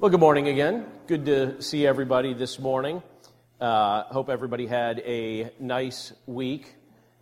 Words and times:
Well, 0.00 0.12
good 0.12 0.20
morning 0.20 0.46
again. 0.46 0.86
Good 1.08 1.26
to 1.26 1.60
see 1.60 1.84
everybody 1.84 2.32
this 2.32 2.60
morning. 2.60 3.02
Uh, 3.60 4.04
hope 4.04 4.28
everybody 4.28 4.64
had 4.64 5.00
a 5.00 5.50
nice 5.58 6.12
week. 6.24 6.72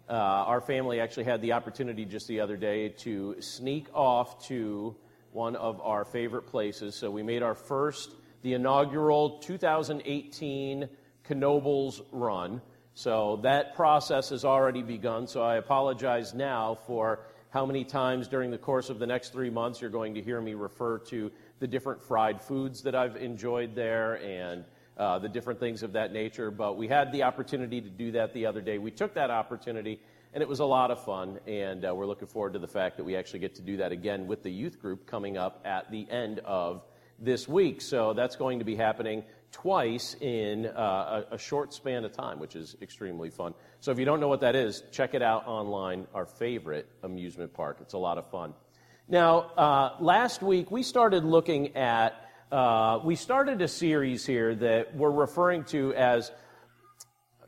Uh, 0.06 0.12
our 0.12 0.60
family 0.60 1.00
actually 1.00 1.24
had 1.24 1.40
the 1.40 1.54
opportunity 1.54 2.04
just 2.04 2.28
the 2.28 2.40
other 2.40 2.58
day 2.58 2.90
to 2.90 3.36
sneak 3.40 3.86
off 3.94 4.46
to 4.48 4.94
one 5.32 5.56
of 5.56 5.80
our 5.80 6.04
favorite 6.04 6.48
places. 6.48 6.94
So 6.94 7.10
we 7.10 7.22
made 7.22 7.42
our 7.42 7.54
first, 7.54 8.14
the 8.42 8.52
inaugural 8.52 9.38
2018 9.38 10.86
Knoebels 11.30 12.02
run. 12.12 12.60
So 12.92 13.40
that 13.42 13.74
process 13.74 14.28
has 14.28 14.44
already 14.44 14.82
begun. 14.82 15.28
So 15.28 15.42
I 15.42 15.56
apologize 15.56 16.34
now 16.34 16.74
for 16.86 17.20
how 17.56 17.64
many 17.64 17.84
times 17.84 18.28
during 18.28 18.50
the 18.50 18.58
course 18.58 18.90
of 18.90 18.98
the 18.98 19.06
next 19.06 19.32
three 19.32 19.48
months 19.48 19.80
you're 19.80 19.88
going 19.88 20.12
to 20.12 20.20
hear 20.20 20.42
me 20.42 20.52
refer 20.52 20.98
to 20.98 21.32
the 21.58 21.66
different 21.66 22.02
fried 22.02 22.42
foods 22.42 22.82
that 22.82 22.94
I've 22.94 23.16
enjoyed 23.16 23.74
there 23.74 24.14
and 24.14 24.64
uh, 24.96 25.18
the 25.18 25.28
different 25.28 25.60
things 25.60 25.82
of 25.82 25.92
that 25.92 26.12
nature. 26.12 26.50
But 26.50 26.76
we 26.76 26.88
had 26.88 27.12
the 27.12 27.22
opportunity 27.24 27.80
to 27.80 27.88
do 27.88 28.12
that 28.12 28.32
the 28.32 28.46
other 28.46 28.60
day. 28.60 28.78
We 28.78 28.90
took 28.90 29.14
that 29.14 29.30
opportunity, 29.30 30.00
and 30.32 30.42
it 30.42 30.48
was 30.48 30.60
a 30.60 30.64
lot 30.64 30.90
of 30.90 31.04
fun. 31.04 31.38
And 31.46 31.84
uh, 31.84 31.94
we're 31.94 32.06
looking 32.06 32.28
forward 32.28 32.54
to 32.54 32.58
the 32.58 32.68
fact 32.68 32.96
that 32.96 33.04
we 33.04 33.16
actually 33.16 33.40
get 33.40 33.54
to 33.56 33.62
do 33.62 33.78
that 33.78 33.92
again 33.92 34.26
with 34.26 34.42
the 34.42 34.50
youth 34.50 34.80
group 34.80 35.06
coming 35.06 35.36
up 35.36 35.62
at 35.64 35.90
the 35.90 36.08
end 36.10 36.40
of 36.40 36.82
this 37.18 37.48
week. 37.48 37.80
So 37.80 38.12
that's 38.12 38.36
going 38.36 38.58
to 38.58 38.64
be 38.64 38.76
happening 38.76 39.24
twice 39.52 40.14
in 40.20 40.66
uh, 40.66 41.24
a, 41.30 41.34
a, 41.34 41.38
short 41.38 41.72
span 41.72 42.04
of 42.04 42.12
time, 42.12 42.38
which 42.38 42.56
is 42.56 42.76
extremely 42.82 43.30
fun. 43.30 43.54
So 43.80 43.90
if 43.90 43.98
you 43.98 44.04
don't 44.04 44.20
know 44.20 44.28
what 44.28 44.40
that 44.40 44.54
is, 44.54 44.82
check 44.92 45.14
it 45.14 45.22
out 45.22 45.46
online, 45.46 46.06
our 46.12 46.26
favorite 46.26 46.86
amusement 47.02 47.54
park. 47.54 47.78
It's 47.80 47.94
a 47.94 47.98
lot 47.98 48.18
of 48.18 48.28
fun. 48.30 48.52
Now, 49.08 49.38
uh, 49.56 49.96
last 50.00 50.42
week 50.42 50.72
we 50.72 50.82
started 50.82 51.22
looking 51.22 51.76
at, 51.76 52.28
uh, 52.50 52.98
we 53.04 53.14
started 53.14 53.62
a 53.62 53.68
series 53.68 54.26
here 54.26 54.52
that 54.56 54.96
we're 54.96 55.12
referring 55.12 55.62
to 55.66 55.94
as, 55.94 56.32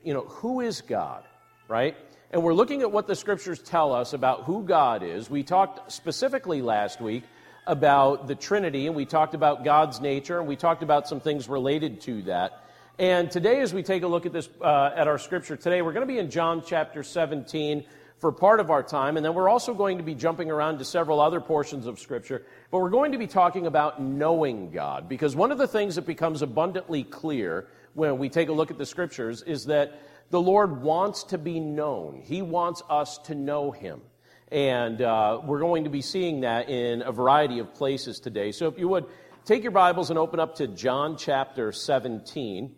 you 0.04 0.14
know, 0.14 0.20
who 0.20 0.60
is 0.60 0.82
God, 0.82 1.24
right? 1.66 1.96
And 2.30 2.44
we're 2.44 2.54
looking 2.54 2.82
at 2.82 2.92
what 2.92 3.08
the 3.08 3.16
scriptures 3.16 3.60
tell 3.60 3.92
us 3.92 4.12
about 4.12 4.44
who 4.44 4.62
God 4.62 5.02
is. 5.02 5.28
We 5.28 5.42
talked 5.42 5.90
specifically 5.90 6.62
last 6.62 7.00
week 7.00 7.24
about 7.66 8.28
the 8.28 8.36
Trinity, 8.36 8.86
and 8.86 8.94
we 8.94 9.04
talked 9.04 9.34
about 9.34 9.64
God's 9.64 10.00
nature, 10.00 10.38
and 10.38 10.46
we 10.46 10.54
talked 10.54 10.84
about 10.84 11.08
some 11.08 11.18
things 11.18 11.48
related 11.48 12.00
to 12.02 12.22
that. 12.22 12.62
And 13.00 13.32
today, 13.32 13.62
as 13.62 13.74
we 13.74 13.82
take 13.82 14.04
a 14.04 14.08
look 14.08 14.26
at 14.26 14.32
this, 14.32 14.48
uh, 14.60 14.92
at 14.94 15.08
our 15.08 15.18
scripture 15.18 15.56
today, 15.56 15.82
we're 15.82 15.92
going 15.92 16.06
to 16.06 16.12
be 16.12 16.20
in 16.20 16.30
John 16.30 16.62
chapter 16.64 17.02
17 17.02 17.84
for 18.18 18.32
part 18.32 18.58
of 18.58 18.70
our 18.70 18.82
time, 18.82 19.16
and 19.16 19.24
then 19.24 19.34
we're 19.34 19.48
also 19.48 19.74
going 19.74 19.98
to 19.98 20.04
be 20.04 20.14
jumping 20.14 20.50
around 20.50 20.78
to 20.78 20.84
several 20.84 21.20
other 21.20 21.40
portions 21.40 21.86
of 21.86 22.00
Scripture. 22.00 22.44
But 22.70 22.78
we're 22.78 22.90
going 22.90 23.12
to 23.12 23.18
be 23.18 23.28
talking 23.28 23.66
about 23.66 24.02
knowing 24.02 24.70
God, 24.70 25.08
because 25.08 25.36
one 25.36 25.52
of 25.52 25.58
the 25.58 25.68
things 25.68 25.94
that 25.94 26.06
becomes 26.06 26.42
abundantly 26.42 27.04
clear 27.04 27.68
when 27.94 28.18
we 28.18 28.28
take 28.28 28.48
a 28.48 28.52
look 28.52 28.70
at 28.70 28.78
the 28.78 28.86
Scriptures 28.86 29.42
is 29.42 29.66
that 29.66 30.00
the 30.30 30.40
Lord 30.40 30.82
wants 30.82 31.24
to 31.24 31.38
be 31.38 31.60
known. 31.60 32.20
He 32.24 32.42
wants 32.42 32.82
us 32.90 33.18
to 33.24 33.34
know 33.34 33.70
Him. 33.70 34.02
And 34.50 35.00
uh, 35.00 35.40
we're 35.44 35.60
going 35.60 35.84
to 35.84 35.90
be 35.90 36.02
seeing 36.02 36.40
that 36.40 36.68
in 36.68 37.02
a 37.02 37.12
variety 37.12 37.60
of 37.60 37.74
places 37.74 38.18
today. 38.18 38.50
So 38.50 38.66
if 38.66 38.78
you 38.78 38.88
would, 38.88 39.06
take 39.44 39.62
your 39.62 39.72
Bibles 39.72 40.10
and 40.10 40.18
open 40.18 40.40
up 40.40 40.56
to 40.56 40.66
John 40.66 41.16
chapter 41.16 41.70
17 41.70 42.74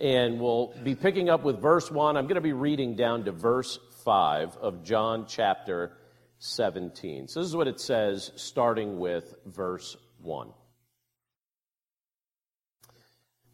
and 0.00 0.40
we'll 0.40 0.72
be 0.82 0.94
picking 0.94 1.28
up 1.28 1.44
with 1.44 1.60
verse 1.60 1.90
1. 1.90 2.16
I'm 2.16 2.24
going 2.24 2.36
to 2.36 2.40
be 2.40 2.54
reading 2.54 2.96
down 2.96 3.24
to 3.24 3.32
verse 3.32 3.78
5 4.04 4.56
of 4.56 4.84
John 4.84 5.26
chapter 5.28 5.96
17. 6.38 7.28
So 7.28 7.40
this 7.40 7.48
is 7.48 7.56
what 7.56 7.68
it 7.68 7.80
says, 7.80 8.32
starting 8.36 8.98
with 8.98 9.34
verse 9.46 9.96
1. 10.22 10.52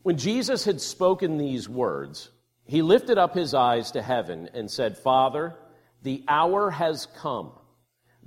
When 0.03 0.19
Jesus 0.19 0.65
had 0.65 0.81
spoken 0.81 1.37
these 1.37 1.69
words, 1.69 2.31
he 2.65 2.83
lifted 2.83 3.19
up 3.19 3.35
his 3.35 3.55
eyes 3.55 3.91
to 3.93 4.03
heaven 4.03 4.49
and 4.55 4.71
said, 4.71 4.99
Father, 4.99 5.57
the 6.03 6.25
hour 6.29 6.71
has 6.71 7.07
come. 7.19 7.53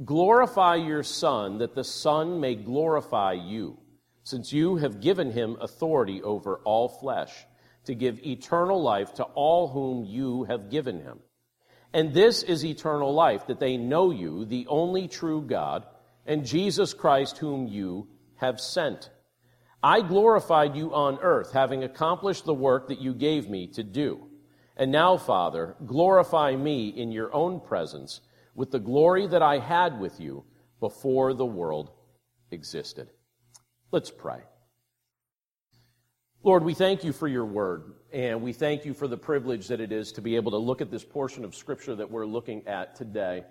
Glorify 0.03 0.75
your 0.75 1.03
Son, 1.03 1.59
that 1.59 1.75
the 1.75 1.83
Son 1.83 2.39
may 2.39 2.55
glorify 2.55 3.33
you, 3.33 3.77
since 4.23 4.51
you 4.51 4.77
have 4.77 5.01
given 5.01 5.31
him 5.31 5.57
authority 5.59 6.21
over 6.21 6.57
all 6.65 6.89
flesh, 6.89 7.33
to 7.85 7.95
give 7.95 8.25
eternal 8.25 8.81
life 8.81 9.13
to 9.15 9.23
all 9.23 9.69
whom 9.69 10.05
you 10.05 10.43
have 10.45 10.69
given 10.69 11.01
him. 11.01 11.19
And 11.93 12.13
this 12.13 12.43
is 12.43 12.63
eternal 12.63 13.13
life, 13.13 13.47
that 13.47 13.59
they 13.59 13.77
know 13.77 14.11
you, 14.11 14.45
the 14.45 14.67
only 14.67 15.07
true 15.07 15.41
God, 15.41 15.85
and 16.25 16.45
Jesus 16.45 16.93
Christ, 16.93 17.39
whom 17.39 17.67
you 17.67 18.07
have 18.35 18.59
sent. 18.59 19.09
I 19.81 20.01
glorified 20.01 20.75
you 20.75 20.93
on 20.93 21.19
earth, 21.21 21.51
having 21.53 21.83
accomplished 21.83 22.45
the 22.45 22.53
work 22.53 22.89
that 22.89 22.99
you 22.99 23.13
gave 23.13 23.49
me 23.49 23.67
to 23.73 23.83
do. 23.83 24.27
And 24.77 24.91
now, 24.91 25.17
Father, 25.17 25.75
glorify 25.85 26.55
me 26.55 26.89
in 26.89 27.11
your 27.11 27.33
own 27.33 27.59
presence 27.59 28.21
with 28.55 28.71
the 28.71 28.79
glory 28.79 29.27
that 29.27 29.41
I 29.41 29.59
had 29.59 29.99
with 29.99 30.19
you 30.19 30.43
before 30.79 31.33
the 31.33 31.45
world 31.45 31.91
existed. 32.51 33.09
Let's 33.91 34.11
pray. 34.11 34.41
Lord, 36.43 36.63
we 36.63 36.73
thank 36.73 37.03
you 37.03 37.11
for 37.11 37.27
your 37.27 37.45
word, 37.45 37.93
and 38.11 38.41
we 38.41 38.53
thank 38.53 38.85
you 38.85 38.93
for 38.93 39.07
the 39.07 39.17
privilege 39.17 39.67
that 39.67 39.79
it 39.79 39.91
is 39.91 40.13
to 40.13 40.21
be 40.21 40.35
able 40.35 40.51
to 40.51 40.57
look 40.57 40.81
at 40.81 40.89
this 40.89 41.03
portion 41.03 41.45
of 41.45 41.55
Scripture 41.55 41.95
that 41.95 42.09
we're 42.09 42.25
looking 42.25 42.67
at 42.67 42.95
today. 42.95 43.43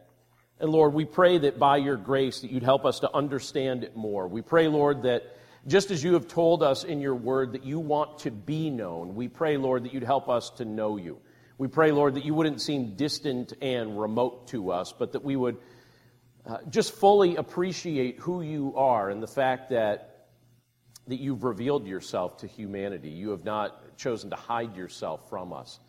And 0.59 0.71
Lord, 0.71 0.95
we 0.95 1.05
pray 1.05 1.39
that 1.39 1.61
by 1.61 1.77
your 1.77 1.97
grace 1.97 2.41
that 2.41 2.51
you'd 2.51 2.65
help 2.65 2.85
us 2.85 3.01
to 3.01 3.15
understand 3.15 3.85
it 3.85 3.95
more. 3.95 4.27
We 4.27 4.43
pray, 4.43 4.67
Lord, 4.67 5.03
that 5.05 5.37
just 5.69 5.93
as 5.93 6.03
you 6.03 6.15
have 6.15 6.27
told 6.27 6.65
us 6.65 6.83
in 6.83 7.01
your 7.01 7.15
word 7.15 7.53
that 7.53 7.65
you 7.65 7.79
want 7.79 8.21
to 8.21 8.33
be 8.33 8.69
known, 8.69 9.15
we 9.15 9.29
pray, 9.29 9.57
Lord, 9.57 9.85
that 9.85 9.95
you'd 9.95 10.03
help 10.03 10.29
us 10.29 10.51
to 10.57 10.65
know 10.65 10.97
you. 10.97 11.19
We 11.57 11.69
pray, 11.69 11.93
Lord, 11.93 12.15
that 12.15 12.25
you 12.25 12.35
wouldn't 12.35 12.61
seem 12.61 12.97
distant 12.97 13.53
and 13.63 14.01
remote 14.01 14.49
to 14.49 14.73
us, 14.73 14.93
but 14.97 15.13
that 15.13 15.23
we 15.23 15.37
would 15.37 15.59
uh, 16.47 16.59
just 16.69 16.95
fully 16.95 17.37
appreciate 17.37 18.19
who 18.19 18.43
you 18.43 18.75
are 18.77 19.11
and 19.11 19.23
the 19.23 19.29
fact 19.29 19.71
that 19.71 20.18
that 21.09 21.21
you've 21.21 21.45
revealed 21.45 21.87
yourself 21.87 22.37
to 22.39 22.47
humanity. 22.47 23.09
You 23.09 23.31
have 23.31 23.45
not 23.45 23.97
chosen 23.97 24.31
to 24.31 24.37
hide 24.37 24.77
yourself 24.77 25.29
from 25.29 25.53
us. 25.53 25.81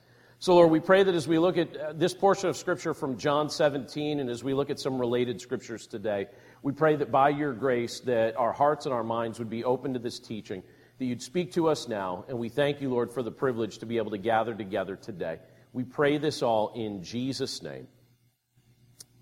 So, 0.42 0.56
Lord, 0.56 0.72
we 0.72 0.80
pray 0.80 1.04
that 1.04 1.14
as 1.14 1.28
we 1.28 1.38
look 1.38 1.58
at 1.58 1.76
uh, 1.76 1.94
this 1.94 2.14
portion 2.14 2.48
of 2.48 2.56
Scripture 2.56 2.94
from 2.94 3.18
John 3.18 3.50
17 3.50 4.22
and 4.22 4.30
as 4.30 4.42
we 4.42 4.54
look 4.54 4.70
at 4.70 4.80
some 4.80 4.98
related 4.98 5.42
Scriptures 5.42 5.86
today, 5.86 6.28
we 6.64 6.72
pray 6.72 6.96
that 6.96 7.12
by 7.12 7.28
your 7.30 7.54
grace 7.54 8.00
that 8.02 8.38
our 8.38 8.54
hearts 8.54 8.86
and 8.86 8.94
our 8.94 9.04
minds 9.04 9.38
would 9.40 9.50
be 9.50 9.66
open 9.66 9.94
to 9.94 10.00
this 10.00 10.18
teaching, 10.18 10.64
that 10.98 11.06
you'd 11.06 11.22
speak 11.22 11.52
to 11.54 11.68
us 11.68 11.90
now, 11.90 12.24
and 12.30 12.40
we 12.40 12.48
thank 12.48 12.80
you, 12.80 12.90
Lord, 12.90 13.12
for 13.12 13.22
the 13.22 13.32
privilege 13.32 13.80
to 13.80 13.86
be 13.86 13.98
able 13.98 14.12
to 14.12 14.18
gather 14.18 14.56
together 14.56 14.96
today. 14.96 15.40
We 15.74 15.84
pray 15.84 16.18
this 16.18 16.42
all 16.42 16.72
in 16.74 17.04
Jesus' 17.04 17.62
name. 17.62 17.88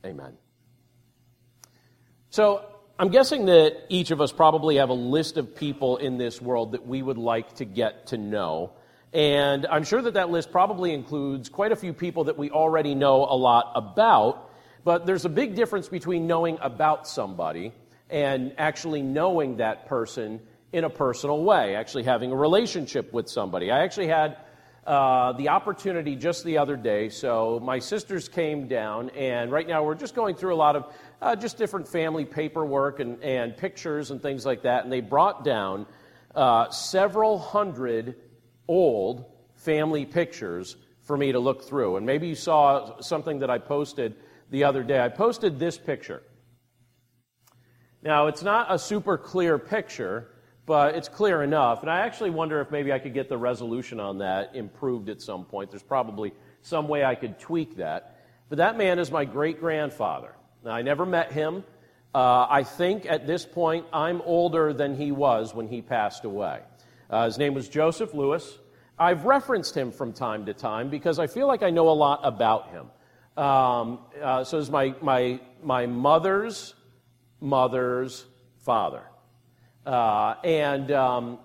Amen. 0.05 0.33
So, 2.29 2.63
I'm 2.99 3.09
guessing 3.09 3.45
that 3.45 3.85
each 3.89 4.09
of 4.09 4.21
us 4.21 4.31
probably 4.31 4.77
have 4.77 4.89
a 4.89 4.93
list 4.93 5.37
of 5.37 5.55
people 5.55 5.97
in 5.97 6.17
this 6.17 6.41
world 6.41 6.71
that 6.71 6.87
we 6.87 7.03
would 7.03 7.19
like 7.19 7.53
to 7.57 7.65
get 7.65 8.07
to 8.07 8.17
know. 8.17 8.71
And 9.13 9.67
I'm 9.67 9.83
sure 9.83 10.01
that 10.01 10.15
that 10.15 10.31
list 10.31 10.51
probably 10.51 10.95
includes 10.95 11.47
quite 11.47 11.71
a 11.71 11.75
few 11.75 11.93
people 11.93 12.23
that 12.23 12.39
we 12.39 12.49
already 12.49 12.95
know 12.95 13.17
a 13.17 13.37
lot 13.37 13.71
about. 13.75 14.49
But 14.83 15.05
there's 15.05 15.25
a 15.25 15.29
big 15.29 15.53
difference 15.53 15.87
between 15.87 16.25
knowing 16.25 16.57
about 16.59 17.07
somebody 17.07 17.71
and 18.09 18.55
actually 18.57 19.03
knowing 19.03 19.57
that 19.57 19.85
person 19.85 20.41
in 20.73 20.83
a 20.83 20.89
personal 20.89 21.43
way, 21.43 21.75
actually 21.75 22.03
having 22.03 22.31
a 22.31 22.35
relationship 22.35 23.13
with 23.13 23.29
somebody. 23.29 23.69
I 23.69 23.83
actually 23.83 24.07
had 24.07 24.37
uh, 24.87 25.33
the 25.33 25.49
opportunity 25.49 26.15
just 26.15 26.45
the 26.45 26.57
other 26.57 26.77
day. 26.77 27.09
So 27.09 27.59
my 27.61 27.79
sisters 27.79 28.29
came 28.29 28.69
down, 28.69 29.09
and 29.09 29.51
right 29.51 29.67
now 29.67 29.83
we're 29.83 29.95
just 29.95 30.15
going 30.15 30.35
through 30.35 30.55
a 30.55 30.57
lot 30.57 30.77
of 30.77 30.85
uh, 31.21 31.35
just 31.35 31.57
different 31.57 31.87
family 31.87 32.25
paperwork 32.25 32.99
and, 32.99 33.21
and 33.23 33.57
pictures 33.57 34.11
and 34.11 34.21
things 34.21 34.45
like 34.45 34.63
that. 34.63 34.83
And 34.83 34.91
they 34.91 35.01
brought 35.01 35.43
down 35.43 35.85
uh, 36.35 36.69
several 36.69 37.39
hundred 37.39 38.15
old 38.67 39.25
family 39.55 40.05
pictures 40.05 40.75
for 41.01 41.17
me 41.17 41.31
to 41.31 41.39
look 41.39 41.63
through. 41.63 41.97
And 41.97 42.05
maybe 42.05 42.27
you 42.27 42.35
saw 42.35 42.99
something 42.99 43.39
that 43.39 43.49
I 43.49 43.57
posted 43.57 44.15
the 44.51 44.65
other 44.65 44.83
day. 44.83 44.99
I 44.99 45.09
posted 45.09 45.57
this 45.57 45.77
picture. 45.77 46.21
Now, 48.03 48.27
it's 48.27 48.43
not 48.43 48.67
a 48.69 48.77
super 48.77 49.17
clear 49.17 49.57
picture, 49.57 50.29
but 50.65 50.95
it's 50.95 51.09
clear 51.09 51.41
enough. 51.41 51.81
And 51.81 51.89
I 51.89 52.01
actually 52.01 52.29
wonder 52.29 52.61
if 52.61 52.69
maybe 52.69 52.93
I 52.93 52.99
could 52.99 53.13
get 53.13 53.29
the 53.29 53.37
resolution 53.37 53.99
on 53.99 54.19
that 54.19 54.55
improved 54.55 55.09
at 55.09 55.21
some 55.21 55.45
point. 55.45 55.71
There's 55.71 55.81
probably 55.81 56.33
some 56.61 56.87
way 56.87 57.03
I 57.03 57.15
could 57.15 57.39
tweak 57.39 57.77
that. 57.77 58.19
But 58.49 58.59
that 58.59 58.77
man 58.77 58.99
is 58.99 59.09
my 59.09 59.25
great 59.25 59.59
grandfather. 59.59 60.36
Now, 60.67 60.73
I 60.73 60.81
never 60.81 61.05
met 61.05 61.31
him. 61.31 61.63
Uh, 62.13 62.45
I 62.49 62.63
think 62.63 63.05
at 63.05 63.25
this 63.25 63.45
point 63.45 63.85
I'm 63.93 64.21
older 64.23 64.73
than 64.73 64.97
he 64.97 65.13
was 65.13 65.55
when 65.55 65.69
he 65.69 65.81
passed 65.81 66.25
away. 66.25 66.59
Uh, 67.09 67.23
his 67.23 67.37
name 67.37 67.53
was 67.53 67.69
Joseph 67.69 68.13
Lewis. 68.13 68.59
I've 68.99 69.23
referenced 69.23 69.77
him 69.77 69.93
from 69.93 70.11
time 70.11 70.45
to 70.45 70.53
time 70.53 70.89
because 70.89 71.19
I 71.19 71.27
feel 71.27 71.47
like 71.47 71.63
I 71.63 71.69
know 71.69 71.87
a 71.87 71.91
lot 71.95 72.19
about 72.21 72.67
him. 72.71 72.87
Um, 73.41 73.99
uh, 74.21 74.43
so 74.43 74.59
it's 74.59 74.69
my, 74.69 74.93
my, 75.01 75.39
my 75.63 75.85
mother's 75.85 76.75
mother's 77.39 78.25
father. 78.65 79.03
Uh, 79.85 80.35
and 80.43 80.91
um, 80.91 81.39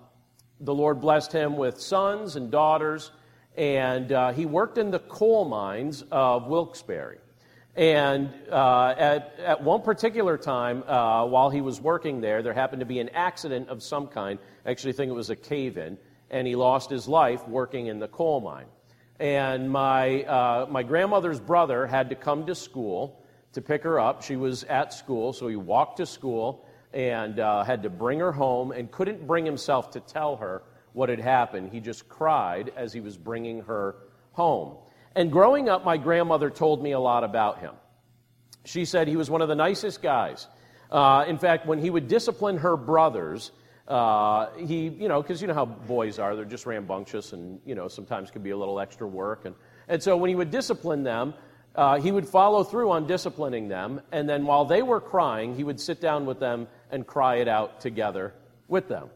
the 0.59 0.73
Lord 0.73 0.99
blessed 0.99 1.31
him 1.31 1.55
with 1.55 1.79
sons 1.79 2.35
and 2.35 2.51
daughters, 2.51 3.11
and 3.55 4.11
uh, 4.11 4.33
he 4.33 4.45
worked 4.45 4.77
in 4.77 4.91
the 4.91 4.99
coal 4.99 5.45
mines 5.45 6.03
of 6.11 6.47
Wilkes-Barre. 6.47 7.19
And 7.75 8.31
uh, 8.51 8.93
at, 8.97 9.39
at 9.39 9.63
one 9.63 9.81
particular 9.81 10.37
time, 10.37 10.83
uh, 10.83 11.25
while 11.25 11.49
he 11.49 11.61
was 11.61 11.81
working 11.81 12.21
there, 12.21 12.43
there 12.43 12.53
happened 12.53 12.81
to 12.81 12.85
be 12.85 12.99
an 12.99 13.09
accident 13.09 13.69
of 13.69 13.81
some 13.81 14.07
kind. 14.07 14.37
I 14.65 14.71
actually 14.71 14.93
think 14.93 15.09
it 15.09 15.15
was 15.15 15.31
a 15.31 15.35
cave 15.35 15.77
in, 15.77 15.97
and 16.29 16.45
he 16.45 16.55
lost 16.55 16.91
his 16.91 17.07
life 17.07 17.47
working 17.47 17.87
in 17.87 17.97
the 17.97 18.07
coal 18.07 18.41
mine. 18.41 18.67
And 19.19 19.71
my, 19.71 20.23
uh, 20.23 20.67
my 20.69 20.83
grandmother's 20.83 21.39
brother 21.39 21.87
had 21.87 22.09
to 22.09 22.15
come 22.15 22.45
to 22.45 22.53
school 22.53 23.23
to 23.53 23.61
pick 23.61 23.83
her 23.83 23.99
up. 23.99 24.21
She 24.21 24.35
was 24.35 24.63
at 24.65 24.93
school, 24.93 25.33
so 25.33 25.47
he 25.47 25.55
walked 25.55 25.97
to 25.97 26.05
school 26.05 26.65
and 26.93 27.39
uh, 27.39 27.63
had 27.63 27.83
to 27.83 27.89
bring 27.89 28.19
her 28.19 28.31
home 28.31 28.71
and 28.71 28.91
couldn't 28.91 29.25
bring 29.25 29.45
himself 29.45 29.91
to 29.91 29.99
tell 29.99 30.35
her 30.37 30.61
what 30.93 31.09
had 31.09 31.19
happened. 31.19 31.71
He 31.71 31.79
just 31.79 32.07
cried 32.07 32.71
as 32.75 32.93
he 32.93 32.99
was 32.99 33.17
bringing 33.17 33.61
her 33.61 33.95
home. 34.33 34.77
And 35.15 35.31
growing 35.31 35.69
up, 35.69 35.85
my 35.85 35.97
grandmother 35.97 36.49
told 36.49 36.81
me 36.81 36.91
a 36.91 36.99
lot 36.99 37.23
about 37.23 37.59
him. 37.59 37.73
She 38.65 38.85
said 38.85 39.07
he 39.07 39.15
was 39.15 39.29
one 39.29 39.41
of 39.41 39.47
the 39.47 39.55
nicest 39.55 40.01
guys. 40.01 40.47
Uh, 40.89 41.25
in 41.27 41.37
fact, 41.37 41.65
when 41.65 41.79
he 41.79 41.89
would 41.89 42.07
discipline 42.07 42.57
her 42.57 42.77
brothers, 42.77 43.51
uh, 43.87 44.47
he, 44.57 44.87
you 44.87 45.07
know, 45.07 45.21
because 45.21 45.41
you 45.41 45.47
know 45.47 45.53
how 45.53 45.65
boys 45.65 46.19
are, 46.19 46.35
they're 46.35 46.45
just 46.45 46.65
rambunctious 46.65 47.33
and, 47.33 47.59
you 47.65 47.75
know, 47.75 47.87
sometimes 47.87 48.31
can 48.31 48.41
be 48.41 48.51
a 48.51 48.57
little 48.57 48.79
extra 48.79 49.07
work. 49.07 49.45
And, 49.45 49.55
and 49.87 50.01
so 50.01 50.15
when 50.15 50.29
he 50.29 50.35
would 50.35 50.51
discipline 50.51 51.03
them, 51.03 51.33
uh, 51.75 51.99
he 51.99 52.11
would 52.11 52.27
follow 52.27 52.63
through 52.63 52.91
on 52.91 53.07
disciplining 53.07 53.67
them. 53.67 54.01
And 54.11 54.29
then 54.29 54.45
while 54.45 54.65
they 54.65 54.81
were 54.81 55.01
crying, 55.01 55.55
he 55.55 55.63
would 55.63 55.79
sit 55.79 55.99
down 55.99 56.25
with 56.25 56.39
them 56.39 56.67
and 56.91 57.05
cry 57.05 57.37
it 57.37 57.47
out 57.47 57.81
together 57.81 58.33
with 58.67 58.87
them. 58.87 59.09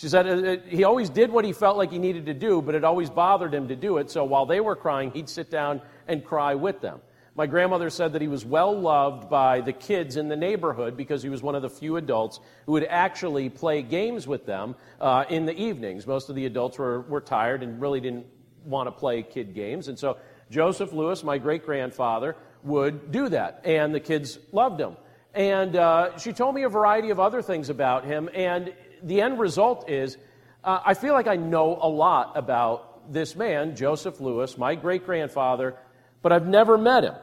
She 0.00 0.08
said 0.08 0.26
uh, 0.26 0.30
uh, 0.30 0.56
he 0.66 0.84
always 0.84 1.10
did 1.10 1.30
what 1.30 1.44
he 1.44 1.52
felt 1.52 1.76
like 1.76 1.92
he 1.92 1.98
needed 1.98 2.24
to 2.24 2.32
do, 2.32 2.62
but 2.62 2.74
it 2.74 2.84
always 2.84 3.10
bothered 3.10 3.52
him 3.52 3.68
to 3.68 3.76
do 3.76 3.98
it. 3.98 4.10
So 4.10 4.24
while 4.24 4.46
they 4.46 4.58
were 4.58 4.74
crying, 4.74 5.10
he'd 5.10 5.28
sit 5.28 5.50
down 5.50 5.82
and 6.08 6.24
cry 6.24 6.54
with 6.54 6.80
them. 6.80 7.02
My 7.34 7.46
grandmother 7.46 7.90
said 7.90 8.14
that 8.14 8.22
he 8.22 8.28
was 8.28 8.42
well 8.42 8.72
loved 8.72 9.28
by 9.28 9.60
the 9.60 9.74
kids 9.74 10.16
in 10.16 10.28
the 10.28 10.36
neighborhood 10.36 10.96
because 10.96 11.22
he 11.22 11.28
was 11.28 11.42
one 11.42 11.54
of 11.54 11.60
the 11.60 11.68
few 11.68 11.98
adults 11.98 12.40
who 12.64 12.72
would 12.72 12.86
actually 12.88 13.50
play 13.50 13.82
games 13.82 14.26
with 14.26 14.46
them 14.46 14.74
uh, 15.02 15.26
in 15.28 15.44
the 15.44 15.54
evenings. 15.54 16.06
Most 16.06 16.30
of 16.30 16.34
the 16.34 16.46
adults 16.46 16.78
were, 16.78 17.02
were 17.02 17.20
tired 17.20 17.62
and 17.62 17.78
really 17.78 18.00
didn't 18.00 18.24
want 18.64 18.86
to 18.86 18.92
play 18.92 19.22
kid 19.22 19.54
games. 19.54 19.88
And 19.88 19.98
so 19.98 20.16
Joseph 20.50 20.94
Lewis, 20.94 21.22
my 21.22 21.36
great 21.36 21.66
grandfather, 21.66 22.36
would 22.62 23.12
do 23.12 23.28
that. 23.28 23.60
And 23.66 23.94
the 23.94 24.00
kids 24.00 24.38
loved 24.50 24.80
him. 24.80 24.96
And 25.34 25.76
uh, 25.76 26.16
she 26.16 26.32
told 26.32 26.54
me 26.54 26.62
a 26.62 26.70
variety 26.70 27.10
of 27.10 27.20
other 27.20 27.42
things 27.42 27.68
about 27.68 28.06
him. 28.06 28.30
And 28.34 28.72
the 29.02 29.20
end 29.20 29.38
result 29.38 29.88
is 29.88 30.16
uh, 30.62 30.80
I 30.84 30.94
feel 30.94 31.14
like 31.14 31.26
I 31.26 31.36
know 31.36 31.78
a 31.80 31.88
lot 31.88 32.36
about 32.36 33.12
this 33.12 33.34
man, 33.34 33.76
Joseph 33.76 34.20
Lewis, 34.20 34.58
my 34.58 34.74
great 34.74 35.06
grandfather, 35.06 35.76
but 36.22 36.32
I've 36.32 36.46
never 36.46 36.76
met 36.76 37.04
him. 37.04 37.14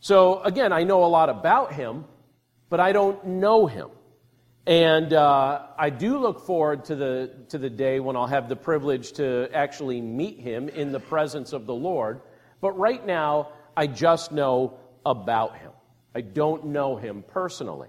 So, 0.00 0.40
again, 0.42 0.72
I 0.72 0.84
know 0.84 1.04
a 1.04 1.06
lot 1.06 1.28
about 1.28 1.72
him, 1.72 2.04
but 2.68 2.80
I 2.80 2.92
don't 2.92 3.24
know 3.26 3.66
him. 3.66 3.90
And 4.66 5.12
uh, 5.12 5.66
I 5.78 5.90
do 5.90 6.18
look 6.18 6.46
forward 6.46 6.86
to 6.86 6.96
the, 6.96 7.30
to 7.50 7.58
the 7.58 7.70
day 7.70 8.00
when 8.00 8.16
I'll 8.16 8.26
have 8.26 8.48
the 8.48 8.56
privilege 8.56 9.12
to 9.12 9.48
actually 9.52 10.00
meet 10.00 10.40
him 10.40 10.68
in 10.68 10.92
the 10.92 11.00
presence 11.00 11.52
of 11.52 11.66
the 11.66 11.74
Lord. 11.74 12.20
But 12.60 12.78
right 12.78 13.04
now, 13.04 13.52
I 13.76 13.86
just 13.86 14.32
know 14.32 14.78
about 15.04 15.58
him. 15.58 15.70
I 16.14 16.20
don't 16.20 16.66
know 16.66 16.96
him 16.96 17.24
personally. 17.26 17.88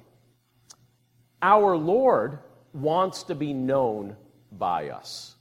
Our 1.41 1.77
Lord 1.77 2.39
wants 2.77 3.23
to 3.23 3.35
be 3.35 3.53
known 3.53 4.15
by 4.51 4.89
us. 4.89 5.35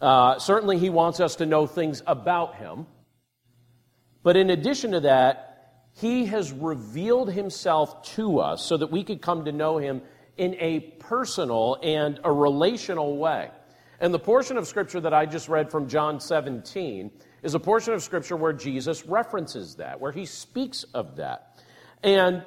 Uh, 0.00 0.38
certainly, 0.38 0.78
he 0.78 0.90
wants 0.90 1.20
us 1.20 1.36
to 1.36 1.46
know 1.46 1.66
things 1.66 2.02
about 2.06 2.56
him. 2.56 2.86
But 4.22 4.36
in 4.36 4.50
addition 4.50 4.92
to 4.92 5.00
that, 5.00 5.54
he 5.92 6.26
has 6.26 6.50
revealed 6.52 7.30
himself 7.30 8.02
to 8.14 8.40
us 8.40 8.64
so 8.64 8.76
that 8.76 8.90
we 8.90 9.04
could 9.04 9.22
come 9.22 9.44
to 9.44 9.52
know 9.52 9.78
him 9.78 10.02
in 10.36 10.56
a 10.58 10.80
personal 10.80 11.78
and 11.82 12.18
a 12.24 12.32
relational 12.32 13.16
way. 13.16 13.50
And 14.00 14.12
the 14.12 14.18
portion 14.18 14.56
of 14.56 14.66
Scripture 14.66 15.00
that 15.00 15.14
I 15.14 15.26
just 15.26 15.48
read 15.48 15.70
from 15.70 15.88
John 15.88 16.20
17 16.20 17.10
is 17.42 17.54
a 17.54 17.60
portion 17.60 17.94
of 17.94 18.02
Scripture 18.02 18.36
where 18.36 18.52
Jesus 18.52 19.06
references 19.06 19.76
that, 19.76 20.00
where 20.00 20.10
he 20.10 20.26
speaks 20.26 20.82
of 20.94 21.16
that. 21.16 21.62
And 22.02 22.44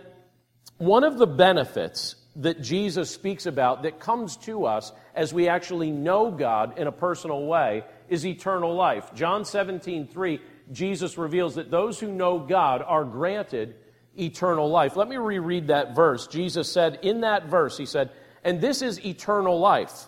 one 0.77 1.03
of 1.03 1.17
the 1.17 1.25
benefits 1.25 2.15
that 2.37 2.61
Jesus 2.61 3.09
speaks 3.09 3.47
about 3.47 3.83
that 3.83 3.99
comes 3.99 4.37
to 4.37 4.65
us 4.65 4.91
as 5.15 5.33
we 5.33 5.49
actually 5.49 5.91
know 5.91 6.29
God 6.29 6.77
in 6.77 6.87
a 6.87 6.91
personal 6.91 7.45
way 7.45 7.83
is 8.09 8.25
eternal 8.25 8.75
life. 8.75 9.13
John 9.15 9.43
17, 9.43 10.07
3, 10.07 10.39
Jesus 10.71 11.17
reveals 11.17 11.55
that 11.55 11.71
those 11.71 11.99
who 11.99 12.11
know 12.11 12.39
God 12.39 12.83
are 12.85 13.03
granted 13.03 13.75
eternal 14.17 14.69
life. 14.69 14.95
Let 14.95 15.07
me 15.07 15.17
reread 15.17 15.67
that 15.67 15.95
verse. 15.95 16.27
Jesus 16.27 16.71
said 16.71 16.99
in 17.01 17.21
that 17.21 17.47
verse, 17.47 17.77
He 17.77 17.87
said, 17.87 18.11
And 18.43 18.61
this 18.61 18.81
is 18.83 19.03
eternal 19.03 19.59
life, 19.59 20.07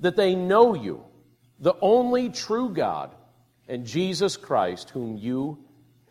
that 0.00 0.16
they 0.16 0.34
know 0.34 0.74
you, 0.74 1.02
the 1.58 1.74
only 1.80 2.28
true 2.28 2.70
God, 2.70 3.14
and 3.68 3.86
Jesus 3.86 4.36
Christ, 4.36 4.90
whom 4.90 5.16
you 5.16 5.58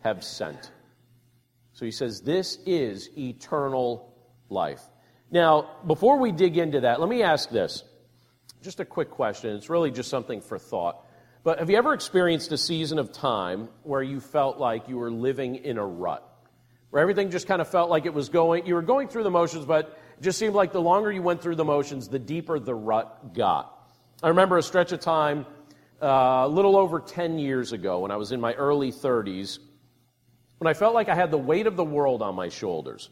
have 0.00 0.24
sent. 0.24 0.72
So 1.74 1.84
He 1.84 1.92
says, 1.92 2.22
This 2.22 2.58
is 2.66 3.10
eternal 3.16 4.12
life. 4.48 4.82
Now, 5.30 5.70
before 5.86 6.18
we 6.18 6.32
dig 6.32 6.56
into 6.56 6.80
that, 6.80 7.00
let 7.00 7.08
me 7.08 7.22
ask 7.22 7.50
this. 7.50 7.84
Just 8.62 8.80
a 8.80 8.84
quick 8.84 9.10
question. 9.10 9.54
It's 9.56 9.70
really 9.70 9.90
just 9.90 10.08
something 10.08 10.40
for 10.40 10.58
thought. 10.58 11.04
But 11.44 11.60
have 11.60 11.70
you 11.70 11.76
ever 11.76 11.94
experienced 11.94 12.50
a 12.52 12.58
season 12.58 12.98
of 12.98 13.12
time 13.12 13.68
where 13.82 14.02
you 14.02 14.20
felt 14.20 14.58
like 14.58 14.88
you 14.88 14.98
were 14.98 15.10
living 15.10 15.56
in 15.56 15.78
a 15.78 15.86
rut? 15.86 16.24
Where 16.90 17.02
everything 17.02 17.30
just 17.30 17.46
kind 17.46 17.60
of 17.60 17.68
felt 17.68 17.90
like 17.90 18.06
it 18.06 18.14
was 18.14 18.28
going, 18.28 18.66
you 18.66 18.74
were 18.74 18.82
going 18.82 19.08
through 19.08 19.22
the 19.22 19.30
motions, 19.30 19.64
but 19.64 19.98
it 20.18 20.22
just 20.22 20.38
seemed 20.38 20.54
like 20.54 20.72
the 20.72 20.80
longer 20.80 21.12
you 21.12 21.22
went 21.22 21.42
through 21.42 21.56
the 21.56 21.64
motions, 21.64 22.08
the 22.08 22.18
deeper 22.18 22.58
the 22.58 22.74
rut 22.74 23.34
got. 23.34 23.72
I 24.22 24.28
remember 24.28 24.56
a 24.56 24.62
stretch 24.62 24.92
of 24.92 25.00
time 25.00 25.46
uh, 26.02 26.42
a 26.44 26.48
little 26.48 26.76
over 26.76 27.00
10 27.00 27.38
years 27.38 27.72
ago 27.72 28.00
when 28.00 28.10
I 28.10 28.16
was 28.16 28.32
in 28.32 28.40
my 28.40 28.54
early 28.54 28.90
30s 28.90 29.58
when 30.58 30.66
I 30.66 30.74
felt 30.74 30.94
like 30.94 31.08
I 31.08 31.14
had 31.14 31.30
the 31.30 31.38
weight 31.38 31.66
of 31.66 31.76
the 31.76 31.84
world 31.84 32.20
on 32.20 32.34
my 32.34 32.48
shoulders. 32.48 33.10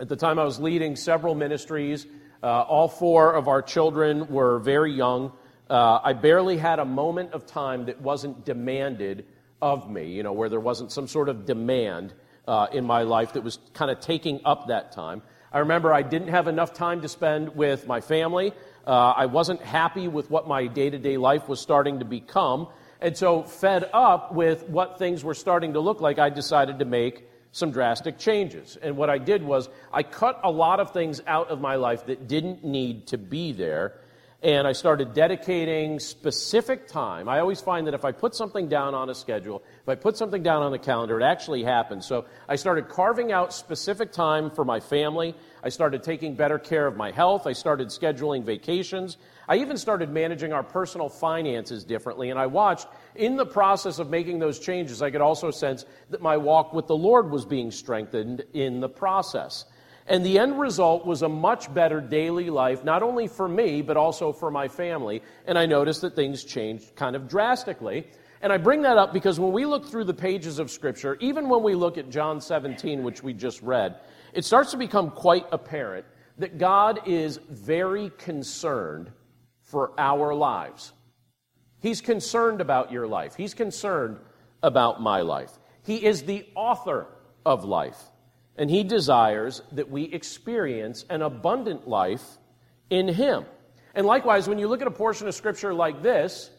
At 0.00 0.08
the 0.08 0.16
time, 0.16 0.38
I 0.38 0.44
was 0.44 0.58
leading 0.58 0.96
several 0.96 1.34
ministries. 1.34 2.06
Uh, 2.42 2.62
all 2.62 2.88
four 2.88 3.34
of 3.34 3.48
our 3.48 3.60
children 3.60 4.28
were 4.28 4.58
very 4.58 4.92
young. 4.94 5.30
Uh, 5.68 6.00
I 6.02 6.14
barely 6.14 6.56
had 6.56 6.78
a 6.78 6.86
moment 6.86 7.34
of 7.34 7.44
time 7.44 7.84
that 7.84 8.00
wasn't 8.00 8.46
demanded 8.46 9.26
of 9.60 9.90
me, 9.90 10.06
you 10.06 10.22
know, 10.22 10.32
where 10.32 10.48
there 10.48 10.58
wasn't 10.58 10.90
some 10.90 11.06
sort 11.06 11.28
of 11.28 11.44
demand 11.44 12.14
uh, 12.48 12.68
in 12.72 12.86
my 12.86 13.02
life 13.02 13.34
that 13.34 13.44
was 13.44 13.58
kind 13.74 13.90
of 13.90 14.00
taking 14.00 14.40
up 14.46 14.68
that 14.68 14.92
time. 14.92 15.20
I 15.52 15.58
remember 15.58 15.92
I 15.92 16.00
didn't 16.00 16.28
have 16.28 16.48
enough 16.48 16.72
time 16.72 17.02
to 17.02 17.08
spend 17.08 17.54
with 17.54 17.86
my 17.86 18.00
family. 18.00 18.54
Uh, 18.86 19.12
I 19.14 19.26
wasn't 19.26 19.60
happy 19.60 20.08
with 20.08 20.30
what 20.30 20.48
my 20.48 20.66
day 20.66 20.88
to 20.88 20.98
day 20.98 21.18
life 21.18 21.46
was 21.46 21.60
starting 21.60 21.98
to 21.98 22.06
become. 22.06 22.68
And 23.02 23.14
so, 23.14 23.42
fed 23.42 23.90
up 23.92 24.32
with 24.32 24.66
what 24.66 24.98
things 24.98 25.22
were 25.22 25.34
starting 25.34 25.74
to 25.74 25.80
look 25.80 26.00
like, 26.00 26.18
I 26.18 26.30
decided 26.30 26.78
to 26.78 26.86
make 26.86 27.29
some 27.52 27.70
drastic 27.70 28.18
changes. 28.18 28.78
And 28.80 28.96
what 28.96 29.10
I 29.10 29.18
did 29.18 29.42
was 29.42 29.68
I 29.92 30.02
cut 30.02 30.40
a 30.44 30.50
lot 30.50 30.80
of 30.80 30.92
things 30.92 31.20
out 31.26 31.48
of 31.48 31.60
my 31.60 31.76
life 31.76 32.06
that 32.06 32.28
didn't 32.28 32.64
need 32.64 33.08
to 33.08 33.18
be 33.18 33.52
there. 33.52 33.94
And 34.42 34.66
I 34.66 34.72
started 34.72 35.12
dedicating 35.12 36.00
specific 36.00 36.88
time. 36.88 37.28
I 37.28 37.40
always 37.40 37.60
find 37.60 37.86
that 37.86 37.92
if 37.92 38.06
I 38.06 38.12
put 38.12 38.34
something 38.34 38.68
down 38.68 38.94
on 38.94 39.10
a 39.10 39.14
schedule, 39.14 39.62
if 39.82 39.88
I 39.88 39.96
put 39.96 40.16
something 40.16 40.42
down 40.42 40.62
on 40.62 40.72
the 40.72 40.78
calendar, 40.78 41.20
it 41.20 41.24
actually 41.24 41.62
happens. 41.62 42.06
So 42.06 42.24
I 42.48 42.56
started 42.56 42.88
carving 42.88 43.32
out 43.32 43.52
specific 43.52 44.12
time 44.12 44.50
for 44.50 44.64
my 44.64 44.80
family. 44.80 45.34
I 45.62 45.68
started 45.68 46.02
taking 46.02 46.36
better 46.36 46.58
care 46.58 46.86
of 46.86 46.96
my 46.96 47.10
health. 47.10 47.46
I 47.46 47.52
started 47.52 47.88
scheduling 47.88 48.42
vacations. 48.42 49.18
I 49.46 49.56
even 49.56 49.76
started 49.76 50.08
managing 50.08 50.54
our 50.54 50.62
personal 50.62 51.10
finances 51.10 51.84
differently, 51.84 52.30
and 52.30 52.38
I 52.38 52.46
watched 52.46 52.86
in 53.14 53.36
the 53.36 53.46
process 53.46 53.98
of 53.98 54.10
making 54.10 54.38
those 54.38 54.58
changes, 54.58 55.02
I 55.02 55.10
could 55.10 55.20
also 55.20 55.50
sense 55.50 55.84
that 56.10 56.22
my 56.22 56.36
walk 56.36 56.72
with 56.72 56.86
the 56.86 56.96
Lord 56.96 57.30
was 57.30 57.44
being 57.44 57.70
strengthened 57.70 58.44
in 58.52 58.80
the 58.80 58.88
process. 58.88 59.64
And 60.06 60.24
the 60.24 60.38
end 60.38 60.58
result 60.58 61.06
was 61.06 61.22
a 61.22 61.28
much 61.28 61.72
better 61.72 62.00
daily 62.00 62.50
life, 62.50 62.84
not 62.84 63.02
only 63.02 63.28
for 63.28 63.48
me, 63.48 63.80
but 63.82 63.96
also 63.96 64.32
for 64.32 64.50
my 64.50 64.66
family. 64.66 65.22
And 65.46 65.58
I 65.58 65.66
noticed 65.66 66.00
that 66.00 66.16
things 66.16 66.42
changed 66.42 66.96
kind 66.96 67.14
of 67.14 67.28
drastically. 67.28 68.06
And 68.42 68.52
I 68.52 68.56
bring 68.56 68.82
that 68.82 68.98
up 68.98 69.12
because 69.12 69.38
when 69.38 69.52
we 69.52 69.66
look 69.66 69.86
through 69.86 70.04
the 70.04 70.14
pages 70.14 70.58
of 70.58 70.70
Scripture, 70.70 71.16
even 71.20 71.48
when 71.48 71.62
we 71.62 71.74
look 71.74 71.98
at 71.98 72.10
John 72.10 72.40
17, 72.40 73.02
which 73.02 73.22
we 73.22 73.32
just 73.32 73.60
read, 73.62 74.00
it 74.32 74.44
starts 74.44 74.70
to 74.70 74.76
become 74.76 75.10
quite 75.10 75.46
apparent 75.52 76.06
that 76.38 76.58
God 76.58 77.06
is 77.06 77.38
very 77.48 78.10
concerned 78.18 79.12
for 79.62 79.92
our 79.98 80.34
lives. 80.34 80.92
He's 81.80 82.00
concerned 82.00 82.60
about 82.60 82.92
your 82.92 83.06
life. 83.06 83.34
He's 83.34 83.54
concerned 83.54 84.18
about 84.62 85.00
my 85.00 85.22
life. 85.22 85.50
He 85.82 86.04
is 86.04 86.22
the 86.22 86.46
author 86.54 87.06
of 87.44 87.64
life. 87.64 87.98
And 88.56 88.70
He 88.70 88.84
desires 88.84 89.62
that 89.72 89.90
we 89.90 90.04
experience 90.04 91.04
an 91.08 91.22
abundant 91.22 91.88
life 91.88 92.24
in 92.90 93.08
Him. 93.08 93.44
And 93.94 94.06
likewise, 94.06 94.48
when 94.48 94.58
you 94.58 94.68
look 94.68 94.82
at 94.82 94.86
a 94.86 94.92
portion 94.92 95.26
of 95.26 95.34
Scripture 95.34 95.72
like 95.72 96.02
this, 96.02 96.50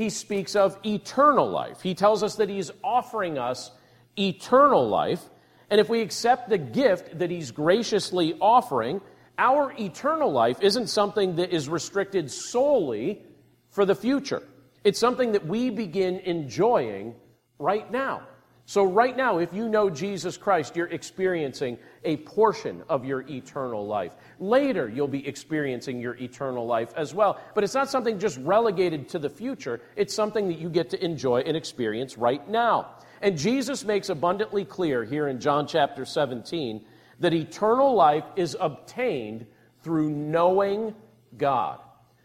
he 0.00 0.08
speaks 0.10 0.56
of 0.56 0.78
eternal 0.84 1.50
life. 1.50 1.82
He 1.82 1.94
tells 1.94 2.22
us 2.22 2.36
that 2.36 2.48
he's 2.48 2.70
offering 2.82 3.38
us 3.38 3.70
eternal 4.18 4.88
life. 4.88 5.22
And 5.68 5.80
if 5.80 5.88
we 5.88 6.00
accept 6.00 6.48
the 6.48 6.58
gift 6.58 7.18
that 7.18 7.30
he's 7.30 7.50
graciously 7.50 8.34
offering, 8.40 9.00
our 9.36 9.72
eternal 9.78 10.32
life 10.32 10.62
isn't 10.62 10.88
something 10.88 11.36
that 11.36 11.50
is 11.50 11.68
restricted 11.68 12.30
solely 12.30 13.22
for 13.70 13.84
the 13.84 13.94
future. 13.94 14.42
It's 14.84 14.98
something 14.98 15.32
that 15.32 15.46
we 15.46 15.70
begin 15.70 16.20
enjoying 16.20 17.14
right 17.58 17.90
now. 17.90 18.22
So, 18.70 18.84
right 18.84 19.16
now, 19.16 19.38
if 19.38 19.52
you 19.52 19.68
know 19.68 19.90
Jesus 19.90 20.36
Christ, 20.36 20.76
you're 20.76 20.86
experiencing 20.86 21.76
a 22.04 22.18
portion 22.18 22.84
of 22.88 23.04
your 23.04 23.22
eternal 23.28 23.84
life. 23.84 24.14
Later, 24.38 24.88
you'll 24.88 25.08
be 25.08 25.26
experiencing 25.26 26.00
your 26.00 26.14
eternal 26.14 26.66
life 26.66 26.92
as 26.96 27.12
well. 27.12 27.40
But 27.56 27.64
it's 27.64 27.74
not 27.74 27.90
something 27.90 28.20
just 28.20 28.38
relegated 28.38 29.08
to 29.08 29.18
the 29.18 29.28
future, 29.28 29.80
it's 29.96 30.14
something 30.14 30.46
that 30.46 30.60
you 30.60 30.70
get 30.70 30.88
to 30.90 31.04
enjoy 31.04 31.40
and 31.40 31.56
experience 31.56 32.16
right 32.16 32.48
now. 32.48 32.94
And 33.20 33.36
Jesus 33.36 33.84
makes 33.84 34.08
abundantly 34.08 34.64
clear 34.64 35.02
here 35.04 35.26
in 35.26 35.40
John 35.40 35.66
chapter 35.66 36.04
17 36.04 36.84
that 37.18 37.34
eternal 37.34 37.94
life 37.94 38.24
is 38.36 38.56
obtained 38.60 39.46
through 39.82 40.10
knowing 40.10 40.94
God. 41.36 41.80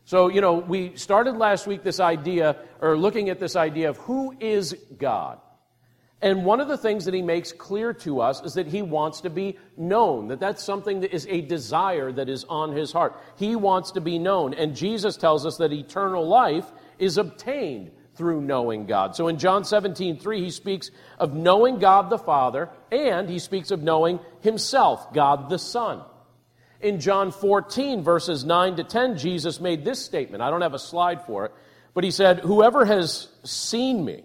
So, 0.06 0.30
you 0.30 0.40
know, 0.40 0.54
we 0.54 0.96
started 0.96 1.36
last 1.38 1.66
week 1.66 1.84
this 1.84 2.00
idea, 2.00 2.58
or 2.80 2.96
looking 2.96 3.30
at 3.30 3.40
this 3.40 3.56
idea 3.56 3.90
of 3.90 3.98
who 3.98 4.36
is 4.40 4.76
God. 4.98 5.40
And 6.22 6.46
one 6.46 6.62
of 6.62 6.68
the 6.68 6.78
things 6.78 7.06
that 7.06 7.14
he 7.14 7.24
makes 7.24 7.52
clear 7.52 7.92
to 7.94 8.22
us 8.22 8.42
is 8.44 8.54
that 8.54 8.68
he 8.68 8.84
wants 8.84 9.22
to 9.22 9.30
be 9.30 9.58
known, 9.78 10.28
that 10.28 10.40
that's 10.40 10.64
something 10.64 11.02
that 11.02 11.14
is 11.14 11.28
a 11.28 11.42
desire 11.42 12.12
that 12.12 12.30
is 12.30 12.46
on 12.46 12.72
his 12.72 12.92
heart. 12.92 13.20
He 13.36 13.56
wants 13.56 13.92
to 13.92 14.02
be 14.02 14.18
known. 14.20 14.54
And 14.54 14.76
Jesus 14.76 15.18
tells 15.18 15.46
us 15.46 15.58
that 15.58 15.74
eternal 15.74 16.28
life 16.28 16.66
is 17.00 17.18
obtained 17.18 17.92
through 18.16 18.42
knowing 18.42 18.86
God. 18.86 19.16
So 19.16 19.28
in 19.28 19.40
John 19.40 19.66
17, 19.66 20.20
3, 20.20 20.42
he 20.42 20.52
speaks 20.52 20.90
of 21.20 21.34
knowing 21.34 21.80
God 21.80 22.10
the 22.10 22.18
Father, 22.18 22.70
and 22.92 23.28
he 23.28 23.40
speaks 23.40 23.72
of 23.72 23.84
knowing 23.84 24.20
himself, 24.42 25.14
God 25.14 25.50
the 25.50 25.60
Son. 25.60 26.02
In 26.86 27.00
John 27.00 27.32
14, 27.32 28.04
verses 28.04 28.46
9 28.46 28.75
to 28.75 28.84
10, 28.84 29.18
Jesus 29.18 29.60
made 29.60 29.84
this 29.84 30.06
statement. 30.06 30.44
I 30.44 30.51
don't 30.51 30.62
have 30.62 30.75
a 30.75 30.80
slide 30.80 31.25
for 31.25 31.46
it, 31.46 31.51
but 31.96 32.04
he 32.04 32.12
said, 32.12 32.42
Whoever 32.42 32.86
has 32.86 33.27
seen 33.44 34.06
me, 34.06 34.24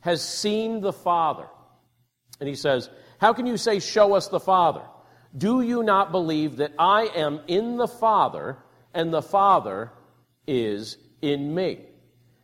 has 0.00 0.20
seen 0.22 0.82
the 0.82 0.92
Father. 0.92 1.46
And 2.38 2.50
he 2.50 2.54
says, 2.54 2.90
How 3.18 3.32
can 3.32 3.46
you 3.46 3.56
say, 3.56 3.80
Show 3.80 4.12
us 4.12 4.28
the 4.28 4.38
Father? 4.38 4.82
Do 5.34 5.62
you 5.62 5.82
not 5.82 6.12
believe 6.12 6.58
that 6.58 6.74
I 6.78 7.06
am 7.16 7.40
in 7.46 7.78
the 7.78 7.88
Father 7.88 8.58
and 8.92 9.10
the 9.10 9.22
Father 9.22 9.90
is 10.46 10.98
in 11.22 11.54
me? 11.54 11.80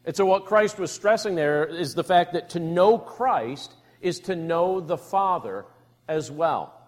And 0.07 0.17
so, 0.17 0.25
what 0.25 0.47
Christ 0.47 0.79
was 0.79 0.91
stressing 0.91 1.35
there 1.35 1.67
is 1.67 1.95
the 1.95 2.05
fact 2.05 2.33
that 2.33 2.49
to 2.51 2.59
know 2.59 2.97
Christ 2.97 3.75
is 4.01 4.21
to 4.21 4.35
know 4.35 4.81
the 4.81 4.97
Father 4.97 5.67
as 6.09 6.31
well. 6.31 6.82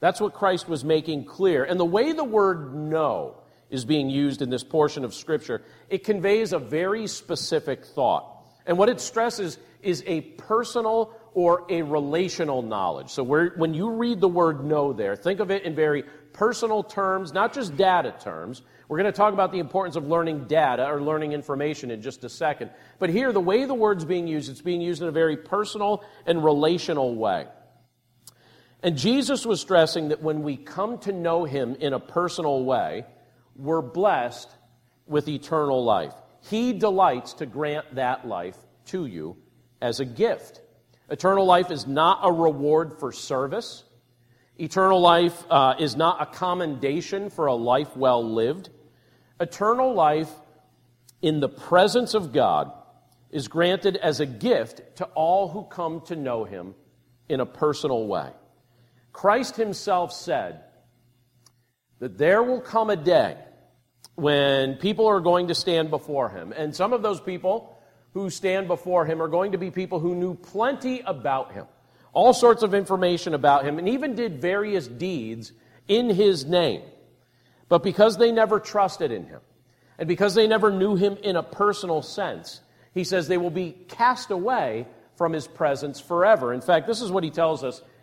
That's 0.00 0.20
what 0.20 0.34
Christ 0.34 0.68
was 0.68 0.84
making 0.84 1.24
clear. 1.24 1.64
And 1.64 1.78
the 1.78 1.84
way 1.84 2.12
the 2.12 2.24
word 2.24 2.74
know 2.74 3.36
is 3.70 3.84
being 3.84 4.08
used 4.08 4.42
in 4.42 4.50
this 4.50 4.64
portion 4.64 5.04
of 5.04 5.12
Scripture, 5.12 5.62
it 5.88 6.04
conveys 6.04 6.52
a 6.52 6.58
very 6.58 7.06
specific 7.06 7.84
thought. 7.84 8.34
And 8.64 8.78
what 8.78 8.88
it 8.88 9.00
stresses 9.00 9.58
is 9.82 10.02
a 10.06 10.20
personal 10.20 11.12
or 11.34 11.64
a 11.68 11.82
relational 11.82 12.62
knowledge. 12.62 13.10
So 13.10 13.22
when 13.22 13.74
you 13.74 13.90
read 13.90 14.20
the 14.20 14.28
word 14.28 14.64
know 14.64 14.92
there, 14.92 15.16
think 15.16 15.40
of 15.40 15.50
it 15.50 15.64
in 15.64 15.74
very 15.74 16.04
personal 16.32 16.82
terms, 16.82 17.32
not 17.32 17.52
just 17.52 17.76
data 17.76 18.14
terms. 18.20 18.62
We're 18.88 18.98
going 18.98 19.12
to 19.12 19.16
talk 19.16 19.34
about 19.34 19.52
the 19.52 19.58
importance 19.58 19.96
of 19.96 20.06
learning 20.06 20.46
data 20.46 20.86
or 20.86 21.02
learning 21.02 21.32
information 21.32 21.90
in 21.90 22.00
just 22.02 22.24
a 22.24 22.28
second. 22.28 22.70
But 22.98 23.10
here, 23.10 23.32
the 23.32 23.40
way 23.40 23.64
the 23.64 23.74
word's 23.74 24.04
being 24.04 24.26
used, 24.26 24.50
it's 24.50 24.62
being 24.62 24.80
used 24.80 25.02
in 25.02 25.08
a 25.08 25.12
very 25.12 25.36
personal 25.36 26.04
and 26.26 26.42
relational 26.42 27.14
way. 27.14 27.46
And 28.82 28.96
Jesus 28.96 29.44
was 29.44 29.60
stressing 29.60 30.08
that 30.08 30.22
when 30.22 30.42
we 30.42 30.56
come 30.56 30.98
to 30.98 31.12
know 31.12 31.44
him 31.44 31.74
in 31.74 31.92
a 31.92 32.00
personal 32.00 32.64
way, 32.64 33.04
we're 33.56 33.82
blessed 33.82 34.48
with 35.06 35.28
eternal 35.28 35.84
life. 35.84 36.14
He 36.42 36.72
delights 36.72 37.34
to 37.34 37.46
grant 37.46 37.96
that 37.96 38.26
life 38.26 38.56
to 38.86 39.04
you 39.06 39.36
as 39.80 39.98
a 39.98 40.04
gift. 40.04 40.60
Eternal 41.10 41.44
life 41.44 41.70
is 41.70 41.86
not 41.86 42.20
a 42.22 42.30
reward 42.30 43.00
for 43.00 43.12
service. 43.12 43.82
Eternal 44.58 45.00
life 45.00 45.44
uh, 45.50 45.74
is 45.78 45.96
not 45.96 46.22
a 46.22 46.26
commendation 46.26 47.30
for 47.30 47.46
a 47.46 47.54
life 47.54 47.96
well 47.96 48.22
lived. 48.22 48.70
Eternal 49.40 49.94
life 49.94 50.30
in 51.20 51.40
the 51.40 51.48
presence 51.48 52.14
of 52.14 52.32
God 52.32 52.72
is 53.30 53.48
granted 53.48 53.96
as 53.96 54.20
a 54.20 54.26
gift 54.26 54.96
to 54.96 55.04
all 55.06 55.48
who 55.48 55.64
come 55.64 56.00
to 56.02 56.16
know 56.16 56.44
Him 56.44 56.74
in 57.28 57.40
a 57.40 57.46
personal 57.46 58.06
way. 58.06 58.30
Christ 59.18 59.56
Himself 59.56 60.12
said 60.12 60.60
that 61.98 62.18
there 62.18 62.40
will 62.40 62.60
come 62.60 62.88
a 62.88 62.94
day 62.94 63.36
when 64.14 64.74
people 64.76 65.08
are 65.08 65.18
going 65.18 65.48
to 65.48 65.56
stand 65.56 65.90
before 65.90 66.28
Him, 66.28 66.52
and 66.52 66.74
some 66.74 66.92
of 66.92 67.02
those 67.02 67.20
people 67.20 67.76
who 68.12 68.30
stand 68.30 68.68
before 68.68 69.04
him 69.04 69.20
are 69.20 69.28
going 69.28 69.52
to 69.52 69.58
be 69.58 69.72
people 69.72 69.98
who 69.98 70.14
knew 70.14 70.34
plenty 70.34 71.00
about 71.00 71.52
him, 71.52 71.66
all 72.12 72.32
sorts 72.32 72.62
of 72.62 72.74
information 72.74 73.34
about 73.34 73.64
him, 73.64 73.78
and 73.78 73.88
even 73.88 74.14
did 74.14 74.40
various 74.40 74.86
deeds 74.86 75.52
in 75.88 76.10
his 76.10 76.44
name. 76.44 76.82
But 77.68 77.82
because 77.82 78.16
they 78.16 78.32
never 78.32 78.60
trusted 78.60 79.10
in 79.12 79.26
him, 79.26 79.40
and 79.98 80.08
because 80.08 80.34
they 80.34 80.46
never 80.46 80.70
knew 80.70 80.94
him 80.94 81.16
in 81.22 81.36
a 81.36 81.42
personal 81.42 82.02
sense, 82.02 82.60
he 82.94 83.04
says 83.04 83.28
they 83.28 83.36
will 83.36 83.50
be 83.50 83.72
cast 83.88 84.30
away 84.30 84.86
from 85.16 85.32
his 85.32 85.48
presence 85.48 86.00
forever. 86.00 86.54
In 86.54 86.60
fact, 86.60 86.86
this 86.86 87.02
is 87.02 87.10
what 87.10 87.24
he 87.24 87.30
tells 87.30 87.64
us 87.64 87.82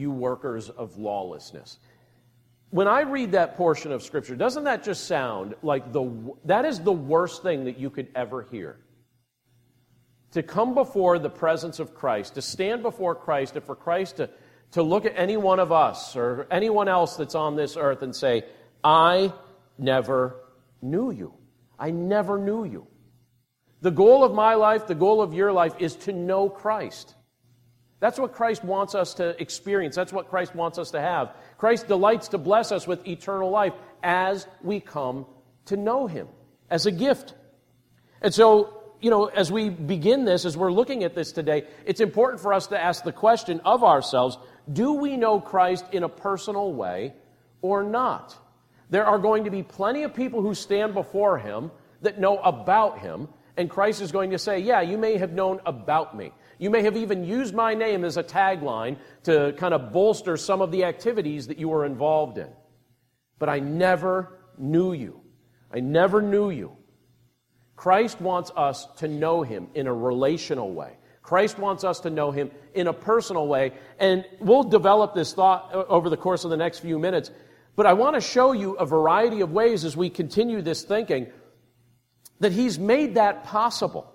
you 0.00 0.10
workers 0.10 0.70
of 0.70 0.96
lawlessness. 0.96 1.78
When 2.70 2.88
I 2.88 3.02
read 3.02 3.32
that 3.32 3.56
portion 3.56 3.92
of 3.92 4.02
Scripture, 4.02 4.34
doesn't 4.34 4.64
that 4.64 4.82
just 4.82 5.06
sound 5.06 5.54
like 5.62 5.92
the, 5.92 6.34
that 6.46 6.64
is 6.64 6.80
the 6.80 6.92
worst 6.92 7.42
thing 7.42 7.64
that 7.64 7.78
you 7.78 7.90
could 7.90 8.08
ever 8.14 8.42
hear? 8.42 8.78
to 10.32 10.42
come 10.42 10.74
before 10.74 11.18
the 11.18 11.30
presence 11.30 11.78
of 11.78 11.94
Christ, 11.94 12.34
to 12.34 12.42
stand 12.42 12.82
before 12.82 13.14
Christ, 13.14 13.56
and 13.56 13.64
for 13.64 13.74
Christ 13.74 14.16
to, 14.16 14.30
to 14.72 14.82
look 14.82 15.04
at 15.04 15.14
any 15.16 15.36
one 15.36 15.58
of 15.58 15.72
us 15.72 16.14
or 16.14 16.46
anyone 16.50 16.88
else 16.88 17.16
that's 17.16 17.34
on 17.34 17.56
this 17.56 17.76
earth 17.76 18.02
and 18.02 18.14
say, 18.14 18.44
I 18.84 19.32
never 19.76 20.36
knew 20.80 21.10
you. 21.10 21.34
I 21.78 21.90
never 21.90 22.38
knew 22.38 22.64
you. 22.64 22.86
The 23.80 23.90
goal 23.90 24.22
of 24.22 24.34
my 24.34 24.54
life, 24.54 24.86
the 24.86 24.94
goal 24.94 25.22
of 25.22 25.34
your 25.34 25.52
life, 25.52 25.74
is 25.78 25.96
to 25.96 26.12
know 26.12 26.48
Christ. 26.48 27.14
That's 28.00 28.18
what 28.18 28.32
Christ 28.32 28.64
wants 28.64 28.94
us 28.94 29.14
to 29.14 29.40
experience. 29.40 29.94
That's 29.94 30.12
what 30.12 30.28
Christ 30.28 30.54
wants 30.54 30.78
us 30.78 30.92
to 30.92 31.00
have. 31.00 31.34
Christ 31.58 31.86
delights 31.86 32.28
to 32.28 32.38
bless 32.38 32.72
us 32.72 32.86
with 32.86 33.06
eternal 33.06 33.50
life 33.50 33.74
as 34.02 34.46
we 34.62 34.80
come 34.80 35.26
to 35.66 35.76
know 35.76 36.06
Him 36.06 36.26
as 36.70 36.86
a 36.86 36.90
gift. 36.90 37.34
And 38.22 38.32
so 38.34 38.80
you 39.00 39.10
know, 39.10 39.26
as 39.26 39.50
we 39.50 39.70
begin 39.70 40.24
this, 40.24 40.44
as 40.44 40.56
we're 40.56 40.72
looking 40.72 41.04
at 41.04 41.14
this 41.14 41.32
today, 41.32 41.64
it's 41.86 42.00
important 42.00 42.42
for 42.42 42.52
us 42.52 42.66
to 42.68 42.80
ask 42.80 43.02
the 43.02 43.12
question 43.12 43.60
of 43.64 43.82
ourselves 43.82 44.38
do 44.70 44.92
we 44.94 45.16
know 45.16 45.40
Christ 45.40 45.84
in 45.90 46.02
a 46.02 46.08
personal 46.08 46.72
way 46.72 47.14
or 47.62 47.82
not? 47.82 48.36
There 48.90 49.06
are 49.06 49.18
going 49.18 49.44
to 49.44 49.50
be 49.50 49.62
plenty 49.62 50.02
of 50.02 50.14
people 50.14 50.42
who 50.42 50.54
stand 50.54 50.94
before 50.94 51.38
him 51.38 51.70
that 52.02 52.20
know 52.20 52.38
about 52.38 52.98
him, 52.98 53.28
and 53.56 53.70
Christ 53.70 54.00
is 54.02 54.12
going 54.12 54.30
to 54.30 54.38
say, 54.38 54.58
Yeah, 54.58 54.82
you 54.82 54.98
may 54.98 55.16
have 55.16 55.32
known 55.32 55.60
about 55.64 56.16
me. 56.16 56.32
You 56.60 56.68
may 56.68 56.82
have 56.82 56.96
even 56.98 57.24
used 57.24 57.54
my 57.54 57.72
name 57.72 58.04
as 58.04 58.18
a 58.18 58.22
tagline 58.22 58.98
to 59.22 59.54
kind 59.56 59.72
of 59.72 59.92
bolster 59.92 60.36
some 60.36 60.60
of 60.60 60.70
the 60.70 60.84
activities 60.84 61.46
that 61.46 61.58
you 61.58 61.70
were 61.70 61.86
involved 61.86 62.36
in. 62.36 62.50
But 63.38 63.48
I 63.48 63.60
never 63.60 64.38
knew 64.58 64.92
you. 64.92 65.22
I 65.72 65.80
never 65.80 66.20
knew 66.20 66.50
you. 66.50 66.76
Christ 67.76 68.20
wants 68.20 68.52
us 68.54 68.86
to 68.98 69.08
know 69.08 69.42
him 69.42 69.68
in 69.74 69.86
a 69.86 69.94
relational 69.94 70.74
way. 70.74 70.98
Christ 71.22 71.58
wants 71.58 71.82
us 71.82 72.00
to 72.00 72.10
know 72.10 72.30
him 72.30 72.50
in 72.74 72.88
a 72.88 72.92
personal 72.92 73.46
way. 73.46 73.72
And 73.98 74.26
we'll 74.38 74.64
develop 74.64 75.14
this 75.14 75.32
thought 75.32 75.72
over 75.72 76.10
the 76.10 76.16
course 76.18 76.44
of 76.44 76.50
the 76.50 76.58
next 76.58 76.80
few 76.80 76.98
minutes. 76.98 77.30
But 77.74 77.86
I 77.86 77.94
want 77.94 78.16
to 78.16 78.20
show 78.20 78.52
you 78.52 78.72
a 78.72 78.84
variety 78.84 79.40
of 79.40 79.50
ways 79.50 79.86
as 79.86 79.96
we 79.96 80.10
continue 80.10 80.60
this 80.60 80.82
thinking 80.82 81.28
that 82.40 82.52
He's 82.52 82.78
made 82.78 83.14
that 83.14 83.44
possible, 83.44 84.09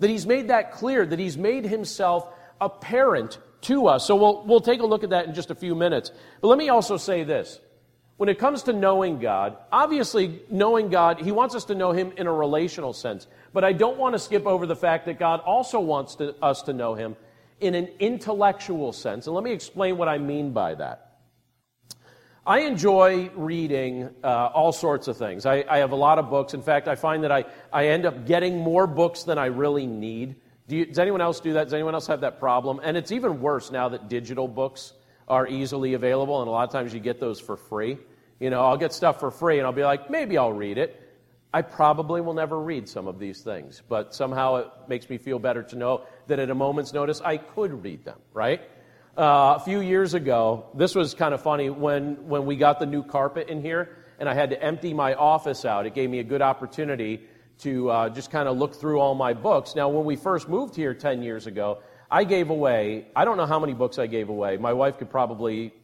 that 0.00 0.10
He's 0.10 0.26
made 0.26 0.48
that 0.48 0.72
clear, 0.72 1.06
that 1.06 1.18
He's 1.18 1.38
made 1.38 1.64
Himself 1.64 2.26
apparent 2.60 3.38
to 3.62 3.86
us. 3.86 4.06
So 4.06 4.16
we'll, 4.16 4.44
we'll 4.46 4.60
take 4.60 4.80
a 4.80 4.86
look 4.86 5.04
at 5.04 5.10
that 5.10 5.26
in 5.26 5.34
just 5.34 5.50
a 5.50 5.54
few 5.54 5.74
minutes. 5.74 6.10
But 6.40 6.48
let 6.48 6.58
me 6.58 6.68
also 6.68 6.96
say 6.96 7.24
this. 7.24 7.60
When 8.16 8.28
it 8.28 8.38
comes 8.38 8.64
to 8.64 8.74
knowing 8.74 9.18
God, 9.18 9.56
obviously, 9.72 10.42
knowing 10.50 10.90
God, 10.90 11.20
He 11.20 11.32
wants 11.32 11.54
us 11.54 11.64
to 11.66 11.74
know 11.74 11.92
Him 11.92 12.12
in 12.18 12.26
a 12.26 12.32
relational 12.32 12.92
sense. 12.92 13.26
But 13.54 13.64
I 13.64 13.72
don't 13.72 13.96
want 13.96 14.14
to 14.14 14.18
skip 14.18 14.46
over 14.46 14.66
the 14.66 14.76
fact 14.76 15.06
that 15.06 15.18
God 15.18 15.40
also 15.40 15.80
wants 15.80 16.16
to, 16.16 16.34
us 16.42 16.62
to 16.62 16.74
know 16.74 16.94
Him 16.94 17.16
in 17.60 17.74
an 17.74 17.88
intellectual 17.98 18.92
sense. 18.92 19.26
And 19.26 19.34
let 19.34 19.44
me 19.44 19.52
explain 19.52 19.96
what 19.96 20.08
I 20.08 20.18
mean 20.18 20.52
by 20.52 20.74
that. 20.74 21.09
I 22.46 22.60
enjoy 22.60 23.30
reading 23.36 24.08
uh, 24.24 24.46
all 24.54 24.72
sorts 24.72 25.08
of 25.08 25.16
things. 25.18 25.44
I, 25.44 25.64
I, 25.68 25.78
have 25.78 25.92
a 25.92 25.96
lot 25.96 26.18
of 26.18 26.30
books. 26.30 26.54
In 26.54 26.62
fact, 26.62 26.88
I 26.88 26.94
find 26.94 27.22
that 27.24 27.30
I, 27.30 27.44
I 27.70 27.88
end 27.88 28.06
up 28.06 28.26
getting 28.26 28.58
more 28.58 28.86
books 28.86 29.24
than 29.24 29.36
I 29.36 29.46
really 29.46 29.86
need. 29.86 30.36
Do 30.66 30.76
you, 30.76 30.86
does 30.86 30.98
anyone 30.98 31.20
else 31.20 31.40
do 31.40 31.52
that? 31.54 31.64
Does 31.64 31.74
anyone 31.74 31.92
else 31.94 32.06
have 32.06 32.22
that 32.22 32.40
problem? 32.40 32.80
And 32.82 32.96
it's 32.96 33.12
even 33.12 33.42
worse 33.42 33.70
now 33.70 33.90
that 33.90 34.08
digital 34.08 34.48
books 34.48 34.94
are 35.28 35.46
easily 35.46 35.94
available, 35.94 36.40
and 36.40 36.48
a 36.48 36.50
lot 36.50 36.66
of 36.66 36.72
times 36.72 36.94
you 36.94 37.00
get 37.00 37.20
those 37.20 37.40
for 37.40 37.56
free. 37.56 37.98
You 38.40 38.48
know, 38.48 38.62
I'll 38.62 38.78
get 38.78 38.92
stuff 38.94 39.20
for 39.20 39.30
free, 39.30 39.58
and 39.58 39.66
I'll 39.66 39.72
be 39.72 39.84
like, 39.84 40.10
maybe 40.10 40.38
I'll 40.38 40.52
read 40.52 40.78
it. 40.78 40.98
I 41.52 41.62
probably 41.62 42.20
will 42.20 42.34
never 42.34 42.58
read 42.58 42.88
some 42.88 43.06
of 43.06 43.18
these 43.18 43.42
things, 43.42 43.82
but 43.88 44.14
somehow 44.14 44.56
it 44.56 44.68
makes 44.88 45.10
me 45.10 45.18
feel 45.18 45.38
better 45.38 45.62
to 45.64 45.76
know 45.76 46.04
that 46.26 46.38
at 46.38 46.48
a 46.48 46.54
moment's 46.54 46.92
notice 46.92 47.20
I 47.20 47.36
could 47.36 47.84
read 47.84 48.04
them, 48.04 48.18
right? 48.32 48.62
Uh, 49.20 49.58
a 49.58 49.60
few 49.60 49.82
years 49.82 50.14
ago, 50.14 50.64
this 50.72 50.94
was 50.94 51.12
kind 51.12 51.34
of 51.34 51.42
funny 51.42 51.68
when, 51.68 52.26
when 52.26 52.46
we 52.46 52.56
got 52.56 52.78
the 52.78 52.86
new 52.86 53.02
carpet 53.02 53.50
in 53.50 53.60
here 53.60 53.98
and 54.18 54.26
I 54.26 54.32
had 54.32 54.48
to 54.48 54.62
empty 54.62 54.94
my 54.94 55.12
office 55.12 55.66
out. 55.66 55.84
It 55.84 55.94
gave 55.94 56.08
me 56.08 56.20
a 56.20 56.24
good 56.24 56.40
opportunity 56.40 57.20
to 57.58 57.90
uh, 57.90 58.08
just 58.08 58.30
kind 58.30 58.48
of 58.48 58.56
look 58.56 58.74
through 58.74 58.98
all 58.98 59.14
my 59.14 59.34
books. 59.34 59.74
Now, 59.74 59.90
when 59.90 60.06
we 60.06 60.16
first 60.16 60.48
moved 60.48 60.74
here 60.74 60.94
10 60.94 61.22
years 61.22 61.46
ago, 61.46 61.82
I 62.10 62.24
gave 62.24 62.48
away, 62.48 63.08
I 63.14 63.26
don't 63.26 63.36
know 63.36 63.44
how 63.44 63.58
many 63.60 63.74
books 63.74 63.98
I 63.98 64.06
gave 64.06 64.30
away. 64.30 64.56
My 64.56 64.72
wife 64.72 64.96
could 64.96 65.10
probably 65.10 65.74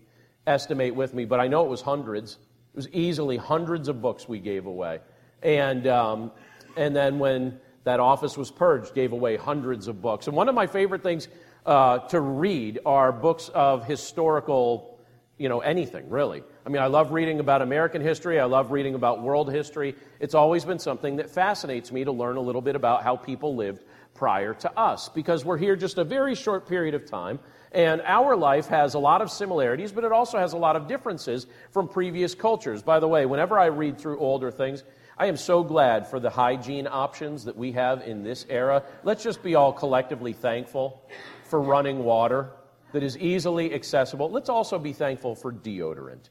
estimate 0.47 0.95
with 0.95 1.13
me, 1.13 1.27
but 1.27 1.39
I 1.39 1.47
know 1.47 1.63
it 1.63 1.69
was 1.69 1.83
hundreds. 1.83 2.39
It 2.73 2.77
was 2.77 2.89
easily 2.89 3.37
hundreds 3.37 3.89
of 3.89 4.01
books 4.01 4.27
we 4.27 4.39
gave 4.39 4.65
away. 4.65 5.01
And, 5.43 5.87
um, 5.89 6.33
and 6.75 6.97
then 6.97 7.19
when 7.19 7.61
that 7.85 8.01
office 8.01 8.39
was 8.39 8.51
purged, 8.51 8.95
gave 8.95 9.13
away 9.13 9.37
hundreds 9.37 9.89
of 9.89 10.01
books. 10.01 10.27
And 10.27 10.35
one 10.35 10.49
of 10.49 10.55
my 10.55 10.67
favorite 10.67 11.03
things 11.03 11.29
uh, 11.67 11.99
to 12.09 12.21
read 12.21 12.79
are 12.87 13.13
books 13.13 13.51
of 13.53 13.85
historical, 13.85 14.99
you 15.37 15.49
know, 15.49 15.61
anything, 15.61 16.09
really. 16.09 16.43
I 16.65 16.69
mean, 16.69 16.81
I 16.81 16.87
love 16.87 17.13
reading 17.13 17.41
about 17.41 17.61
American 17.61 18.01
history. 18.01 18.41
I 18.41 18.45
love 18.45 18.71
reading 18.71 18.95
about 18.95 19.23
world 19.23 19.53
history. 19.53 19.97
It's 20.21 20.35
always 20.35 20.65
been 20.65 20.79
something 20.79 21.17
that 21.17 21.29
fascinates 21.29 21.91
me 21.91 22.05
to 22.05 22.13
learn 22.13 22.37
a 22.37 22.41
little 22.41 22.63
bit 22.63 22.77
about 22.77 23.03
how 23.03 23.17
people 23.17 23.57
lived 23.57 23.83
prior 24.15 24.55
to 24.55 24.79
us 24.79 25.09
because 25.11 25.45
we're 25.45 25.59
here 25.59 25.77
just 25.77 25.99
a 25.99 26.05
very 26.05 26.35
short 26.35 26.69
period 26.69 26.95
of 26.95 27.05
time. 27.05 27.39
And 27.73 28.01
our 28.03 28.37
life 28.37 28.69
has 28.69 28.95
a 28.95 28.99
lot 28.99 29.21
of 29.21 29.31
similarities, 29.31 29.93
but 29.93 30.05
it 30.05 30.13
also 30.13 30.39
has 30.39 30.55
a 30.55 30.57
lot 30.57 30.77
of 30.77 30.89
differences 30.89 31.47
from 31.73 31.89
previous 31.89 32.35
cultures. 32.35 32.83
By 32.83 33.01
the 33.01 33.09
way, 33.09 33.27
whenever 33.27 33.59
I 33.59 33.67
read 33.67 33.99
through 33.99 34.19
older 34.19 34.51
things, 34.51 34.85
I 35.19 35.27
am 35.27 35.37
so 35.37 35.63
glad 35.63 36.07
for 36.07 36.21
the 36.21 36.31
hygiene 36.31 36.87
options 36.87 37.45
that 37.45 37.57
we 37.57 37.73
have 37.73 38.03
in 38.03 38.23
this 38.23 38.47
era. 38.49 38.85
Let's 39.03 39.23
just 39.23 39.43
be 39.43 39.55
all 39.55 39.73
collectively 39.73 40.33
thankful 40.33 41.03
for 41.47 41.61
running 41.61 42.05
water 42.05 42.51
that 42.93 43.03
is 43.03 43.17
easily 43.19 43.75
accessible. 43.75 44.31
Let's 44.31 44.49
also 44.49 44.79
be 44.79 44.93
thankful 44.93 45.35
for 45.35 45.53
deodorant. 45.53 46.31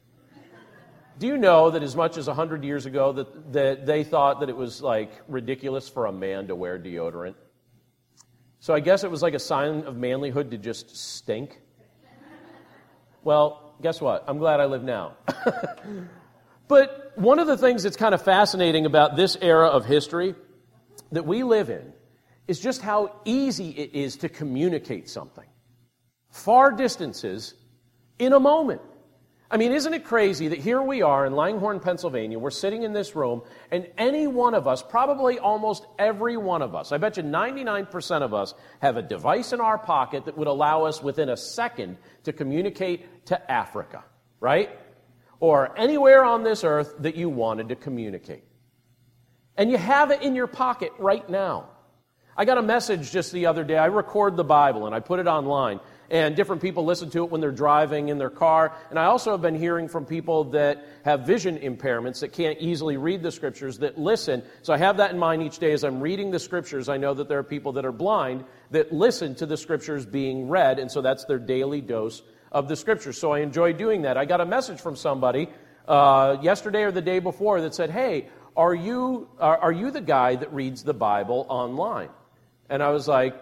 Do 1.18 1.26
you 1.26 1.38
know 1.38 1.70
that 1.70 1.82
as 1.82 1.96
much 1.96 2.18
as 2.18 2.26
100 2.26 2.62
years 2.62 2.84
ago 2.84 3.12
that, 3.12 3.52
that 3.52 3.86
they 3.86 4.04
thought 4.04 4.40
that 4.40 4.48
it 4.48 4.56
was 4.56 4.82
like 4.82 5.10
ridiculous 5.28 5.88
for 5.88 6.06
a 6.06 6.12
man 6.12 6.48
to 6.48 6.54
wear 6.54 6.78
deodorant? 6.78 7.34
So 8.60 8.74
I 8.74 8.80
guess 8.80 9.04
it 9.04 9.10
was 9.10 9.22
like 9.22 9.34
a 9.34 9.38
sign 9.38 9.84
of 9.84 9.94
manlyhood 9.94 10.50
to 10.50 10.58
just 10.58 10.96
stink. 10.96 11.60
Well, 13.24 13.74
guess 13.82 14.00
what? 14.00 14.24
I'm 14.28 14.38
glad 14.38 14.60
I 14.60 14.66
live 14.66 14.82
now. 14.82 15.16
But 16.68 17.12
one 17.14 17.38
of 17.38 17.46
the 17.46 17.56
things 17.56 17.82
that's 17.82 17.96
kind 17.96 18.14
of 18.14 18.22
fascinating 18.22 18.86
about 18.86 19.16
this 19.16 19.36
era 19.40 19.68
of 19.68 19.84
history 19.84 20.34
that 21.12 21.24
we 21.24 21.42
live 21.42 21.70
in 21.70 21.92
is 22.48 22.60
just 22.60 22.82
how 22.82 23.20
easy 23.24 23.70
it 23.70 23.94
is 23.94 24.16
to 24.16 24.28
communicate 24.28 25.08
something. 25.08 25.48
Far 26.30 26.72
distances 26.72 27.54
in 28.18 28.32
a 28.32 28.40
moment. 28.40 28.80
I 29.48 29.58
mean, 29.58 29.72
isn't 29.72 29.94
it 29.94 30.04
crazy 30.04 30.48
that 30.48 30.58
here 30.58 30.82
we 30.82 31.02
are 31.02 31.24
in 31.24 31.36
Langhorne, 31.36 31.78
Pennsylvania, 31.78 32.36
we're 32.36 32.50
sitting 32.50 32.82
in 32.82 32.92
this 32.92 33.14
room, 33.14 33.42
and 33.70 33.86
any 33.96 34.26
one 34.26 34.54
of 34.54 34.66
us, 34.66 34.82
probably 34.82 35.38
almost 35.38 35.86
every 36.00 36.36
one 36.36 36.62
of 36.62 36.74
us, 36.74 36.90
I 36.90 36.98
bet 36.98 37.16
you 37.16 37.22
99% 37.22 38.22
of 38.22 38.34
us, 38.34 38.54
have 38.80 38.96
a 38.96 39.02
device 39.02 39.52
in 39.52 39.60
our 39.60 39.78
pocket 39.78 40.24
that 40.24 40.36
would 40.36 40.48
allow 40.48 40.84
us 40.84 41.00
within 41.00 41.28
a 41.28 41.36
second 41.36 41.96
to 42.24 42.32
communicate 42.32 43.26
to 43.26 43.50
Africa, 43.50 44.02
right? 44.40 44.70
or 45.40 45.76
anywhere 45.78 46.24
on 46.24 46.42
this 46.42 46.64
earth 46.64 46.94
that 47.00 47.16
you 47.16 47.28
wanted 47.28 47.68
to 47.68 47.76
communicate. 47.76 48.44
And 49.56 49.70
you 49.70 49.78
have 49.78 50.10
it 50.10 50.22
in 50.22 50.34
your 50.34 50.46
pocket 50.46 50.92
right 50.98 51.28
now. 51.28 51.70
I 52.38 52.44
got 52.44 52.58
a 52.58 52.62
message 52.62 53.10
just 53.10 53.32
the 53.32 53.46
other 53.46 53.64
day. 53.64 53.78
I 53.78 53.86
record 53.86 54.36
the 54.36 54.44
Bible 54.44 54.86
and 54.86 54.94
I 54.94 55.00
put 55.00 55.20
it 55.20 55.26
online. 55.26 55.80
And 56.08 56.36
different 56.36 56.62
people 56.62 56.84
listen 56.84 57.10
to 57.10 57.24
it 57.24 57.30
when 57.30 57.40
they're 57.40 57.50
driving 57.50 58.10
in 58.10 58.18
their 58.18 58.30
car. 58.30 58.72
And 58.90 58.98
I 58.98 59.06
also 59.06 59.32
have 59.32 59.42
been 59.42 59.56
hearing 59.56 59.88
from 59.88 60.04
people 60.04 60.44
that 60.50 60.86
have 61.04 61.26
vision 61.26 61.58
impairments 61.58 62.20
that 62.20 62.32
can't 62.32 62.58
easily 62.60 62.96
read 62.96 63.22
the 63.22 63.32
scriptures 63.32 63.78
that 63.78 63.98
listen. 63.98 64.44
So 64.62 64.72
I 64.72 64.76
have 64.76 64.98
that 64.98 65.10
in 65.10 65.18
mind 65.18 65.42
each 65.42 65.58
day 65.58 65.72
as 65.72 65.82
I'm 65.82 66.00
reading 66.00 66.30
the 66.30 66.38
scriptures. 66.38 66.88
I 66.88 66.96
know 66.96 67.14
that 67.14 67.28
there 67.28 67.38
are 67.38 67.44
people 67.44 67.72
that 67.72 67.84
are 67.84 67.92
blind 67.92 68.44
that 68.70 68.92
listen 68.92 69.34
to 69.36 69.46
the 69.46 69.56
scriptures 69.56 70.06
being 70.06 70.48
read. 70.48 70.78
And 70.78 70.92
so 70.92 71.00
that's 71.00 71.24
their 71.24 71.40
daily 71.40 71.80
dose 71.80 72.22
of 72.52 72.68
the 72.68 72.76
scriptures. 72.76 73.18
So 73.18 73.32
I 73.32 73.40
enjoy 73.40 73.72
doing 73.72 74.02
that. 74.02 74.16
I 74.16 74.26
got 74.26 74.40
a 74.40 74.46
message 74.46 74.80
from 74.80 74.94
somebody 74.94 75.48
uh, 75.88 76.36
yesterday 76.40 76.82
or 76.82 76.92
the 76.92 77.02
day 77.02 77.18
before 77.18 77.62
that 77.62 77.74
said, 77.74 77.90
Hey, 77.90 78.28
are 78.56 78.74
you, 78.74 79.28
are, 79.40 79.58
are, 79.58 79.72
you 79.72 79.90
the 79.90 80.00
guy 80.00 80.36
that 80.36 80.52
reads 80.52 80.82
the 80.82 80.94
Bible 80.94 81.46
online? 81.48 82.08
And 82.68 82.82
I 82.82 82.90
was 82.90 83.08
like, 83.08 83.34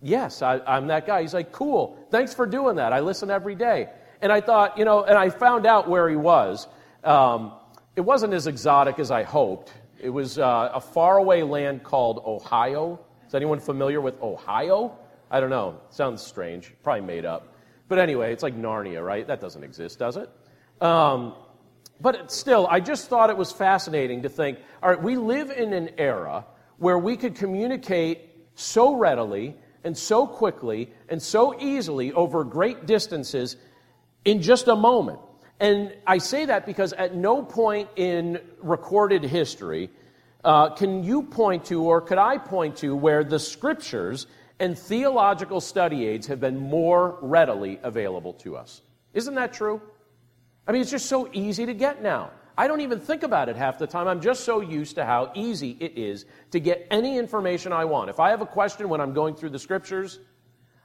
Yes, 0.00 0.42
I, 0.42 0.60
I'm 0.60 0.86
that 0.88 1.06
guy. 1.06 1.22
He's 1.22 1.34
like, 1.34 1.52
Cool. 1.52 1.98
Thanks 2.10 2.34
for 2.34 2.46
doing 2.46 2.76
that. 2.76 2.92
I 2.92 3.00
listen 3.00 3.30
every 3.30 3.54
day. 3.54 3.88
And 4.20 4.32
I 4.32 4.40
thought, 4.40 4.78
you 4.78 4.84
know, 4.84 5.04
and 5.04 5.16
I 5.16 5.30
found 5.30 5.66
out 5.66 5.88
where 5.88 6.08
he 6.08 6.16
was. 6.16 6.66
Um, 7.04 7.52
it 7.94 8.00
wasn't 8.00 8.34
as 8.34 8.46
exotic 8.46 8.98
as 8.98 9.10
I 9.10 9.22
hoped. 9.22 9.72
It 10.00 10.10
was 10.10 10.38
uh, 10.38 10.70
a 10.74 10.80
faraway 10.80 11.42
land 11.42 11.82
called 11.82 12.22
Ohio. 12.24 13.00
Is 13.26 13.34
anyone 13.34 13.60
familiar 13.60 14.00
with 14.00 14.20
Ohio? 14.22 14.96
I 15.30 15.40
don't 15.40 15.50
know. 15.50 15.80
sounds 15.90 16.22
strange. 16.22 16.72
Probably 16.82 17.02
made 17.02 17.24
up. 17.24 17.54
But 17.88 17.98
anyway, 17.98 18.32
it's 18.32 18.42
like 18.42 18.56
Narnia, 18.56 19.04
right? 19.04 19.26
That 19.26 19.40
doesn't 19.40 19.62
exist, 19.62 19.98
does 19.98 20.16
it? 20.16 20.30
Um, 20.80 21.34
but 22.00 22.30
still, 22.30 22.66
I 22.68 22.80
just 22.80 23.08
thought 23.08 23.30
it 23.30 23.36
was 23.36 23.50
fascinating 23.50 24.22
to 24.22 24.28
think 24.28 24.58
all 24.82 24.90
right, 24.90 25.02
we 25.02 25.16
live 25.16 25.50
in 25.50 25.72
an 25.72 25.90
era 25.98 26.44
where 26.78 26.98
we 26.98 27.16
could 27.16 27.34
communicate 27.34 28.27
so 28.58 28.96
readily 28.96 29.56
and 29.84 29.96
so 29.96 30.26
quickly 30.26 30.92
and 31.08 31.22
so 31.22 31.58
easily 31.60 32.12
over 32.12 32.44
great 32.44 32.86
distances 32.86 33.56
in 34.24 34.42
just 34.42 34.68
a 34.68 34.76
moment. 34.76 35.20
And 35.60 35.94
I 36.06 36.18
say 36.18 36.46
that 36.46 36.66
because 36.66 36.92
at 36.92 37.14
no 37.14 37.42
point 37.42 37.88
in 37.96 38.40
recorded 38.60 39.24
history 39.24 39.90
uh, 40.44 40.70
can 40.70 41.02
you 41.02 41.22
point 41.22 41.64
to, 41.66 41.82
or 41.82 42.00
could 42.00 42.18
I 42.18 42.38
point 42.38 42.76
to, 42.78 42.94
where 42.94 43.24
the 43.24 43.40
scriptures 43.40 44.26
and 44.60 44.78
theological 44.78 45.60
study 45.60 46.06
aids 46.06 46.26
have 46.26 46.40
been 46.40 46.58
more 46.58 47.18
readily 47.20 47.78
available 47.82 48.32
to 48.34 48.56
us. 48.56 48.82
Isn't 49.14 49.34
that 49.36 49.52
true? 49.52 49.80
I 50.66 50.72
mean, 50.72 50.82
it's 50.82 50.90
just 50.90 51.06
so 51.06 51.28
easy 51.32 51.66
to 51.66 51.74
get 51.74 52.02
now. 52.02 52.30
I 52.58 52.66
don't 52.66 52.80
even 52.80 52.98
think 52.98 53.22
about 53.22 53.48
it 53.48 53.54
half 53.54 53.78
the 53.78 53.86
time. 53.86 54.08
I'm 54.08 54.20
just 54.20 54.42
so 54.42 54.60
used 54.60 54.96
to 54.96 55.04
how 55.04 55.30
easy 55.36 55.76
it 55.78 55.96
is 55.96 56.26
to 56.50 56.58
get 56.58 56.88
any 56.90 57.16
information 57.16 57.72
I 57.72 57.84
want. 57.84 58.10
If 58.10 58.18
I 58.18 58.30
have 58.30 58.40
a 58.40 58.46
question 58.46 58.88
when 58.88 59.00
I'm 59.00 59.14
going 59.14 59.36
through 59.36 59.50
the 59.50 59.60
scriptures, 59.60 60.18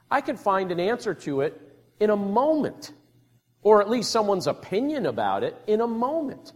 I 0.08 0.20
can 0.20 0.36
find 0.36 0.70
an 0.70 0.78
answer 0.78 1.14
to 1.14 1.40
it 1.40 1.60
in 1.98 2.10
a 2.10 2.16
moment, 2.16 2.92
or 3.60 3.80
at 3.80 3.90
least 3.90 4.12
someone's 4.12 4.46
opinion 4.46 5.04
about 5.04 5.42
it 5.42 5.60
in 5.66 5.80
a 5.80 5.86
moment. 5.86 6.52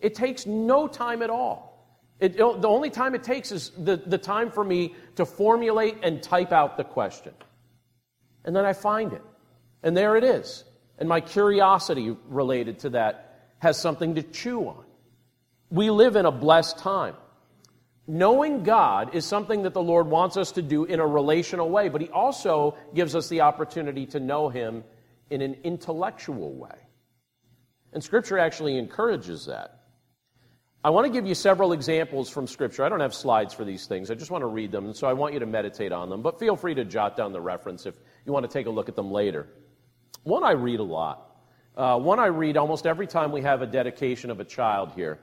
It 0.00 0.16
takes 0.16 0.44
no 0.44 0.88
time 0.88 1.22
at 1.22 1.30
all. 1.30 1.70
It, 2.18 2.36
the 2.36 2.68
only 2.68 2.90
time 2.90 3.14
it 3.14 3.22
takes 3.22 3.52
is 3.52 3.70
the, 3.78 3.96
the 3.96 4.18
time 4.18 4.50
for 4.50 4.64
me 4.64 4.96
to 5.14 5.24
formulate 5.24 5.98
and 6.02 6.20
type 6.20 6.50
out 6.50 6.76
the 6.76 6.84
question. 6.84 7.32
And 8.44 8.56
then 8.56 8.64
I 8.64 8.72
find 8.72 9.12
it. 9.12 9.22
And 9.84 9.96
there 9.96 10.16
it 10.16 10.24
is. 10.24 10.64
And 10.98 11.08
my 11.08 11.20
curiosity 11.20 12.16
related 12.28 12.80
to 12.80 12.90
that 12.90 13.31
has 13.62 13.78
something 13.78 14.16
to 14.16 14.24
chew 14.24 14.66
on. 14.66 14.84
We 15.70 15.90
live 15.90 16.16
in 16.16 16.26
a 16.26 16.32
blessed 16.32 16.78
time. 16.78 17.14
Knowing 18.08 18.64
God 18.64 19.14
is 19.14 19.24
something 19.24 19.62
that 19.62 19.72
the 19.72 19.80
Lord 19.80 20.08
wants 20.08 20.36
us 20.36 20.50
to 20.52 20.62
do 20.62 20.84
in 20.84 20.98
a 20.98 21.06
relational 21.06 21.70
way, 21.70 21.88
but 21.88 22.00
He 22.00 22.08
also 22.08 22.76
gives 22.92 23.14
us 23.14 23.28
the 23.28 23.42
opportunity 23.42 24.04
to 24.06 24.18
know 24.18 24.48
Him 24.48 24.82
in 25.30 25.42
an 25.42 25.58
intellectual 25.62 26.52
way. 26.52 26.76
And 27.92 28.02
Scripture 28.02 28.36
actually 28.36 28.76
encourages 28.78 29.46
that. 29.46 29.78
I 30.82 30.90
want 30.90 31.06
to 31.06 31.12
give 31.12 31.24
you 31.24 31.36
several 31.36 31.72
examples 31.72 32.28
from 32.28 32.48
Scripture. 32.48 32.84
I 32.84 32.88
don't 32.88 32.98
have 32.98 33.14
slides 33.14 33.54
for 33.54 33.64
these 33.64 33.86
things. 33.86 34.10
I 34.10 34.16
just 34.16 34.32
want 34.32 34.42
to 34.42 34.48
read 34.48 34.72
them, 34.72 34.92
so 34.92 35.06
I 35.06 35.12
want 35.12 35.34
you 35.34 35.40
to 35.40 35.46
meditate 35.46 35.92
on 35.92 36.10
them. 36.10 36.20
But 36.20 36.40
feel 36.40 36.56
free 36.56 36.74
to 36.74 36.84
jot 36.84 37.16
down 37.16 37.32
the 37.32 37.40
reference 37.40 37.86
if 37.86 37.94
you 38.26 38.32
want 38.32 38.44
to 38.44 38.52
take 38.52 38.66
a 38.66 38.70
look 38.70 38.88
at 38.88 38.96
them 38.96 39.12
later. 39.12 39.46
One 40.24 40.42
I 40.42 40.50
read 40.50 40.80
a 40.80 40.82
lot. 40.82 41.28
Uh, 41.74 41.98
one 41.98 42.18
I 42.18 42.26
read 42.26 42.58
almost 42.58 42.86
every 42.86 43.06
time 43.06 43.32
we 43.32 43.42
have 43.42 43.62
a 43.62 43.66
dedication 43.66 44.30
of 44.30 44.40
a 44.40 44.44
child 44.44 44.92
here. 44.94 45.18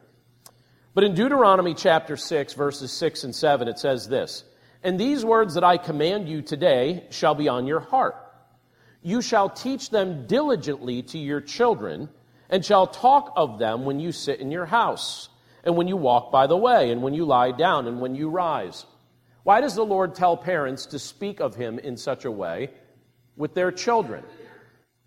But 0.96 1.04
in 1.04 1.14
Deuteronomy 1.14 1.76
chapter 1.76 2.18
6, 2.18 2.54
verses 2.54 2.92
6 2.92 3.24
and 3.26 3.36
7, 3.36 3.68
it 3.68 3.78
says 3.78 4.08
this 4.08 4.44
And 4.84 5.00
these 5.00 5.24
words 5.24 5.54
that 5.54 5.64
I 5.64 5.78
command 5.78 6.28
you 6.28 6.42
today 6.42 7.06
shall 7.12 7.36
be 7.36 7.48
on 7.48 7.68
your 7.68 7.80
heart. 7.80 8.16
You 9.04 9.22
shall 9.22 9.50
teach 9.50 9.92
them 9.92 10.26
diligently 10.26 11.04
to 11.04 11.20
your 11.20 11.40
children, 11.40 12.10
and 12.50 12.66
shall 12.66 12.88
talk 12.88 13.32
of 13.36 13.60
them 13.60 13.86
when 13.86 14.00
you 14.00 14.12
sit 14.12 14.40
in 14.40 14.50
your 14.50 14.66
house, 14.66 15.30
and 15.64 15.78
when 15.78 15.88
you 15.88 15.98
walk 15.98 16.32
by 16.32 16.48
the 16.48 16.58
way, 16.58 16.92
and 16.92 17.04
when 17.04 17.14
you 17.14 17.26
lie 17.26 17.52
down, 17.52 17.88
and 17.88 18.02
when 18.02 18.16
you 18.16 18.28
rise. 18.28 18.88
Why 19.44 19.62
does 19.62 19.76
the 19.76 19.86
Lord 19.86 20.16
tell 20.16 20.36
parents 20.36 20.88
to 20.88 21.00
speak 21.00 21.40
of 21.42 21.56
him 21.56 21.78
in 21.78 21.96
such 21.96 22.26
a 22.26 22.32
way 22.32 22.72
with 23.38 23.54
their 23.54 23.72
children? 23.72 24.24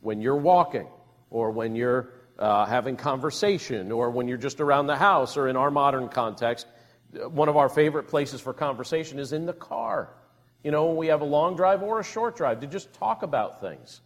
When 0.00 0.20
you're 0.20 0.36
walking, 0.36 0.86
or 1.32 1.50
when 1.50 1.74
you're 1.74 2.10
uh, 2.38 2.66
having 2.66 2.96
conversation, 2.96 3.90
or 3.90 4.10
when 4.10 4.28
you're 4.28 4.38
just 4.38 4.60
around 4.60 4.86
the 4.86 4.96
house, 4.96 5.36
or 5.36 5.48
in 5.48 5.56
our 5.56 5.70
modern 5.70 6.08
context, 6.08 6.66
one 7.12 7.48
of 7.48 7.56
our 7.56 7.68
favorite 7.68 8.08
places 8.08 8.40
for 8.40 8.52
conversation 8.52 9.18
is 9.18 9.32
in 9.32 9.46
the 9.46 9.52
car. 9.52 10.14
You 10.62 10.70
know, 10.70 10.86
when 10.86 10.96
we 10.96 11.06
have 11.08 11.22
a 11.22 11.26
long 11.26 11.56
drive 11.56 11.82
or 11.82 11.98
a 11.98 12.04
short 12.04 12.36
drive, 12.36 12.60
to 12.60 12.66
just 12.66 12.92
talk 12.94 13.22
about 13.22 13.60
things. 13.60 14.00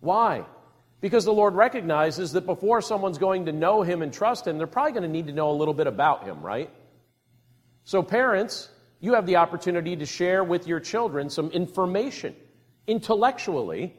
Why? 0.00 0.44
Because 1.00 1.24
the 1.24 1.32
Lord 1.32 1.54
recognizes 1.54 2.32
that 2.32 2.44
before 2.46 2.82
someone's 2.82 3.18
going 3.18 3.46
to 3.46 3.52
know 3.52 3.82
Him 3.82 4.02
and 4.02 4.12
trust 4.12 4.46
Him, 4.46 4.58
they're 4.58 4.66
probably 4.66 4.92
going 4.92 5.04
to 5.04 5.08
need 5.08 5.28
to 5.28 5.32
know 5.32 5.50
a 5.50 5.56
little 5.56 5.74
bit 5.74 5.86
about 5.86 6.24
Him, 6.24 6.42
right? 6.42 6.70
So, 7.84 8.02
parents, 8.02 8.68
you 9.00 9.14
have 9.14 9.26
the 9.26 9.36
opportunity 9.36 9.96
to 9.96 10.06
share 10.06 10.44
with 10.44 10.66
your 10.66 10.80
children 10.80 11.30
some 11.30 11.50
information 11.50 12.34
intellectually 12.86 13.94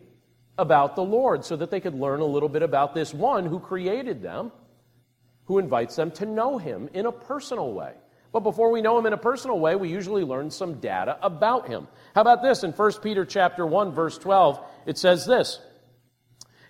about 0.58 0.96
the 0.96 1.04
Lord 1.04 1.46
so 1.46 1.56
that 1.56 1.72
they 1.72 1.80
could 1.80 1.96
learn 1.96 2.20
a 2.20 2.26
little 2.26 2.50
bit 2.50 2.62
about 2.62 2.94
this 2.94 3.14
one 3.14 3.46
who 3.46 3.60
created 3.60 4.22
them, 4.22 4.52
who 5.46 5.60
invites 5.60 5.96
them 5.96 6.12
to 6.12 6.26
know 6.26 6.58
Him 6.58 6.90
in 6.94 7.06
a 7.06 7.12
personal 7.12 7.74
way. 7.74 7.94
But 8.32 8.42
before 8.42 8.72
we 8.72 8.82
know 8.82 8.98
him 8.98 9.06
in 9.06 9.14
a 9.14 9.18
personal 9.18 9.60
way, 9.60 9.76
we 9.76 9.90
usually 9.90 10.24
learn 10.24 10.52
some 10.52 10.76
data 10.76 11.18
about 11.22 11.68
him. 11.68 11.88
How 12.16 12.22
about 12.22 12.42
this? 12.42 12.64
In 12.64 12.72
1 12.72 12.92
Peter 13.04 13.26
chapter 13.26 13.66
1 13.66 13.92
verse 13.92 14.18
12, 14.18 14.60
it 14.86 14.98
says 14.98 15.26
this: 15.26 15.60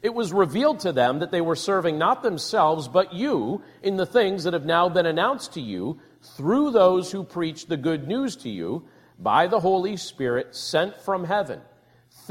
It 0.02 0.14
was 0.14 0.34
revealed 0.34 0.80
to 0.82 0.92
them 0.92 1.20
that 1.20 1.32
they 1.32 1.42
were 1.42 1.56
serving 1.56 2.00
not 2.00 2.24
themselves 2.24 2.88
but 2.88 3.14
you 3.14 3.62
in 3.84 3.96
the 3.96 4.08
things 4.08 4.46
that 4.46 4.54
have 4.54 4.66
now 4.66 4.90
been 4.90 5.06
announced 5.06 5.54
to 5.54 5.62
you 5.62 6.00
through 6.36 6.72
those 6.72 7.12
who 7.12 7.24
preach 7.24 7.68
the 7.68 7.78
good 7.78 8.08
news 8.08 8.36
to 8.38 8.50
you 8.50 8.88
by 9.20 9.46
the 9.46 9.60
Holy 9.60 9.98
Spirit 9.98 10.56
sent 10.56 11.00
from 11.02 11.26
heaven, 11.26 11.62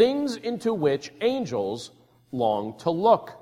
things 0.00 0.36
into 0.36 0.72
which 0.72 1.12
angels 1.20 1.90
long 2.32 2.78
to 2.78 2.90
look. 2.90 3.36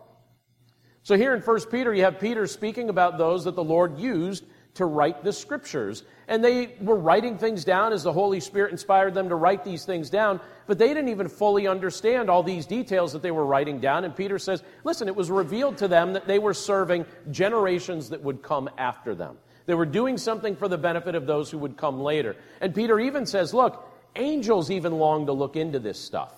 So 1.05 1.17
here 1.17 1.33
in 1.33 1.41
1 1.41 1.61
Peter, 1.71 1.95
you 1.95 2.03
have 2.03 2.19
Peter 2.19 2.49
speaking 2.49 2.89
about 2.89 3.17
those 3.17 3.45
that 3.45 3.55
the 3.55 3.63
Lord 3.63 3.97
used 3.97 4.43
to 4.75 4.85
write 4.85 5.23
the 5.23 5.33
scriptures. 5.33 6.03
And 6.27 6.45
they 6.45 6.75
were 6.81 6.97
writing 6.97 7.39
things 7.39 7.65
down 7.65 7.93
as 7.93 8.03
the 8.03 8.13
Holy 8.13 8.41
Spirit 8.41 8.73
inspired 8.73 9.15
them 9.15 9.29
to 9.29 9.37
write 9.37 9.65
these 9.65 9.85
things 9.85 10.11
down, 10.11 10.41
but 10.67 10.79
they 10.79 10.89
didn't 10.89 11.11
even 11.11 11.29
fully 11.29 11.69
understand 11.69 12.29
all 12.29 12.43
these 12.43 12.67
details 12.67 13.13
that 13.13 13.23
they 13.23 13.31
were 13.31 13.47
writing 13.47 13.79
down. 13.79 14.03
And 14.05 14.17
Peter 14.17 14.41
says, 14.41 14.65
listen, 14.83 15.07
it 15.07 15.15
was 15.15 15.31
revealed 15.31 15.79
to 15.79 15.87
them 15.87 16.13
that 16.15 16.27
they 16.27 16.41
were 16.41 16.55
serving 16.55 17.07
generations 17.31 18.09
that 18.09 18.21
would 18.25 18.43
come 18.43 18.69
after 18.77 19.15
them. 19.15 19.39
They 19.67 19.75
were 19.75 19.87
doing 19.87 20.19
something 20.19 20.57
for 20.57 20.67
the 20.67 20.79
benefit 20.79 21.15
of 21.15 21.25
those 21.25 21.53
who 21.53 21.59
would 21.59 21.77
come 21.77 22.01
later. 22.01 22.35
And 22.61 22.75
Peter 22.75 22.99
even 22.99 23.27
says, 23.27 23.55
look, 23.55 23.89
angels 24.17 24.73
even 24.73 24.99
long 24.99 25.27
to 25.27 25.33
look 25.33 25.55
into 25.55 25.79
this 25.79 26.01
stuff. 26.01 26.38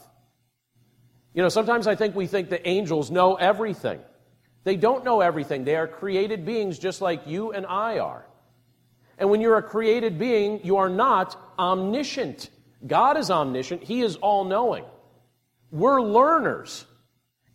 You 1.34 1.42
know, 1.42 1.48
sometimes 1.48 1.86
I 1.86 1.94
think 1.94 2.14
we 2.14 2.26
think 2.26 2.50
that 2.50 2.68
angels 2.68 3.10
know 3.10 3.36
everything. 3.36 4.00
They 4.64 4.76
don't 4.76 5.04
know 5.04 5.20
everything. 5.20 5.64
They 5.64 5.76
are 5.76 5.86
created 5.86 6.44
beings 6.44 6.78
just 6.78 7.00
like 7.00 7.26
you 7.26 7.52
and 7.52 7.64
I 7.66 7.98
are. 7.98 8.26
And 9.18 9.30
when 9.30 9.40
you're 9.40 9.58
a 9.58 9.62
created 9.62 10.18
being, 10.18 10.64
you 10.64 10.78
are 10.78 10.88
not 10.88 11.38
omniscient. 11.58 12.50
God 12.86 13.16
is 13.16 13.30
omniscient, 13.30 13.82
He 13.82 14.00
is 14.00 14.16
all 14.16 14.44
knowing. 14.44 14.84
We're 15.70 16.00
learners. 16.02 16.86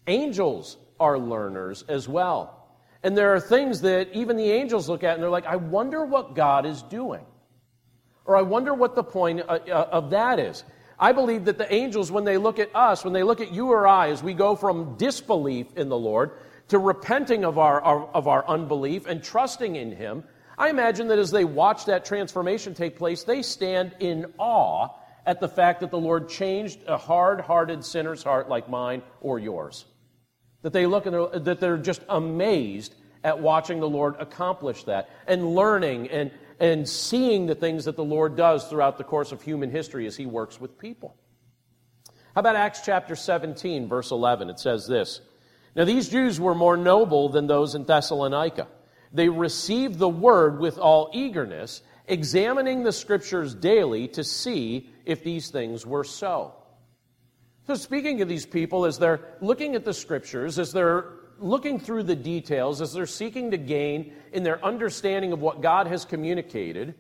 Angels 0.08 0.78
are 1.00 1.18
learners 1.18 1.84
as 1.88 2.08
well. 2.08 2.56
And 3.04 3.18
there 3.18 3.34
are 3.34 3.40
things 3.40 3.82
that 3.82 4.10
even 4.14 4.38
the 4.38 4.52
angels 4.52 4.88
look 4.88 5.04
at 5.04 5.16
and 5.16 5.22
they're 5.22 5.30
like, 5.30 5.46
I 5.46 5.58
wonder 5.58 6.06
what 6.06 6.36
God 6.36 6.66
is 6.66 6.82
doing. 6.84 7.26
Or 8.26 8.36
I 8.36 8.42
wonder 8.42 8.74
what 8.74 8.96
the 8.96 9.04
point 9.04 9.42
uh, 9.42 9.60
uh, 9.68 9.90
of 9.92 10.12
that 10.12 10.40
is. 10.40 10.64
I 11.00 11.12
believe 11.12 11.46
that 11.46 11.58
the 11.58 11.72
angels, 11.74 12.12
when 12.12 12.24
they 12.24 12.38
look 12.38 12.60
at 12.60 12.74
us, 12.76 13.04
when 13.04 13.14
they 13.14 13.24
look 13.24 13.42
at 13.42 13.52
you 13.52 13.72
or 13.72 13.88
I, 13.88 14.10
as 14.10 14.24
we 14.24 14.34
go 14.34 14.56
from 14.56 14.96
disbelief 14.96 15.68
in 15.76 15.90
the 15.90 15.98
Lord 15.98 16.32
to 16.70 16.80
repenting 16.80 17.44
of 17.44 17.58
our, 17.58 17.82
of 17.82 18.28
our 18.28 18.48
unbelief 18.48 19.06
and 19.06 19.24
trusting 19.24 19.76
in 19.76 19.92
Him, 19.92 20.24
I 20.58 20.70
imagine 20.70 21.10
that 21.10 21.20
as 21.20 21.32
they 21.32 21.44
watch 21.44 21.86
that 21.86 22.06
transformation 22.06 22.74
take 22.74 22.98
place, 22.98 23.24
they 23.24 23.42
stand 23.42 23.94
in 24.00 24.34
awe 24.38 24.90
at 25.26 25.40
the 25.40 25.50
fact 25.50 25.82
that 25.82 25.92
the 25.92 26.00
Lord 26.00 26.30
changed 26.30 26.80
a 26.88 26.98
hard 26.98 27.42
hearted 27.42 27.84
sinner's 27.84 28.24
heart 28.24 28.48
like 28.48 28.70
mine 28.70 29.02
or 29.22 29.38
yours. 29.38 29.86
That 30.62 30.72
they 30.72 30.86
look 30.86 31.06
and 31.06 31.14
they're, 31.14 31.40
that 31.40 31.60
they're 31.60 31.78
just 31.78 32.02
amazed 32.08 32.96
at 33.24 33.40
watching 33.40 33.80
the 33.80 33.90
Lord 33.90 34.16
accomplish 34.20 34.84
that 34.84 35.10
and 35.28 35.56
learning 35.56 36.10
and, 36.10 36.32
and 36.60 36.88
seeing 36.88 37.46
the 37.46 37.56
things 37.56 37.86
that 37.86 37.96
the 37.96 38.04
Lord 38.04 38.36
does 38.36 38.68
throughout 38.68 38.98
the 38.98 39.04
course 39.04 39.32
of 39.32 39.42
human 39.42 39.72
history 39.72 40.08
as 40.08 40.16
He 40.16 40.26
works 40.26 40.60
with 40.60 40.78
people. 40.78 41.16
How 42.34 42.40
about 42.40 42.56
Acts 42.56 42.82
chapter 42.84 43.16
17, 43.16 43.88
verse 43.88 44.12
11? 44.12 44.50
It 44.50 44.60
says 44.60 44.88
this 44.88 45.22
Now 45.76 45.86
these 45.86 46.10
Jews 46.10 46.40
were 46.40 46.56
more 46.56 46.78
noble 46.78 47.30
than 47.30 47.48
those 47.48 47.76
in 47.76 47.86
Thessalonica 47.86 48.68
they 49.16 49.30
received 49.30 49.98
the 49.98 50.10
word 50.10 50.60
with 50.60 50.78
all 50.78 51.10
eagerness, 51.14 51.82
examining 52.06 52.84
the 52.84 52.92
scriptures 52.92 53.56
daily 53.56 54.10
to 54.10 54.26
see 54.26 54.90
if 55.06 55.24
these 55.24 55.50
things 55.50 55.86
were 55.86 56.04
so. 56.04 56.54
So, 57.66 57.76
speaking 57.76 58.22
of 58.22 58.28
these 58.28 58.46
people, 58.46 58.86
as 58.86 59.00
they're 59.00 59.22
looking 59.40 59.74
at 59.76 59.86
the 59.86 59.94
scriptures, 59.94 60.60
as 60.60 60.74
they're 60.74 61.06
looking 61.40 61.80
through 61.80 62.04
the 62.04 62.16
details, 62.16 62.82
as 62.82 62.94
they're 62.94 63.06
seeking 63.06 63.52
to 63.52 63.58
gain 63.58 64.14
in 64.32 64.44
their 64.44 64.64
understanding 64.64 65.32
of 65.32 65.42
what 65.42 65.62
God 65.62 65.88
has 65.88 66.06
communicated, 66.06 66.96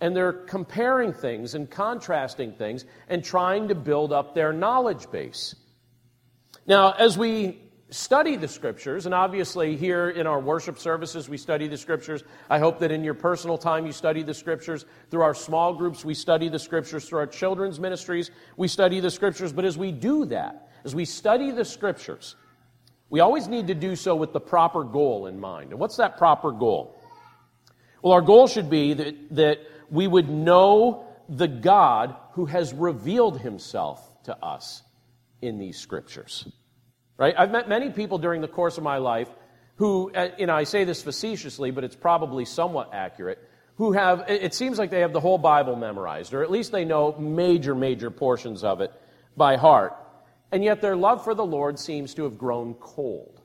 and 0.00 0.14
they're 0.14 0.32
comparing 0.32 1.12
things 1.12 1.54
and 1.54 1.70
contrasting 1.70 2.52
things 2.52 2.84
and 3.08 3.24
trying 3.24 3.68
to 3.68 3.74
build 3.74 4.12
up 4.12 4.34
their 4.34 4.52
knowledge 4.52 5.10
base. 5.10 5.54
Now, 6.66 6.92
as 6.92 7.16
we 7.16 7.60
study 7.94 8.34
the 8.36 8.48
scriptures, 8.48 9.06
and 9.06 9.14
obviously 9.14 9.76
here 9.76 10.10
in 10.10 10.26
our 10.26 10.40
worship 10.40 10.78
services 10.78 11.28
we 11.28 11.36
study 11.36 11.68
the 11.68 11.76
scriptures. 11.76 12.24
I 12.50 12.58
hope 12.58 12.80
that 12.80 12.90
in 12.90 13.04
your 13.04 13.14
personal 13.14 13.56
time 13.56 13.86
you 13.86 13.92
study 13.92 14.22
the 14.22 14.34
scriptures. 14.34 14.84
Through 15.10 15.22
our 15.22 15.34
small 15.34 15.74
groups 15.74 16.04
we 16.04 16.14
study 16.14 16.48
the 16.48 16.58
scriptures. 16.58 17.08
Through 17.08 17.20
our 17.20 17.26
children's 17.26 17.78
ministries 17.78 18.30
we 18.56 18.68
study 18.68 19.00
the 19.00 19.10
scriptures. 19.10 19.52
But 19.52 19.64
as 19.64 19.78
we 19.78 19.92
do 19.92 20.24
that, 20.26 20.70
as 20.84 20.94
we 20.94 21.04
study 21.04 21.50
the 21.52 21.64
scriptures, 21.64 22.34
we 23.10 23.20
always 23.20 23.48
need 23.48 23.68
to 23.68 23.74
do 23.74 23.96
so 23.96 24.14
with 24.16 24.32
the 24.32 24.40
proper 24.40 24.84
goal 24.84 25.26
in 25.26 25.38
mind. 25.38 25.70
And 25.70 25.78
what's 25.78 25.96
that 25.96 26.18
proper 26.18 26.52
goal? 26.52 27.00
Well, 28.02 28.12
our 28.12 28.22
goal 28.22 28.48
should 28.48 28.68
be 28.68 28.94
that, 28.94 29.14
that 29.36 29.58
we 29.90 30.06
would 30.06 30.28
know 30.28 31.06
the 31.28 31.48
God 31.48 32.16
who 32.32 32.46
has 32.46 32.72
revealed 32.74 33.40
himself 33.40 34.00
to 34.24 34.36
us 34.44 34.82
in 35.40 35.58
these 35.58 35.78
scriptures. 35.78 36.46
Right? 37.16 37.34
I've 37.38 37.50
met 37.50 37.68
many 37.68 37.90
people 37.90 38.18
during 38.18 38.40
the 38.40 38.48
course 38.48 38.76
of 38.76 38.84
my 38.84 38.98
life 38.98 39.28
who, 39.76 40.10
uh, 40.12 40.28
you 40.38 40.46
know, 40.46 40.54
I 40.54 40.64
say 40.64 40.84
this 40.84 41.02
facetiously, 41.02 41.70
but 41.70 41.84
it's 41.84 41.96
probably 41.96 42.44
somewhat 42.44 42.90
accurate, 42.92 43.38
who 43.76 43.92
have, 43.92 44.24
it 44.28 44.54
seems 44.54 44.78
like 44.78 44.90
they 44.90 45.00
have 45.00 45.12
the 45.12 45.20
whole 45.20 45.38
Bible 45.38 45.74
memorized, 45.74 46.32
or 46.32 46.44
at 46.44 46.50
least 46.50 46.70
they 46.70 46.84
know 46.84 47.16
major, 47.18 47.74
major 47.74 48.10
portions 48.10 48.62
of 48.62 48.80
it 48.80 48.92
by 49.36 49.56
heart. 49.56 49.96
And 50.54 50.62
yet 50.62 50.80
their 50.80 50.94
love 50.94 51.24
for 51.24 51.34
the 51.34 51.44
Lord 51.44 51.80
seems 51.80 52.14
to 52.14 52.22
have 52.22 52.38
grown 52.38 52.74
cold. 52.74 53.42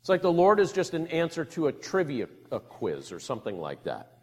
It's 0.00 0.08
like 0.08 0.20
the 0.20 0.32
Lord 0.32 0.58
is 0.58 0.72
just 0.72 0.92
an 0.92 1.06
answer 1.06 1.44
to 1.44 1.68
a 1.68 1.72
trivia 1.72 2.26
a 2.50 2.58
quiz 2.58 3.12
or 3.12 3.20
something 3.20 3.56
like 3.60 3.84
that. 3.84 4.18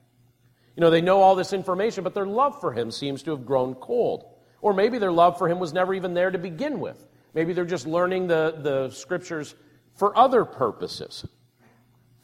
You 0.75 0.81
know, 0.81 0.89
they 0.89 0.99
know 0.99 1.21
all 1.21 1.36
this 1.36 1.53
information, 1.53 2.03
but 2.03 2.13
their 2.13 2.25
love 2.25 2.59
for 2.59 2.73
Him 2.73 2.91
seems 2.91 3.23
to 3.23 3.31
have 3.31 3.45
grown 3.45 3.73
cold. 3.75 4.25
Or 4.59 4.73
maybe 4.73 4.97
their 4.97 5.13
love 5.13 5.38
for 5.38 5.47
Him 5.47 5.59
was 5.59 5.71
never 5.71 5.93
even 5.93 6.13
there 6.13 6.29
to 6.29 6.38
begin 6.38 6.81
with. 6.81 7.01
Maybe 7.33 7.53
they're 7.53 7.63
just 7.63 7.88
learning 7.88 8.27
the, 8.27 8.55
the 8.57 8.89
scriptures 8.89 9.55
for 9.95 10.17
other 10.17 10.43
purposes. 10.43 11.25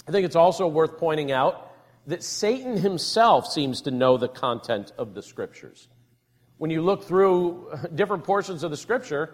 I 0.09 0.11
think 0.11 0.25
it's 0.25 0.35
also 0.35 0.67
worth 0.67 0.97
pointing 0.97 1.31
out 1.31 1.71
that 2.07 2.21
Satan 2.21 2.75
himself 2.75 3.47
seems 3.47 3.83
to 3.83 3.91
know 3.91 4.17
the 4.17 4.27
content 4.27 4.91
of 4.97 5.13
the 5.13 5.23
scriptures. 5.23 5.87
When 6.59 6.69
you 6.69 6.81
look 6.81 7.05
through 7.05 7.71
different 7.95 8.25
portions 8.25 8.63
of 8.63 8.69
the 8.69 8.77
scripture 8.77 9.33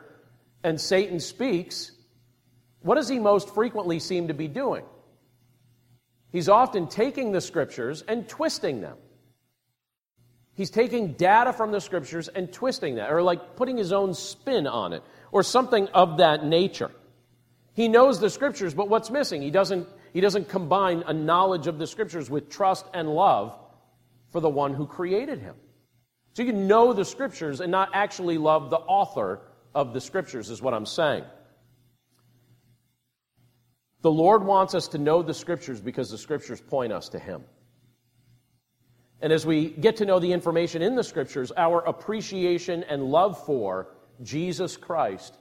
and 0.64 0.80
Satan 0.80 1.20
speaks, 1.20 1.92
what 2.82 2.96
does 2.96 3.10
he 3.10 3.20
most 3.20 3.54
frequently 3.54 4.00
seem 4.00 4.30
to 4.30 4.34
be 4.34 4.48
doing? 4.48 4.86
He's 6.32 6.48
often 6.48 6.88
taking 6.88 7.32
the 7.32 7.42
scriptures 7.42 8.04
and 8.08 8.30
twisting 8.30 8.82
them. 8.82 8.98
He's 10.54 10.70
taking 10.70 11.14
data 11.14 11.52
from 11.52 11.72
the 11.72 11.82
scriptures 11.82 12.28
and 12.28 12.54
twisting 12.54 12.96
that, 12.96 13.12
or 13.12 13.24
like 13.24 13.56
putting 13.56 13.78
his 13.78 13.92
own 13.92 14.14
spin 14.14 14.68
on 14.68 14.94
it, 14.94 15.04
or 15.32 15.42
something 15.42 15.88
of 15.90 16.18
that 16.18 16.46
nature. 16.46 16.92
He 17.74 17.88
knows 17.88 18.20
the 18.20 18.30
scriptures, 18.30 18.74
but 18.74 18.88
what's 18.88 19.10
missing? 19.10 19.42
He 19.42 19.50
doesn't, 19.50 19.88
he 20.14 20.22
doesn't 20.22 20.48
combine 20.48 21.04
a 21.08 21.14
knowledge 21.14 21.68
of 21.68 21.80
the 21.80 21.88
scriptures 21.88 22.30
with 22.30 22.50
trust 22.50 22.86
and 22.94 23.10
love 23.10 23.58
for 24.30 24.40
the 24.40 24.50
one 24.50 24.76
who 24.76 24.86
created 24.86 25.40
him. 25.40 25.56
So 26.36 26.44
you 26.44 26.52
can 26.52 26.68
know 26.68 26.92
the 26.92 27.06
scriptures 27.06 27.62
and 27.62 27.72
not 27.72 27.92
actually 27.94 28.38
love 28.38 28.70
the 28.70 28.78
author 28.78 29.40
of 29.74 29.94
the 29.94 30.02
scriptures, 30.02 30.50
is 30.50 30.62
what 30.62 30.74
I'm 30.74 30.86
saying. 30.86 31.24
The 34.02 34.12
Lord 34.12 34.44
wants 34.44 34.76
us 34.76 34.90
to 34.90 34.98
know 34.98 35.22
the 35.22 35.34
scriptures 35.34 35.80
because 35.80 36.12
the 36.12 36.18
scriptures 36.18 36.60
point 36.60 36.92
us 36.92 37.08
to 37.10 37.20
Him. 37.20 37.46
And 39.22 39.32
as 39.32 39.46
we 39.46 39.70
get 39.70 39.96
to 39.98 40.06
know 40.06 40.20
the 40.20 40.34
information 40.34 40.82
in 40.82 40.96
the 40.96 41.06
scriptures, 41.06 41.54
our 41.56 41.80
appreciation 41.80 42.84
and 42.84 43.06
love 43.06 43.42
for 43.46 43.96
Jesus 44.22 44.76
Christ 44.76 45.38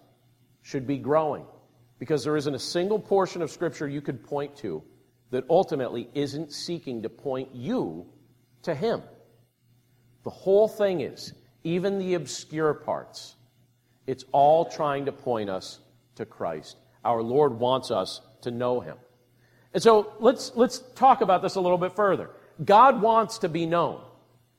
should 0.62 0.86
be 0.86 0.98
growing 0.98 1.44
because 1.98 2.22
there 2.22 2.36
isn't 2.36 2.54
a 2.54 2.58
single 2.60 3.00
portion 3.00 3.42
of 3.42 3.50
scripture 3.50 3.88
you 3.88 4.00
could 4.00 4.22
point 4.22 4.54
to 4.58 4.80
that 5.30 5.44
ultimately 5.50 6.08
isn't 6.14 6.52
seeking 6.52 7.02
to 7.02 7.08
point 7.08 7.48
you 7.52 8.06
to 8.62 8.76
Him. 8.76 9.02
The 10.24 10.30
whole 10.30 10.68
thing 10.68 11.02
is, 11.02 11.32
even 11.62 11.98
the 11.98 12.14
obscure 12.14 12.74
parts, 12.74 13.36
it's 14.06 14.24
all 14.32 14.66
trying 14.66 15.06
to 15.06 15.12
point 15.12 15.48
us 15.48 15.80
to 16.16 16.26
Christ. 16.26 16.76
Our 17.04 17.22
Lord 17.22 17.58
wants 17.58 17.90
us 17.90 18.20
to 18.42 18.50
know 18.50 18.80
him. 18.80 18.96
And 19.72 19.82
so 19.82 20.12
let's, 20.20 20.52
let's 20.54 20.78
talk 20.94 21.20
about 21.20 21.42
this 21.42 21.56
a 21.56 21.60
little 21.60 21.78
bit 21.78 21.94
further. 21.94 22.30
God 22.64 23.02
wants 23.02 23.38
to 23.38 23.48
be 23.48 23.66
known. 23.66 24.00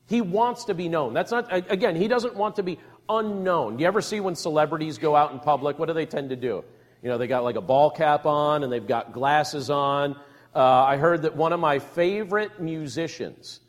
He 0.07 0.21
wants 0.21 0.65
to 0.65 0.73
be 0.73 0.89
known. 0.89 1.13
That's 1.13 1.31
not, 1.31 1.47
again, 1.71 1.95
he 1.95 2.07
doesn't 2.07 2.35
want 2.35 2.57
to 2.57 2.63
be 2.63 2.79
unknown. 3.09 3.79
You 3.79 3.87
ever 3.87 4.01
see 4.01 4.19
when 4.19 4.35
celebrities 4.35 4.97
go 4.97 5.15
out 5.15 5.31
in 5.31 5.39
public, 5.39 5.79
what 5.79 5.87
do 5.87 5.93
they 5.93 6.05
tend 6.05 6.29
to 6.29 6.35
do? 6.35 6.63
You 7.01 7.09
know, 7.09 7.17
they 7.17 7.27
got 7.27 7.43
like 7.43 7.55
a 7.55 7.61
ball 7.61 7.89
cap 7.89 8.25
on 8.25 8.63
and 8.63 8.71
they've 8.71 8.85
got 8.85 9.13
glasses 9.13 9.69
on. 9.69 10.15
Uh, 10.53 10.59
I 10.83 10.97
heard 10.97 11.23
that 11.23 11.35
one 11.35 11.53
of 11.53 11.59
my 11.59 11.79
favorite 11.79 12.59
musicians 12.59 13.61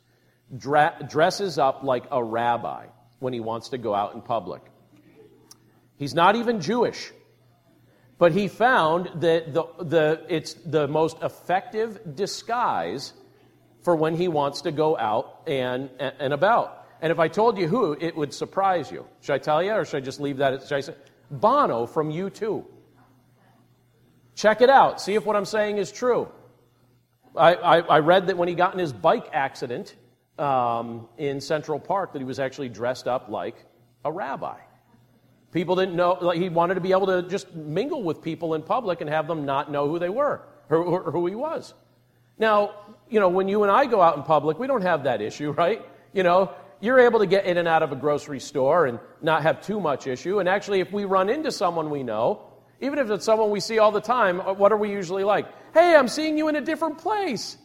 dra- 0.55 1.05
dresses 1.09 1.57
up 1.57 1.83
like 1.83 2.05
a 2.11 2.23
rabbi 2.23 2.87
when 3.19 3.33
he 3.33 3.39
wants 3.39 3.69
to 3.69 3.77
go 3.77 3.93
out 3.93 4.13
in 4.13 4.21
public. 4.21 4.61
He's 5.97 6.13
not 6.13 6.35
even 6.35 6.61
Jewish. 6.61 7.11
But 8.17 8.31
he 8.31 8.47
found 8.47 9.21
that 9.21 9.53
the, 9.53 9.65
the, 9.79 10.25
it's 10.27 10.53
the 10.53 10.87
most 10.87 11.17
effective 11.21 12.15
disguise 12.15 13.13
for 13.83 13.95
when 13.95 14.15
he 14.15 14.27
wants 14.27 14.61
to 14.61 14.71
go 14.71 14.97
out 14.97 15.43
and, 15.45 15.89
and 15.99 16.33
about. 16.33 16.85
And 16.99 17.11
if 17.11 17.19
I 17.19 17.27
told 17.27 17.59
you 17.59 17.67
who, 17.67 17.95
it 17.99 18.15
would 18.15 18.33
surprise 18.33 18.91
you. 18.91 19.05
Should 19.21 19.33
I 19.33 19.37
tell 19.37 19.61
you, 19.61 19.71
or 19.71 19.85
should 19.85 19.97
I 19.97 20.05
just 20.05 20.19
leave 20.19 20.37
that? 20.37 20.63
Should 20.63 20.77
I 20.77 20.81
say 20.81 20.95
Bono 21.29 21.85
from 21.85 22.11
U2? 22.11 22.65
Check 24.35 24.61
it 24.61 24.69
out. 24.69 24.99
See 24.99 25.13
if 25.13 25.25
what 25.25 25.35
I'm 25.35 25.45
saying 25.45 25.77
is 25.77 25.91
true. 25.91 26.27
I, 27.35 27.53
I, 27.53 27.77
I 27.79 27.99
read 27.99 28.27
that 28.27 28.37
when 28.37 28.47
he 28.47 28.55
got 28.55 28.73
in 28.73 28.79
his 28.79 28.93
bike 28.93 29.29
accident 29.31 29.95
um, 30.39 31.07
in 31.17 31.41
Central 31.41 31.79
Park, 31.79 32.13
that 32.13 32.19
he 32.19 32.25
was 32.25 32.39
actually 32.39 32.69
dressed 32.69 33.07
up 33.07 33.29
like 33.29 33.55
a 34.05 34.11
rabbi. 34.11 34.57
People 35.51 35.75
didn't 35.75 35.95
know, 35.95 36.17
like, 36.21 36.39
he 36.39 36.49
wanted 36.49 36.75
to 36.75 36.81
be 36.81 36.91
able 36.91 37.07
to 37.07 37.23
just 37.23 37.53
mingle 37.55 38.03
with 38.03 38.21
people 38.21 38.53
in 38.53 38.61
public 38.61 39.01
and 39.01 39.09
have 39.09 39.27
them 39.27 39.45
not 39.45 39.71
know 39.71 39.87
who 39.87 39.97
they 39.97 40.09
were 40.09 40.41
or, 40.69 40.77
or 40.77 41.11
who 41.11 41.25
he 41.25 41.35
was. 41.35 41.73
Now, 42.37 42.73
you 43.09 43.19
know, 43.19 43.29
when 43.29 43.47
you 43.47 43.63
and 43.63 43.71
I 43.71 43.85
go 43.85 44.01
out 44.01 44.17
in 44.17 44.23
public, 44.23 44.59
we 44.59 44.67
don't 44.67 44.81
have 44.81 45.05
that 45.05 45.21
issue, 45.21 45.51
right? 45.57 45.83
You 46.13 46.23
know, 46.23 46.51
you're 46.79 46.99
able 46.99 47.19
to 47.19 47.25
get 47.25 47.45
in 47.45 47.57
and 47.57 47.67
out 47.67 47.81
of 47.81 47.91
a 47.91 47.95
grocery 47.95 48.39
store 48.39 48.85
and 48.85 48.99
not 49.21 49.43
have 49.43 49.61
too 49.61 49.79
much 49.79 50.05
issue. 50.05 50.39
And 50.39 50.47
actually, 50.47 50.79
if 50.79 50.91
we 50.91 51.05
run 51.05 51.29
into 51.29 51.51
someone 51.51 51.89
we 51.89 52.03
know, 52.03 52.41
even 52.81 52.99
if 52.99 53.09
it's 53.09 53.25
someone 53.25 53.49
we 53.49 53.59
see 53.59 53.79
all 53.79 53.91
the 53.91 54.01
time, 54.01 54.39
uh, 54.41 54.53
what 54.53 54.71
are 54.71 54.77
we 54.77 54.91
usually 54.91 55.23
like? 55.23 55.47
Hey, 55.73 55.95
I'm 55.95 56.07
seeing 56.07 56.37
you 56.37 56.47
in 56.47 56.55
a 56.55 56.61
different 56.61 56.99
place. 56.99 57.57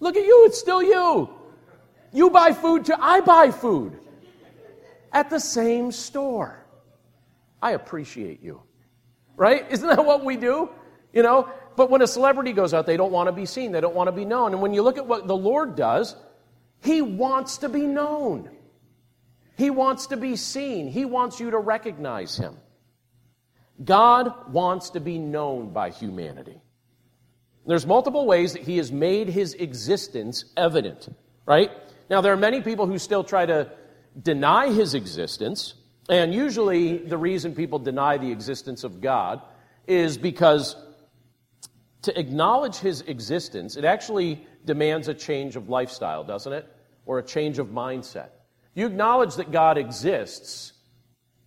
Look 0.00 0.16
at 0.16 0.24
you, 0.24 0.44
it's 0.46 0.58
still 0.58 0.82
you. 0.82 1.30
You 2.16 2.30
buy 2.30 2.52
food 2.52 2.86
too, 2.86 2.94
I 2.98 3.20
buy 3.20 3.50
food 3.50 3.98
at 5.12 5.28
the 5.28 5.38
same 5.38 5.92
store. 5.92 6.64
I 7.60 7.72
appreciate 7.72 8.42
you. 8.42 8.62
Right? 9.36 9.66
Isn't 9.70 9.86
that 9.86 10.02
what 10.02 10.24
we 10.24 10.38
do? 10.38 10.70
You 11.12 11.22
know? 11.22 11.50
But 11.76 11.90
when 11.90 12.00
a 12.00 12.06
celebrity 12.06 12.54
goes 12.54 12.72
out, 12.72 12.86
they 12.86 12.96
don't 12.96 13.12
want 13.12 13.26
to 13.28 13.32
be 13.32 13.44
seen, 13.44 13.70
they 13.70 13.82
don't 13.82 13.94
want 13.94 14.08
to 14.08 14.12
be 14.12 14.24
known. 14.24 14.54
And 14.54 14.62
when 14.62 14.72
you 14.72 14.80
look 14.80 14.96
at 14.96 15.06
what 15.06 15.26
the 15.26 15.36
Lord 15.36 15.76
does, 15.76 16.16
He 16.82 17.02
wants 17.02 17.58
to 17.58 17.68
be 17.68 17.82
known. 17.82 18.48
He 19.58 19.68
wants 19.68 20.06
to 20.06 20.16
be 20.16 20.36
seen. 20.36 20.88
He 20.88 21.04
wants 21.04 21.38
you 21.38 21.50
to 21.50 21.58
recognize 21.58 22.38
Him. 22.38 22.56
God 23.84 24.54
wants 24.54 24.88
to 24.90 25.00
be 25.00 25.18
known 25.18 25.74
by 25.74 25.90
humanity. 25.90 26.62
There's 27.66 27.84
multiple 27.84 28.24
ways 28.24 28.54
that 28.54 28.62
He 28.62 28.78
has 28.78 28.90
made 28.90 29.28
His 29.28 29.52
existence 29.52 30.46
evident, 30.56 31.14
right? 31.44 31.70
Now, 32.08 32.20
there 32.20 32.32
are 32.32 32.36
many 32.36 32.60
people 32.60 32.86
who 32.86 32.98
still 32.98 33.24
try 33.24 33.46
to 33.46 33.70
deny 34.20 34.72
His 34.72 34.94
existence. 34.94 35.74
And 36.08 36.32
usually, 36.32 36.98
the 36.98 37.18
reason 37.18 37.54
people 37.54 37.78
deny 37.78 38.16
the 38.16 38.30
existence 38.30 38.84
of 38.84 39.00
God 39.00 39.42
is 39.86 40.18
because 40.18 40.76
to 42.06 42.18
acknowledge 42.18 42.76
his 42.76 43.00
existence, 43.02 43.76
it 43.76 43.84
actually 43.84 44.46
demands 44.64 45.08
a 45.08 45.14
change 45.14 45.56
of 45.56 45.68
lifestyle, 45.68 46.22
doesn't 46.22 46.52
it? 46.52 46.64
Or 47.04 47.18
a 47.18 47.22
change 47.22 47.58
of 47.58 47.68
mindset. 47.68 48.28
You 48.74 48.86
acknowledge 48.86 49.34
that 49.36 49.50
God 49.50 49.76
exists, 49.76 50.72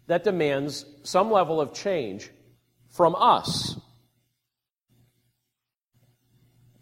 that 0.08 0.26
demands 0.26 0.86
some 1.04 1.32
level 1.32 1.62
of 1.62 1.74
change 1.74 2.30
from 2.90 3.16
us. 3.16 3.80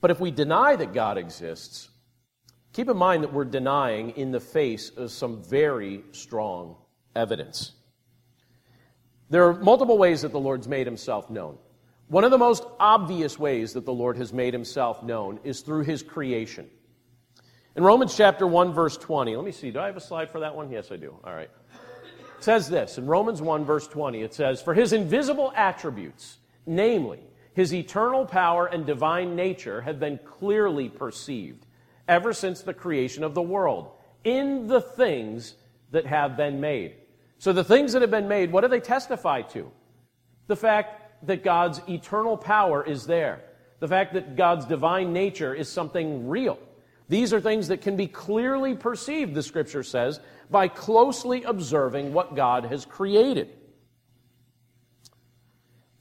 But 0.02 0.10
if 0.10 0.20
we 0.20 0.32
deny 0.32 0.76
that 0.76 0.94
God 0.94 1.20
exists, 1.20 1.90
keep 2.78 2.90
in 2.90 2.98
mind 2.98 3.24
that 3.24 3.34
we're 3.34 3.44
denying 3.44 4.12
in 4.12 4.32
the 4.32 4.40
face 4.40 4.92
of 4.92 5.10
some 5.10 5.42
very 5.42 6.04
strong 6.12 6.76
evidence. 7.16 7.72
There 9.32 9.48
are 9.48 9.54
multiple 9.56 9.98
ways 9.98 10.22
that 10.22 10.32
the 10.32 10.40
Lord's 10.40 10.68
made 10.68 10.86
himself 10.86 11.28
known. 11.32 11.58
One 12.08 12.24
of 12.24 12.30
the 12.30 12.38
most 12.38 12.64
obvious 12.80 13.40
ways 13.40 13.74
that 13.74 13.84
the 13.84 13.94
Lord 13.94 14.18
has 14.18 14.32
made 14.32 14.54
himself 14.54 15.02
known 15.02 15.40
is 15.44 15.62
through 15.62 15.86
his 15.86 16.04
creation. 16.04 16.70
In 17.76 17.82
Romans 17.82 18.16
chapter 18.16 18.46
1 18.46 18.74
verse 18.74 18.96
20, 18.96 19.36
let 19.36 19.44
me 19.44 19.52
see, 19.52 19.72
do 19.72 19.80
I 19.80 19.88
have 19.88 19.98
a 19.98 20.00
slide 20.00 20.30
for 20.30 20.42
that 20.42 20.56
one? 20.56 20.70
Yes, 20.70 20.92
I 20.92 20.98
do. 20.98 21.18
All 21.24 21.34
right. 21.34 21.50
It 22.38 22.44
says 22.44 22.70
this 22.70 23.00
in 23.00 23.08
Romans 23.08 23.42
1 23.42 23.66
verse 23.66 23.88
20, 23.88 24.22
it 24.22 24.36
says, 24.36 24.62
"For 24.62 24.76
his 24.76 24.94
invisible 24.94 25.52
attributes, 25.56 26.38
namely 26.68 27.24
his 27.56 27.74
eternal 27.74 28.28
power 28.28 28.68
and 28.68 28.86
divine 28.86 29.36
nature 29.36 29.82
have 29.82 30.00
been 30.00 30.20
clearly 30.20 30.90
perceived 30.90 31.66
ever 32.08 32.34
since 32.34 32.62
the 32.62 32.74
creation 32.74 33.24
of 33.24 33.34
the 33.34 33.42
world 33.42 33.92
in 34.24 34.68
the 34.68 34.82
things 34.82 35.56
that 35.92 36.06
have 36.06 36.38
been 36.38 36.60
made." 36.60 36.96
So 37.38 37.54
the 37.54 37.64
things 37.64 37.94
that 37.94 38.02
have 38.02 38.12
been 38.12 38.28
made, 38.28 38.52
what 38.52 38.62
do 38.62 38.68
they 38.68 38.80
testify 38.80 39.42
to? 39.44 39.72
The 40.48 40.56
fact 40.56 41.26
that 41.28 41.44
God's 41.44 41.82
eternal 41.88 42.38
power 42.38 42.84
is 42.84 43.06
there. 43.06 43.44
The 43.80 43.88
fact 43.88 44.14
that 44.14 44.36
God's 44.36 44.66
divine 44.66 45.14
nature 45.14 45.54
is 45.54 45.70
something 45.70 46.28
real. 46.28 46.58
These 47.10 47.34
are 47.34 47.40
things 47.40 47.68
that 47.70 47.82
can 47.82 47.96
be 47.96 48.08
clearly 48.08 48.76
perceived, 48.76 49.34
the 49.34 49.44
scripture 49.44 49.84
says, 49.84 50.20
by 50.50 50.68
closely 50.68 51.44
observing 51.44 52.14
what 52.14 52.36
God 52.36 52.66
has 52.66 52.86
created. 52.86 53.50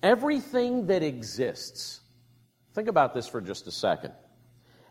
Everything 0.03 0.87
that 0.87 1.03
exists, 1.03 2.01
think 2.75 2.88
about 2.88 3.14
this 3.14 3.27
for 3.29 3.40
just 3.40 3.66
a 3.66 3.73
second. 3.73 4.14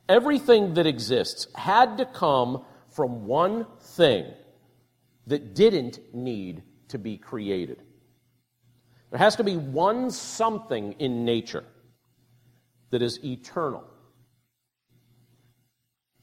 Everything 0.08 0.76
that 0.76 0.86
exists 0.86 1.48
had 1.56 1.98
to 1.98 2.06
come 2.06 2.64
from 2.90 3.26
one 3.26 3.66
thing 3.80 4.26
that 5.28 5.56
didn't 5.56 6.00
need 6.14 6.64
to 6.90 6.98
be 6.98 7.18
created. 7.18 7.82
There 9.10 9.20
has 9.20 9.38
to 9.38 9.44
be 9.44 9.58
one 9.58 10.12
something 10.12 10.94
in 11.00 11.26
nature 11.26 11.64
that 12.92 13.02
is 13.02 13.24
eternal. 13.24 13.84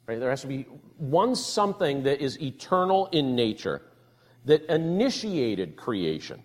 Right? 0.06 0.20
There 0.20 0.30
has 0.30 0.42
to 0.42 0.46
be 0.46 0.62
one 0.96 1.34
something 1.34 2.04
that 2.04 2.20
is 2.20 2.40
eternal 2.40 3.08
in 3.12 3.34
nature 3.34 3.82
that 4.44 4.64
initiated 4.72 5.76
creation. 5.76 6.42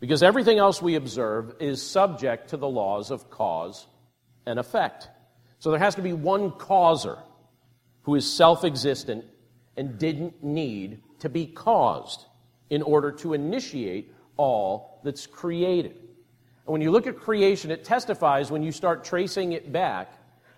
Because 0.00 0.22
everything 0.22 0.58
else 0.58 0.80
we 0.80 0.94
observe 0.94 1.54
is 1.60 1.82
subject 1.82 2.50
to 2.50 2.56
the 2.56 2.68
laws 2.68 3.10
of 3.10 3.30
cause 3.30 3.86
and 4.46 4.58
effect. 4.58 5.08
So 5.60 5.70
there 5.70 5.78
has 5.78 5.94
to 5.94 6.02
be 6.02 6.12
one 6.12 6.50
causer 6.52 7.18
who 8.02 8.14
is 8.16 8.30
self 8.30 8.64
existent 8.64 9.24
and 9.76 9.98
didn't 9.98 10.42
need 10.42 11.02
to 11.20 11.28
be 11.28 11.46
caused 11.46 12.24
in 12.70 12.82
order 12.82 13.12
to 13.12 13.34
initiate 13.34 14.12
all 14.36 15.00
that's 15.04 15.26
created. 15.26 15.92
And 15.92 16.72
when 16.72 16.80
you 16.80 16.90
look 16.90 17.06
at 17.06 17.18
creation, 17.18 17.70
it 17.70 17.84
testifies 17.84 18.50
when 18.50 18.62
you 18.62 18.72
start 18.72 19.04
tracing 19.04 19.52
it 19.52 19.70
back, 19.72 20.12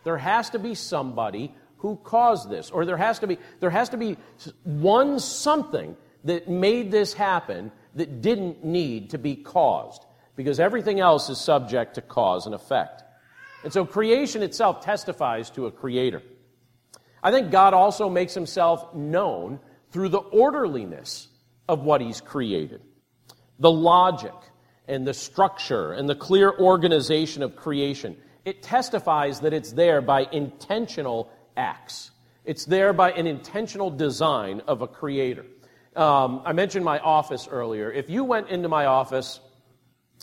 there 0.05 0.19
has 0.19 0.51
to 0.51 0.59
be 0.59 0.75
somebody 0.75 1.55
who 1.79 1.97
caused 1.97 2.49
this, 2.49 2.71
or 2.71 2.85
there 2.85 2.97
has 2.97 3.19
to 3.21 3.27
be, 3.27 3.39
there 3.59 3.71
has 3.71 3.89
to 3.89 3.97
be 3.97 4.17
one 4.63 5.19
something 5.19 5.97
that 6.25 6.49
made 6.49 6.93
this 6.93 7.13
happen 7.13 7.73
that 7.97 8.21
didn't 8.21 8.65
need 8.65 9.11
to 9.11 9.19
be 9.19 9.35
caused, 9.35 10.05
because 10.37 10.61
everything 10.61 11.01
else 11.01 11.29
is 11.29 11.39
subject 11.39 11.95
to 11.95 12.03
cause 12.03 12.47
and 12.47 12.55
effect. 12.55 13.03
And 13.65 13.73
so 13.73 13.85
creation 13.85 14.43
itself 14.43 14.85
testifies 14.85 15.51
to 15.51 15.67
a 15.67 15.71
creator. 15.71 16.23
I 17.23 17.31
think 17.31 17.51
God 17.51 17.75
also 17.75 18.09
makes 18.09 18.35
himself 18.35 18.95
known 18.95 19.61
through 19.93 20.09
the 20.09 20.19
orderliness 20.19 21.29
of 21.69 21.83
what 21.85 22.01
he's 22.01 22.21
created, 22.21 22.83
the 23.59 23.71
logic, 23.71 24.35
and 24.89 25.07
the 25.07 25.15
structure 25.15 25.93
and 25.93 26.09
the 26.09 26.15
clear 26.15 26.51
organization 26.51 27.43
of 27.43 27.55
creation. 27.55 28.17
It 28.45 28.63
testifies 28.63 29.41
that 29.41 29.53
it's 29.53 29.73
there 29.73 30.01
by 30.01 30.27
intentional 30.33 31.31
acts. 31.57 32.11
It's 32.45 32.65
there 32.65 32.93
by 32.93 33.13
an 33.13 33.29
intentional 33.29 33.91
design 33.91 34.63
of 34.67 34.83
a 34.83 34.89
creator. 34.89 35.47
Um, 35.95 36.43
I 36.45 36.53
mentioned 36.53 36.85
my 36.85 36.99
office 36.99 37.47
earlier. 37.49 37.93
If 37.93 38.11
you 38.11 38.25
went 38.25 38.49
into 38.49 38.69
my 38.69 38.87
office, 38.87 39.39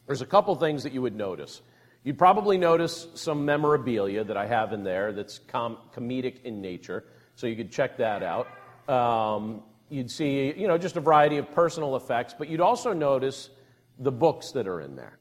there's 0.07 0.21
a 0.21 0.25
couple 0.25 0.53
things 0.55 0.83
that 0.83 0.91
you 0.91 1.01
would 1.01 1.15
notice. 1.15 1.61
You'd 2.03 2.17
probably 2.17 2.57
notice 2.57 3.07
some 3.15 3.45
memorabilia 3.45 4.23
that 4.23 4.37
I 4.37 4.45
have 4.45 4.71
in 4.71 4.83
there 4.83 5.11
that's 5.11 5.39
com- 5.39 5.77
comedic 5.93 6.43
in 6.43 6.61
nature, 6.61 7.03
so 7.35 7.45
you 7.47 7.55
could 7.55 7.71
check 7.71 7.97
that 7.97 8.23
out. 8.23 8.47
Um, 8.89 9.63
you'd 9.89 10.09
see, 10.09 10.53
you 10.55 10.67
know, 10.67 10.77
just 10.77 10.95
a 10.95 11.01
variety 11.01 11.37
of 11.37 11.51
personal 11.51 11.95
effects, 11.95 12.33
but 12.37 12.47
you'd 12.47 12.61
also 12.61 12.93
notice 12.93 13.49
the 13.99 14.11
books 14.11 14.51
that 14.51 14.67
are 14.67 14.79
in 14.79 14.95
there. 14.95 15.19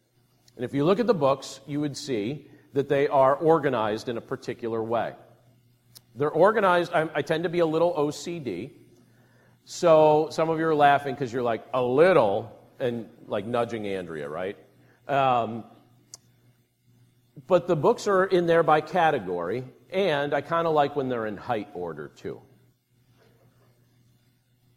And 0.57 0.65
if 0.65 0.73
you 0.73 0.85
look 0.85 1.01
at 1.01 1.07
the 1.07 1.15
books, 1.15 1.61
you 1.67 1.81
would 1.81 1.97
see 1.97 2.49
that 2.75 2.89
they 2.89 3.09
are 3.09 3.35
organized 3.35 4.09
in 4.09 4.17
a 4.17 4.21
particular 4.21 4.83
way. 4.83 5.15
They're 6.15 6.31
organized, 6.31 6.93
I, 6.93 7.09
I 7.15 7.23
tend 7.23 7.45
to 7.45 7.49
be 7.49 7.61
a 7.61 7.67
little 7.67 7.93
OCD. 7.95 8.71
So 9.65 10.29
some 10.31 10.49
of 10.49 10.59
you 10.59 10.67
are 10.67 10.75
laughing 10.75 11.15
because 11.15 11.33
you're 11.33 11.43
like, 11.43 11.65
a 11.75 11.83
little, 11.83 12.53
and 12.79 13.09
like 13.27 13.47
nudging 13.47 13.87
Andrea, 13.87 14.29
right? 14.29 14.57
Um, 15.07 15.65
but 17.49 17.67
the 17.67 17.75
books 17.75 18.07
are 18.07 18.25
in 18.25 18.47
there 18.47 18.63
by 18.63 18.81
category, 18.83 19.65
and 19.91 20.35
I 20.35 20.43
kind 20.43 20.69
of 20.69 20.75
like 20.75 20.95
when 20.95 21.09
they're 21.09 21.27
in 21.27 21.39
height 21.39 21.69
order 21.75 22.09
too. 22.09 22.41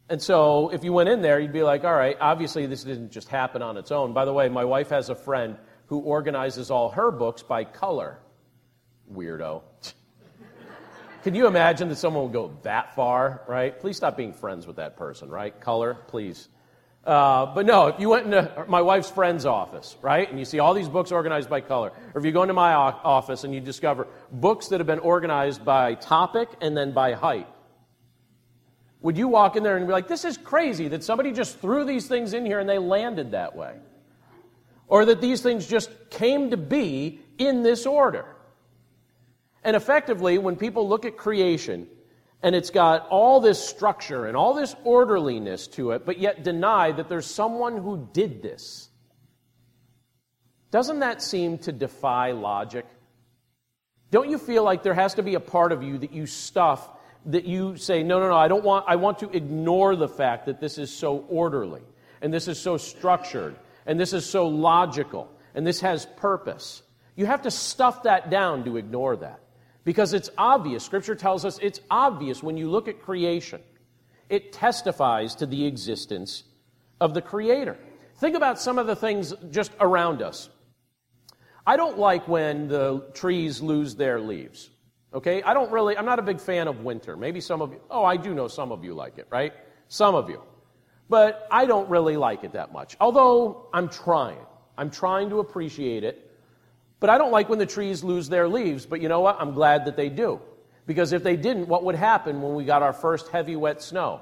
And 0.09 0.21
so 0.21 0.69
if 0.69 0.83
you 0.83 0.91
went 0.91 1.09
in 1.09 1.21
there, 1.21 1.39
you'd 1.39 1.53
be 1.53 1.63
like, 1.63 1.83
all 1.83 1.93
right, 1.93 2.17
obviously 2.19 2.65
this 2.65 2.83
didn't 2.83 3.11
just 3.11 3.27
happen 3.27 3.61
on 3.61 3.77
its 3.77 3.91
own. 3.91 4.13
By 4.13 4.25
the 4.25 4.33
way, 4.33 4.49
my 4.49 4.65
wife 4.65 4.89
has 4.89 5.09
a 5.09 5.15
friend 5.15 5.57
who 5.87 5.99
organizes 5.99 6.71
all 6.71 6.89
her 6.89 7.11
books 7.11 7.43
by 7.43 7.65
color. 7.65 8.19
Weirdo. 9.13 9.63
Can 11.23 11.35
you 11.35 11.47
imagine 11.47 11.89
that 11.89 11.97
someone 11.97 12.23
would 12.23 12.33
go 12.33 12.57
that 12.63 12.95
far, 12.95 13.43
right? 13.47 13.77
Please 13.77 13.97
stop 13.97 14.17
being 14.17 14.33
friends 14.33 14.65
with 14.65 14.77
that 14.77 14.97
person, 14.97 15.29
right? 15.29 15.57
Color, 15.59 15.95
please. 16.07 16.49
Uh, 17.03 17.47
but 17.47 17.65
no, 17.65 17.87
if 17.87 17.99
you 17.99 18.09
went 18.09 18.25
into 18.25 18.65
my 18.67 18.81
wife's 18.81 19.09
friend's 19.09 19.45
office, 19.45 19.97
right, 20.03 20.29
and 20.29 20.37
you 20.37 20.45
see 20.45 20.59
all 20.59 20.73
these 20.73 20.89
books 20.89 21.11
organized 21.11 21.49
by 21.49 21.59
color, 21.59 21.91
or 22.13 22.19
if 22.19 22.25
you 22.25 22.31
go 22.31 22.43
into 22.43 22.53
my 22.53 22.73
office 22.73 23.43
and 23.43 23.55
you 23.55 23.59
discover 23.59 24.07
books 24.31 24.67
that 24.67 24.79
have 24.79 24.87
been 24.87 24.99
organized 24.99 25.65
by 25.65 25.95
topic 25.95 26.47
and 26.61 26.77
then 26.77 26.91
by 26.91 27.13
height, 27.13 27.47
would 29.01 29.17
you 29.17 29.27
walk 29.27 29.55
in 29.55 29.63
there 29.63 29.77
and 29.77 29.87
be 29.87 29.91
like, 29.91 30.07
this 30.07 30.25
is 30.25 30.37
crazy 30.37 30.89
that 30.89 31.03
somebody 31.03 31.31
just 31.31 31.59
threw 31.59 31.85
these 31.85 32.07
things 32.07 32.33
in 32.33 32.45
here 32.45 32.59
and 32.59 32.69
they 32.69 32.77
landed 32.77 33.31
that 33.31 33.55
way? 33.55 33.77
Or 34.87 35.05
that 35.05 35.21
these 35.21 35.41
things 35.41 35.65
just 35.65 35.89
came 36.11 36.51
to 36.51 36.57
be 36.57 37.19
in 37.39 37.63
this 37.63 37.87
order? 37.87 38.25
And 39.63 39.75
effectively, 39.75 40.37
when 40.37 40.55
people 40.55 40.87
look 40.87 41.05
at 41.05 41.17
creation 41.17 41.87
and 42.43 42.55
it's 42.55 42.69
got 42.69 43.07
all 43.09 43.39
this 43.39 43.63
structure 43.63 44.25
and 44.25 44.35
all 44.35 44.53
this 44.53 44.75
orderliness 44.83 45.67
to 45.67 45.91
it, 45.91 46.05
but 46.05 46.19
yet 46.19 46.43
deny 46.43 46.91
that 46.91 47.07
there's 47.07 47.25
someone 47.25 47.77
who 47.77 48.09
did 48.13 48.41
this, 48.41 48.89
doesn't 50.71 50.99
that 50.99 51.21
seem 51.21 51.57
to 51.59 51.71
defy 51.71 52.31
logic? 52.31 52.85
Don't 54.09 54.29
you 54.29 54.37
feel 54.37 54.63
like 54.63 54.83
there 54.83 54.93
has 54.93 55.15
to 55.15 55.23
be 55.23 55.35
a 55.35 55.39
part 55.39 55.71
of 55.71 55.83
you 55.83 55.97
that 55.97 56.11
you 56.11 56.25
stuff 56.25 56.89
that 57.27 57.45
you 57.45 57.77
say, 57.77 58.01
no, 58.03 58.19
no, 58.19 58.29
no, 58.29 58.35
I 58.35 58.47
don't 58.47 58.63
want, 58.63 58.85
I 58.87 58.95
want 58.95 59.19
to 59.19 59.29
ignore 59.29 59.95
the 59.95 60.07
fact 60.07 60.47
that 60.47 60.59
this 60.59 60.77
is 60.77 60.91
so 60.91 61.25
orderly, 61.29 61.81
and 62.21 62.33
this 62.33 62.47
is 62.47 62.59
so 62.59 62.77
structured, 62.77 63.55
and 63.85 63.99
this 63.99 64.13
is 64.13 64.25
so 64.25 64.47
logical, 64.47 65.31
and 65.53 65.65
this 65.65 65.81
has 65.81 66.07
purpose. 66.17 66.81
You 67.15 67.27
have 67.27 67.43
to 67.43 67.51
stuff 67.51 68.03
that 68.03 68.29
down 68.29 68.63
to 68.65 68.77
ignore 68.77 69.17
that. 69.17 69.39
Because 69.83 70.13
it's 70.13 70.29
obvious. 70.37 70.83
Scripture 70.83 71.15
tells 71.15 71.43
us 71.43 71.59
it's 71.61 71.79
obvious 71.89 72.43
when 72.43 72.57
you 72.57 72.69
look 72.69 72.87
at 72.87 73.01
creation. 73.01 73.61
It 74.29 74.53
testifies 74.53 75.35
to 75.35 75.45
the 75.45 75.65
existence 75.65 76.43
of 76.99 77.13
the 77.13 77.21
Creator. 77.21 77.77
Think 78.17 78.35
about 78.35 78.59
some 78.59 78.77
of 78.77 78.87
the 78.87 78.95
things 78.95 79.33
just 79.49 79.71
around 79.79 80.21
us. 80.21 80.49
I 81.65 81.77
don't 81.77 81.97
like 81.97 82.27
when 82.27 82.67
the 82.67 83.09
trees 83.13 83.61
lose 83.61 83.95
their 83.95 84.19
leaves. 84.19 84.69
Okay? 85.13 85.41
I 85.43 85.53
don't 85.53 85.71
really, 85.71 85.97
I'm 85.97 86.05
not 86.05 86.19
a 86.19 86.23
big 86.23 86.39
fan 86.39 86.67
of 86.67 86.81
winter. 86.81 87.17
Maybe 87.17 87.41
some 87.41 87.61
of 87.61 87.73
you, 87.73 87.81
oh, 87.89 88.03
I 88.03 88.17
do 88.17 88.33
know 88.33 88.47
some 88.47 88.71
of 88.71 88.83
you 88.83 88.93
like 88.93 89.17
it, 89.17 89.27
right? 89.29 89.53
Some 89.87 90.15
of 90.15 90.29
you. 90.29 90.41
But 91.09 91.47
I 91.51 91.65
don't 91.65 91.89
really 91.89 92.15
like 92.15 92.43
it 92.43 92.53
that 92.53 92.71
much. 92.71 92.95
Although 92.99 93.67
I'm 93.73 93.89
trying. 93.89 94.39
I'm 94.77 94.89
trying 94.89 95.29
to 95.31 95.39
appreciate 95.39 96.03
it. 96.03 96.30
But 97.01 97.09
I 97.09 97.17
don't 97.17 97.31
like 97.31 97.49
when 97.49 97.59
the 97.59 97.65
trees 97.65 98.03
lose 98.03 98.29
their 98.29 98.47
leaves. 98.47 98.85
But 98.85 99.01
you 99.01 99.09
know 99.09 99.19
what? 99.19 99.35
I'm 99.41 99.53
glad 99.53 99.85
that 99.85 99.97
they 99.97 100.07
do. 100.07 100.39
Because 100.85 101.11
if 101.11 101.23
they 101.23 101.35
didn't, 101.35 101.67
what 101.67 101.83
would 101.83 101.95
happen 101.95 102.41
when 102.41 102.53
we 102.53 102.63
got 102.63 102.83
our 102.83 102.93
first 102.93 103.27
heavy, 103.27 103.55
wet 103.57 103.81
snow? 103.81 104.21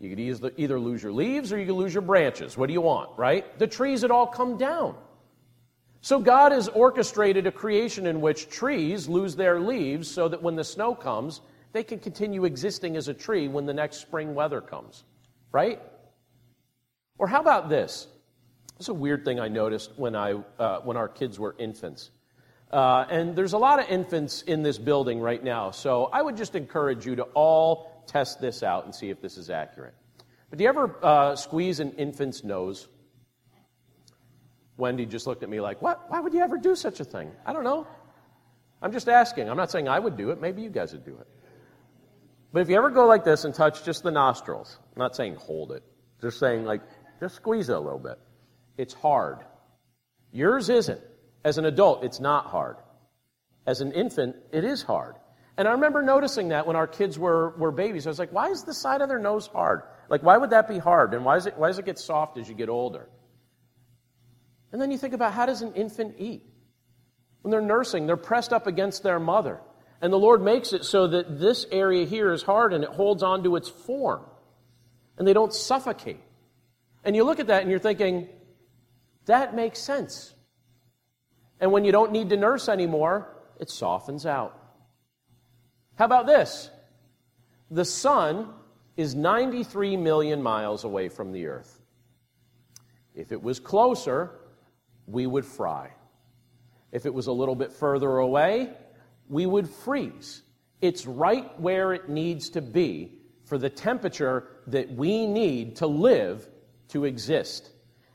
You 0.00 0.10
could 0.10 0.52
either 0.58 0.80
lose 0.80 1.02
your 1.02 1.12
leaves 1.12 1.52
or 1.52 1.58
you 1.58 1.66
could 1.66 1.76
lose 1.76 1.94
your 1.94 2.02
branches. 2.02 2.58
What 2.58 2.66
do 2.66 2.72
you 2.72 2.80
want, 2.80 3.10
right? 3.18 3.58
The 3.58 3.66
trees 3.66 4.02
had 4.02 4.10
all 4.10 4.26
come 4.26 4.56
down. 4.56 4.96
So 6.00 6.18
God 6.18 6.52
has 6.52 6.68
orchestrated 6.68 7.46
a 7.46 7.52
creation 7.52 8.06
in 8.06 8.20
which 8.20 8.48
trees 8.48 9.08
lose 9.08 9.36
their 9.36 9.60
leaves 9.60 10.10
so 10.10 10.28
that 10.28 10.42
when 10.42 10.56
the 10.56 10.64
snow 10.64 10.94
comes, 10.94 11.40
they 11.72 11.82
can 11.82 11.98
continue 11.98 12.44
existing 12.44 12.96
as 12.96 13.08
a 13.08 13.14
tree 13.14 13.48
when 13.48 13.66
the 13.66 13.74
next 13.74 13.98
spring 13.98 14.34
weather 14.34 14.60
comes. 14.60 15.04
Right? 15.52 15.80
Or 17.18 17.26
how 17.26 17.40
about 17.40 17.68
this? 17.68 18.06
It's 18.78 18.88
a 18.88 18.94
weird 18.94 19.24
thing 19.24 19.38
I 19.38 19.48
noticed 19.48 19.92
when, 19.96 20.16
I, 20.16 20.34
uh, 20.58 20.80
when 20.80 20.96
our 20.96 21.08
kids 21.08 21.38
were 21.38 21.54
infants. 21.58 22.10
Uh, 22.70 23.06
and 23.08 23.36
there's 23.36 23.52
a 23.52 23.58
lot 23.58 23.78
of 23.78 23.88
infants 23.88 24.42
in 24.42 24.62
this 24.62 24.78
building 24.78 25.20
right 25.20 25.42
now, 25.42 25.70
so 25.70 26.06
I 26.12 26.20
would 26.20 26.36
just 26.36 26.56
encourage 26.56 27.06
you 27.06 27.16
to 27.16 27.22
all 27.34 28.02
test 28.06 28.40
this 28.40 28.62
out 28.62 28.84
and 28.84 28.94
see 28.94 29.10
if 29.10 29.20
this 29.20 29.36
is 29.36 29.48
accurate. 29.48 29.94
But 30.50 30.58
do 30.58 30.64
you 30.64 30.68
ever 30.68 30.96
uh, 31.02 31.36
squeeze 31.36 31.78
an 31.78 31.92
infant's 31.92 32.42
nose? 32.42 32.88
Wendy 34.76 35.06
just 35.06 35.26
looked 35.26 35.44
at 35.44 35.48
me 35.48 35.60
like, 35.60 35.80
What? 35.82 36.10
Why 36.10 36.20
would 36.20 36.34
you 36.34 36.40
ever 36.40 36.58
do 36.58 36.74
such 36.74 36.98
a 36.98 37.04
thing? 37.04 37.30
I 37.46 37.52
don't 37.52 37.64
know. 37.64 37.86
I'm 38.82 38.92
just 38.92 39.08
asking. 39.08 39.48
I'm 39.48 39.56
not 39.56 39.70
saying 39.70 39.88
I 39.88 39.98
would 39.98 40.16
do 40.16 40.30
it. 40.30 40.40
Maybe 40.40 40.62
you 40.62 40.68
guys 40.68 40.92
would 40.92 41.04
do 41.04 41.16
it. 41.18 41.28
But 42.52 42.62
if 42.62 42.68
you 42.68 42.76
ever 42.76 42.90
go 42.90 43.06
like 43.06 43.24
this 43.24 43.44
and 43.44 43.54
touch 43.54 43.84
just 43.84 44.02
the 44.02 44.10
nostrils, 44.10 44.78
I'm 44.94 45.00
not 45.00 45.16
saying 45.16 45.36
hold 45.36 45.72
it, 45.72 45.82
just 46.20 46.38
saying 46.38 46.64
like, 46.64 46.82
just 47.20 47.36
squeeze 47.36 47.68
it 47.68 47.76
a 47.76 47.80
little 47.80 47.98
bit. 47.98 48.18
It's 48.76 48.94
hard. 48.94 49.38
Yours 50.32 50.68
isn't. 50.68 51.00
As 51.44 51.58
an 51.58 51.64
adult, 51.64 52.04
it's 52.04 52.20
not 52.20 52.46
hard. 52.46 52.76
As 53.66 53.80
an 53.80 53.92
infant, 53.92 54.36
it 54.52 54.64
is 54.64 54.82
hard. 54.82 55.16
And 55.56 55.68
I 55.68 55.72
remember 55.72 56.02
noticing 56.02 56.48
that 56.48 56.66
when 56.66 56.74
our 56.74 56.86
kids 56.86 57.18
were, 57.18 57.50
were 57.56 57.70
babies. 57.70 58.06
I 58.06 58.10
was 58.10 58.18
like, 58.18 58.32
why 58.32 58.48
is 58.48 58.64
the 58.64 58.74
side 58.74 59.00
of 59.00 59.08
their 59.08 59.20
nose 59.20 59.46
hard? 59.46 59.82
Like, 60.08 60.22
why 60.22 60.36
would 60.36 60.50
that 60.50 60.68
be 60.68 60.78
hard? 60.78 61.14
And 61.14 61.24
why, 61.24 61.36
is 61.36 61.46
it, 61.46 61.56
why 61.56 61.68
does 61.68 61.78
it 61.78 61.84
get 61.84 61.98
soft 61.98 62.36
as 62.38 62.48
you 62.48 62.54
get 62.54 62.68
older? 62.68 63.08
And 64.72 64.82
then 64.82 64.90
you 64.90 64.98
think 64.98 65.14
about 65.14 65.32
how 65.32 65.46
does 65.46 65.62
an 65.62 65.74
infant 65.74 66.16
eat? 66.18 66.42
When 67.42 67.52
they're 67.52 67.60
nursing, 67.60 68.06
they're 68.06 68.16
pressed 68.16 68.52
up 68.52 68.66
against 68.66 69.02
their 69.02 69.20
mother. 69.20 69.60
And 70.00 70.12
the 70.12 70.18
Lord 70.18 70.42
makes 70.42 70.72
it 70.72 70.84
so 70.84 71.06
that 71.08 71.38
this 71.38 71.66
area 71.70 72.04
here 72.04 72.32
is 72.32 72.42
hard 72.42 72.72
and 72.72 72.82
it 72.82 72.90
holds 72.90 73.22
on 73.22 73.44
to 73.44 73.54
its 73.54 73.68
form. 73.68 74.24
And 75.16 75.28
they 75.28 75.32
don't 75.32 75.54
suffocate. 75.54 76.20
And 77.04 77.14
you 77.14 77.22
look 77.22 77.38
at 77.38 77.46
that 77.46 77.62
and 77.62 77.70
you're 77.70 77.78
thinking, 77.78 78.28
that 79.26 79.54
makes 79.54 79.78
sense. 79.78 80.34
And 81.60 81.72
when 81.72 81.84
you 81.84 81.92
don't 81.92 82.12
need 82.12 82.30
to 82.30 82.36
nurse 82.36 82.68
anymore, 82.68 83.36
it 83.58 83.70
softens 83.70 84.26
out. 84.26 84.58
How 85.96 86.04
about 86.04 86.26
this? 86.26 86.70
The 87.70 87.84
sun 87.84 88.52
is 88.96 89.14
93 89.14 89.96
million 89.96 90.42
miles 90.42 90.84
away 90.84 91.08
from 91.08 91.32
the 91.32 91.46
earth. 91.46 91.80
If 93.14 93.32
it 93.32 93.42
was 93.42 93.60
closer, 93.60 94.32
we 95.06 95.26
would 95.26 95.44
fry. 95.44 95.92
If 96.92 97.06
it 97.06 97.14
was 97.14 97.26
a 97.26 97.32
little 97.32 97.54
bit 97.54 97.72
further 97.72 98.18
away, 98.18 98.70
we 99.28 99.46
would 99.46 99.68
freeze. 99.68 100.42
It's 100.80 101.06
right 101.06 101.58
where 101.60 101.92
it 101.92 102.08
needs 102.08 102.50
to 102.50 102.60
be 102.60 103.18
for 103.44 103.58
the 103.58 103.70
temperature 103.70 104.48
that 104.66 104.92
we 104.92 105.26
need 105.26 105.76
to 105.76 105.86
live 105.86 106.48
to 106.88 107.04
exist. 107.04 107.70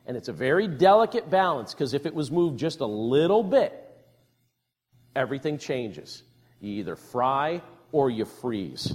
And 0.10 0.18
it's 0.18 0.28
a 0.28 0.34
very 0.34 0.68
delicate 0.68 1.30
balance 1.30 1.72
because 1.72 1.93
if 1.93 2.07
it 2.07 2.16
was 2.16 2.32
moved 2.32 2.57
just 2.57 2.80
a 2.80 2.86
little 2.88 3.43
bit, 3.43 3.72
everything 5.16 5.60
changes. 5.60 6.24
You 6.60 6.80
either 6.80 6.95
fry 6.95 7.62
or 7.91 8.10
you 8.10 8.26
freeze. 8.26 8.91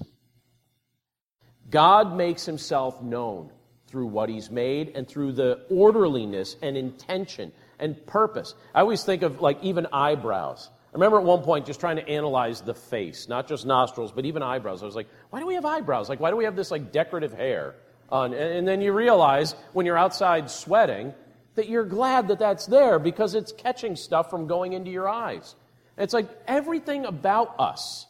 God 1.70 2.16
makes 2.16 2.44
himself 2.44 3.00
known 3.00 3.52
through 3.86 4.08
what 4.08 4.28
he's 4.28 4.50
made 4.50 4.96
and 4.96 5.06
through 5.06 5.34
the 5.34 5.60
orderliness 5.70 6.56
and 6.60 6.76
intention 6.76 7.52
and 7.78 8.04
purpose. 8.06 8.52
I 8.74 8.80
always 8.80 9.04
think 9.04 9.22
of 9.22 9.40
like 9.40 9.62
even 9.62 9.86
eyebrows. 9.92 10.68
I 10.88 10.94
remember 10.94 11.18
at 11.18 11.24
one 11.24 11.42
point 11.42 11.64
just 11.64 11.78
trying 11.78 11.94
to 11.94 12.08
analyze 12.08 12.60
the 12.60 12.74
face, 12.74 13.28
not 13.28 13.46
just 13.46 13.64
nostrils, 13.64 14.10
but 14.10 14.24
even 14.24 14.42
eyebrows. 14.42 14.82
I 14.82 14.86
was 14.86 14.96
like, 14.96 15.06
why 15.30 15.38
do 15.38 15.46
we 15.46 15.54
have 15.54 15.64
eyebrows? 15.64 16.08
Like, 16.08 16.18
why 16.18 16.30
do 16.30 16.36
we 16.36 16.44
have 16.46 16.56
this 16.56 16.72
like 16.72 16.90
decorative 16.90 17.32
hair? 17.32 17.76
On? 18.11 18.32
And 18.34 18.66
then 18.66 18.80
you 18.80 18.92
realize 18.92 19.55
when 19.72 19.86
you're 19.86 19.98
outside 19.98 20.50
sweating 20.50 21.14
that 21.55 21.68
you're 21.68 21.84
glad 21.84 22.28
that 22.28 22.38
that's 22.38 22.66
there 22.66 22.98
because 22.98 23.34
it's 23.34 23.52
catching 23.52 23.96
stuff 23.96 24.30
from 24.30 24.46
going 24.46 24.72
into 24.72 24.90
your 24.90 25.09
eyes. 25.09 25.55
And 25.96 26.05
it's 26.05 26.14
like 26.14 26.28
everything 26.46 27.05
about 27.05 27.55
us. 27.59 28.07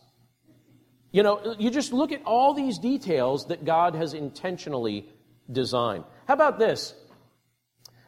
You 1.12 1.22
know, 1.22 1.54
you 1.58 1.70
just 1.70 1.92
look 1.92 2.10
at 2.10 2.22
all 2.24 2.54
these 2.54 2.78
details 2.78 3.46
that 3.46 3.64
God 3.64 3.94
has 3.94 4.14
intentionally 4.14 5.06
designed. 5.50 6.04
How 6.26 6.34
about 6.34 6.58
this? 6.58 6.94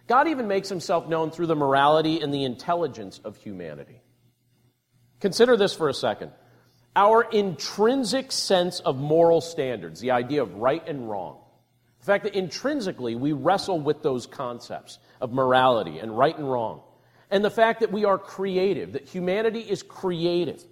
God 0.06 0.28
even 0.28 0.48
makes 0.48 0.68
himself 0.68 1.08
known 1.08 1.30
through 1.30 1.46
the 1.46 1.56
morality 1.56 2.20
and 2.20 2.32
the 2.32 2.44
intelligence 2.44 3.20
of 3.24 3.36
humanity. 3.36 4.00
Consider 5.20 5.56
this 5.56 5.74
for 5.74 5.88
a 5.88 5.94
second. 5.94 6.32
Our 6.94 7.22
intrinsic 7.22 8.32
sense 8.32 8.80
of 8.80 8.96
moral 8.96 9.40
standards, 9.40 10.00
the 10.00 10.12
idea 10.12 10.42
of 10.42 10.54
right 10.54 10.82
and 10.88 11.10
wrong, 11.10 11.38
the 12.06 12.12
fact 12.12 12.22
that 12.22 12.36
intrinsically 12.36 13.16
we 13.16 13.32
wrestle 13.32 13.80
with 13.80 14.00
those 14.00 14.26
concepts 14.26 15.00
of 15.20 15.32
morality 15.32 15.98
and 15.98 16.16
right 16.16 16.38
and 16.38 16.48
wrong, 16.48 16.80
and 17.32 17.44
the 17.44 17.50
fact 17.50 17.80
that 17.80 17.90
we 17.90 18.04
are 18.04 18.16
creative, 18.16 18.92
that 18.92 19.08
humanity 19.08 19.58
is 19.58 19.82
creative. 19.82 20.62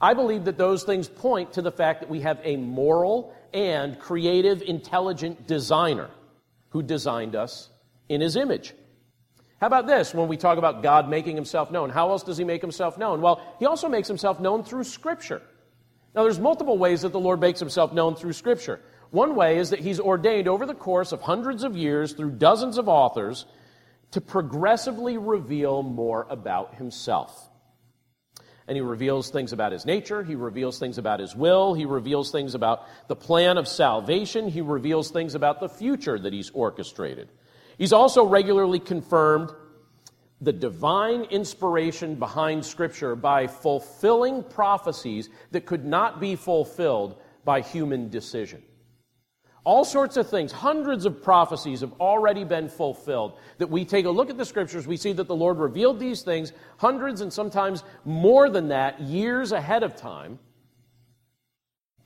I 0.00 0.14
believe 0.14 0.46
that 0.46 0.58
those 0.58 0.82
things 0.82 1.08
point 1.08 1.52
to 1.52 1.62
the 1.62 1.70
fact 1.70 2.00
that 2.00 2.10
we 2.10 2.22
have 2.22 2.40
a 2.42 2.56
moral 2.56 3.32
and 3.52 3.96
creative, 4.00 4.62
intelligent 4.62 5.46
designer 5.46 6.10
who 6.70 6.82
designed 6.82 7.36
us 7.36 7.70
in 8.08 8.20
his 8.20 8.34
image. 8.34 8.74
How 9.60 9.68
about 9.68 9.86
this 9.86 10.12
when 10.12 10.26
we 10.26 10.36
talk 10.36 10.58
about 10.58 10.82
God 10.82 11.08
making 11.08 11.36
himself 11.36 11.70
known? 11.70 11.88
How 11.88 12.10
else 12.10 12.24
does 12.24 12.36
he 12.36 12.42
make 12.42 12.60
himself 12.60 12.98
known? 12.98 13.20
Well, 13.20 13.40
he 13.60 13.66
also 13.66 13.88
makes 13.88 14.08
himself 14.08 14.40
known 14.40 14.64
through 14.64 14.82
Scripture. 14.82 15.40
Now, 16.16 16.24
there's 16.24 16.40
multiple 16.40 16.78
ways 16.78 17.02
that 17.02 17.12
the 17.12 17.20
Lord 17.20 17.40
makes 17.40 17.60
himself 17.60 17.92
known 17.92 18.16
through 18.16 18.32
Scripture. 18.32 18.80
One 19.14 19.36
way 19.36 19.58
is 19.58 19.70
that 19.70 19.78
he's 19.78 20.00
ordained 20.00 20.48
over 20.48 20.66
the 20.66 20.74
course 20.74 21.12
of 21.12 21.22
hundreds 21.22 21.62
of 21.62 21.76
years 21.76 22.14
through 22.14 22.32
dozens 22.32 22.78
of 22.78 22.88
authors 22.88 23.46
to 24.10 24.20
progressively 24.20 25.18
reveal 25.18 25.84
more 25.84 26.26
about 26.28 26.74
himself. 26.74 27.48
And 28.66 28.76
he 28.76 28.80
reveals 28.80 29.30
things 29.30 29.52
about 29.52 29.70
his 29.70 29.86
nature, 29.86 30.24
he 30.24 30.34
reveals 30.34 30.80
things 30.80 30.98
about 30.98 31.20
his 31.20 31.36
will, 31.36 31.74
he 31.74 31.84
reveals 31.84 32.32
things 32.32 32.56
about 32.56 32.88
the 33.06 33.14
plan 33.14 33.56
of 33.56 33.68
salvation, 33.68 34.48
he 34.48 34.62
reveals 34.62 35.12
things 35.12 35.36
about 35.36 35.60
the 35.60 35.68
future 35.68 36.18
that 36.18 36.32
he's 36.32 36.50
orchestrated. 36.50 37.28
He's 37.78 37.92
also 37.92 38.26
regularly 38.26 38.80
confirmed 38.80 39.52
the 40.40 40.52
divine 40.52 41.22
inspiration 41.26 42.16
behind 42.16 42.66
Scripture 42.66 43.14
by 43.14 43.46
fulfilling 43.46 44.42
prophecies 44.42 45.30
that 45.52 45.66
could 45.66 45.84
not 45.84 46.18
be 46.18 46.34
fulfilled 46.34 47.22
by 47.44 47.60
human 47.60 48.08
decision. 48.08 48.60
All 49.64 49.86
sorts 49.86 50.18
of 50.18 50.28
things, 50.28 50.52
hundreds 50.52 51.06
of 51.06 51.22
prophecies 51.22 51.80
have 51.80 51.94
already 51.98 52.44
been 52.44 52.68
fulfilled. 52.68 53.38
That 53.56 53.70
we 53.70 53.86
take 53.86 54.04
a 54.04 54.10
look 54.10 54.28
at 54.28 54.36
the 54.36 54.44
scriptures, 54.44 54.86
we 54.86 54.98
see 54.98 55.14
that 55.14 55.26
the 55.26 55.34
Lord 55.34 55.56
revealed 55.58 55.98
these 55.98 56.20
things 56.20 56.52
hundreds 56.76 57.22
and 57.22 57.32
sometimes 57.32 57.82
more 58.04 58.50
than 58.50 58.68
that 58.68 59.00
years 59.00 59.52
ahead 59.52 59.82
of 59.82 59.96
time, 59.96 60.38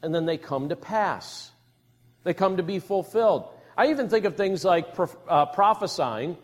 and 0.02 0.14
then 0.14 0.24
they 0.24 0.38
come 0.38 0.68
to 0.68 0.76
pass. 0.76 1.50
They 2.22 2.32
come 2.32 2.58
to 2.58 2.62
be 2.62 2.78
fulfilled. 2.78 3.48
I 3.76 3.88
even 3.88 4.08
think 4.08 4.24
of 4.24 4.36
things 4.36 4.64
like 4.64 4.94
uh, 5.28 5.46
prophesying 5.46 6.36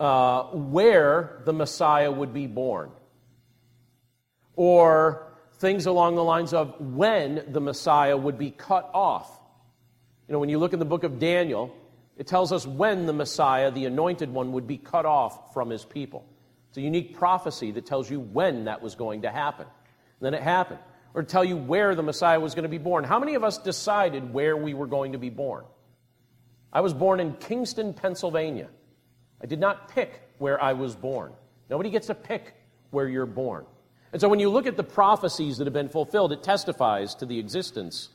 uh, 0.00 0.44
where 0.44 1.42
the 1.44 1.52
Messiah 1.52 2.10
would 2.10 2.34
be 2.34 2.48
born, 2.48 2.90
or 4.56 5.28
things 5.58 5.86
along 5.86 6.16
the 6.16 6.24
lines 6.24 6.52
of 6.52 6.80
when 6.80 7.44
the 7.52 7.60
Messiah 7.60 8.16
would 8.16 8.36
be 8.36 8.50
cut 8.50 8.90
off. 8.92 9.40
You 10.28 10.32
know, 10.32 10.38
when 10.38 10.48
you 10.48 10.58
look 10.58 10.72
in 10.72 10.78
the 10.78 10.84
book 10.84 11.04
of 11.04 11.18
Daniel, 11.18 11.74
it 12.16 12.26
tells 12.26 12.52
us 12.52 12.66
when 12.66 13.06
the 13.06 13.12
Messiah, 13.12 13.70
the 13.70 13.84
anointed 13.84 14.32
one, 14.32 14.52
would 14.52 14.66
be 14.66 14.78
cut 14.78 15.04
off 15.04 15.52
from 15.52 15.70
his 15.70 15.84
people. 15.84 16.24
It's 16.68 16.78
a 16.78 16.82
unique 16.82 17.16
prophecy 17.16 17.70
that 17.72 17.86
tells 17.86 18.10
you 18.10 18.20
when 18.20 18.64
that 18.64 18.82
was 18.82 18.94
going 18.94 19.22
to 19.22 19.30
happen. 19.30 19.66
And 19.66 20.26
then 20.26 20.34
it 20.34 20.42
happened 20.42 20.80
or 21.12 21.22
tell 21.22 21.44
you 21.44 21.56
where 21.56 21.94
the 21.94 22.02
Messiah 22.02 22.40
was 22.40 22.54
going 22.54 22.64
to 22.64 22.68
be 22.68 22.78
born. 22.78 23.04
How 23.04 23.18
many 23.18 23.34
of 23.34 23.44
us 23.44 23.58
decided 23.58 24.32
where 24.32 24.56
we 24.56 24.74
were 24.74 24.86
going 24.86 25.12
to 25.12 25.18
be 25.18 25.30
born? 25.30 25.64
I 26.72 26.80
was 26.80 26.92
born 26.92 27.20
in 27.20 27.34
Kingston, 27.34 27.94
Pennsylvania. 27.94 28.68
I 29.40 29.46
did 29.46 29.60
not 29.60 29.88
pick 29.90 30.20
where 30.38 30.60
I 30.60 30.72
was 30.72 30.96
born. 30.96 31.32
Nobody 31.70 31.90
gets 31.90 32.08
to 32.08 32.14
pick 32.14 32.54
where 32.90 33.08
you're 33.08 33.26
born. 33.26 33.66
And 34.12 34.20
so 34.20 34.28
when 34.28 34.40
you 34.40 34.48
look 34.48 34.66
at 34.66 34.76
the 34.76 34.84
prophecies 34.84 35.58
that 35.58 35.66
have 35.66 35.74
been 35.74 35.88
fulfilled, 35.88 36.32
it 36.32 36.42
testifies 36.42 37.14
to 37.16 37.26
the 37.26 37.38
existence 37.38 38.08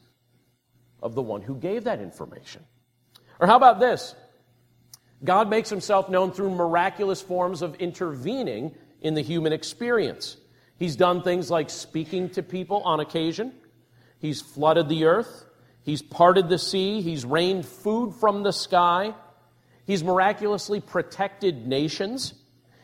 of 1.01 1.15
the 1.15 1.21
one 1.21 1.41
who 1.41 1.55
gave 1.55 1.85
that 1.85 1.99
information. 2.01 2.63
Or 3.39 3.47
how 3.47 3.57
about 3.57 3.79
this? 3.79 4.15
God 5.23 5.49
makes 5.49 5.69
himself 5.69 6.09
known 6.09 6.31
through 6.31 6.51
miraculous 6.51 7.21
forms 7.21 7.61
of 7.61 7.75
intervening 7.75 8.75
in 9.01 9.13
the 9.13 9.21
human 9.21 9.53
experience. 9.53 10.37
He's 10.77 10.95
done 10.95 11.23
things 11.23 11.51
like 11.51 11.69
speaking 11.69 12.29
to 12.31 12.43
people 12.43 12.81
on 12.83 12.99
occasion. 12.99 13.53
He's 14.19 14.41
flooded 14.41 14.87
the 14.87 15.05
earth. 15.05 15.45
He's 15.83 16.01
parted 16.01 16.49
the 16.49 16.57
sea. 16.59 17.01
He's 17.01 17.25
rained 17.25 17.65
food 17.65 18.13
from 18.15 18.43
the 18.43 18.51
sky. 18.51 19.13
He's 19.85 20.03
miraculously 20.03 20.79
protected 20.79 21.67
nations. 21.67 22.33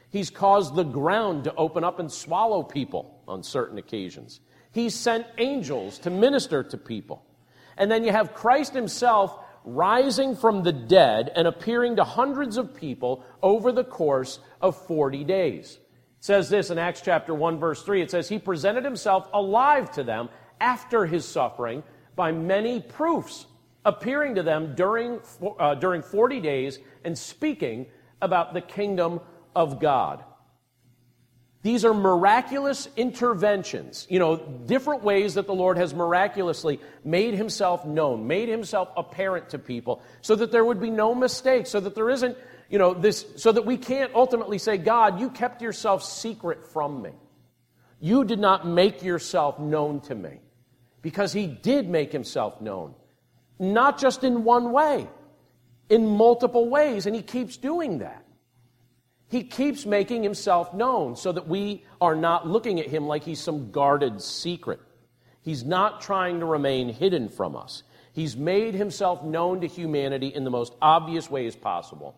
He's 0.09 0.29
caused 0.29 0.75
the 0.75 0.83
ground 0.83 1.43
to 1.45 1.55
open 1.55 1.83
up 1.83 1.99
and 1.99 2.11
swallow 2.11 2.63
people 2.63 3.21
on 3.27 3.43
certain 3.43 3.77
occasions. 3.77 4.39
He's 4.71 4.95
sent 4.95 5.25
angels 5.37 5.99
to 5.99 6.09
minister 6.09 6.63
to 6.63 6.77
people. 6.77 7.25
And 7.77 7.91
then 7.91 8.03
you 8.03 8.11
have 8.11 8.33
Christ 8.33 8.73
himself 8.73 9.37
rising 9.65 10.35
from 10.35 10.63
the 10.63 10.71
dead 10.71 11.31
and 11.35 11.47
appearing 11.47 11.95
to 11.95 12.03
hundreds 12.03 12.57
of 12.57 12.75
people 12.75 13.25
over 13.41 13.71
the 13.71 13.83
course 13.83 14.39
of 14.61 14.77
40 14.85 15.23
days 15.23 15.73
It 15.73 15.79
says 16.19 16.49
this 16.49 16.69
in 16.69 16.77
Acts 16.77 17.01
chapter 17.01 17.33
1 17.33 17.59
verse 17.59 17.81
3. 17.81 18.01
It 18.01 18.11
says 18.11 18.29
he 18.29 18.39
presented 18.39 18.85
himself 18.85 19.27
alive 19.33 19.91
to 19.93 20.03
them 20.03 20.29
after 20.61 21.05
his 21.05 21.27
suffering 21.27 21.83
by 22.15 22.31
many 22.31 22.79
proofs, 22.79 23.47
appearing 23.83 24.35
to 24.35 24.43
them 24.43 24.75
during, 24.75 25.19
uh, 25.59 25.75
during 25.75 26.01
40 26.01 26.39
days 26.39 26.79
and 27.03 27.17
speaking 27.17 27.87
about 28.21 28.53
the 28.53 28.61
kingdom 28.61 29.19
of 29.55 29.79
God. 29.79 30.23
These 31.65 31.83
are 31.83 31.95
miraculous 31.95 32.87
interventions, 32.95 34.05
you 34.07 34.19
know, 34.19 34.37
different 34.37 35.01
ways 35.01 35.33
that 35.33 35.47
the 35.47 35.55
Lord 35.55 35.77
has 35.77 35.95
miraculously 35.95 36.79
made 37.03 37.33
himself 37.33 37.87
known, 37.87 38.27
made 38.27 38.49
himself 38.49 38.89
apparent 38.95 39.49
to 39.49 39.57
people, 39.57 40.03
so 40.21 40.35
that 40.35 40.51
there 40.51 40.63
would 40.63 40.79
be 40.79 40.91
no 40.91 41.15
mistake, 41.15 41.65
so 41.65 41.79
that 41.79 41.95
there 41.95 42.11
isn't 42.11 42.37
you 42.69 42.77
know, 42.77 42.93
this, 42.93 43.25
so 43.37 43.51
that 43.51 43.65
we 43.65 43.77
can't 43.77 44.13
ultimately 44.13 44.59
say, 44.59 44.77
God, 44.77 45.19
you 45.19 45.31
kept 45.31 45.63
yourself 45.63 46.03
secret 46.03 46.67
from 46.67 47.01
me. 47.01 47.13
You 47.99 48.25
did 48.25 48.37
not 48.37 48.67
make 48.67 49.01
yourself 49.01 49.57
known 49.57 50.01
to 50.01 50.13
me. 50.13 50.41
Because 51.01 51.33
he 51.33 51.47
did 51.47 51.89
make 51.89 52.11
himself 52.11 52.61
known. 52.61 52.93
Not 53.57 53.99
just 53.99 54.23
in 54.23 54.43
one 54.43 54.71
way, 54.71 55.07
in 55.89 56.05
multiple 56.05 56.69
ways, 56.69 57.07
and 57.07 57.15
he 57.15 57.23
keeps 57.23 57.57
doing 57.57 57.97
that. 57.99 58.24
He 59.27 59.43
keeps 59.43 59.85
making 59.85 60.23
himself 60.23 60.73
known 60.73 61.15
so 61.15 61.31
that 61.31 61.47
we 61.47 61.83
are 61.99 62.15
not 62.15 62.47
looking 62.47 62.79
at 62.79 62.87
him 62.87 63.07
like 63.07 63.23
he's 63.23 63.39
some 63.39 63.71
guarded 63.71 64.21
secret. 64.21 64.79
He's 65.41 65.63
not 65.63 66.01
trying 66.01 66.39
to 66.39 66.45
remain 66.45 66.89
hidden 66.89 67.29
from 67.29 67.55
us. 67.55 67.83
He's 68.13 68.37
made 68.37 68.75
himself 68.75 69.23
known 69.23 69.61
to 69.61 69.67
humanity 69.67 70.27
in 70.27 70.43
the 70.43 70.49
most 70.49 70.73
obvious 70.81 71.29
ways 71.29 71.55
possible 71.55 72.15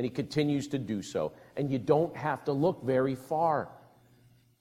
and 0.00 0.04
he 0.06 0.10
continues 0.10 0.68
to 0.68 0.78
do 0.78 1.02
so. 1.02 1.32
And 1.58 1.70
you 1.70 1.78
don't 1.78 2.16
have 2.16 2.44
to 2.44 2.52
look 2.52 2.82
very 2.82 3.14
far. 3.14 3.68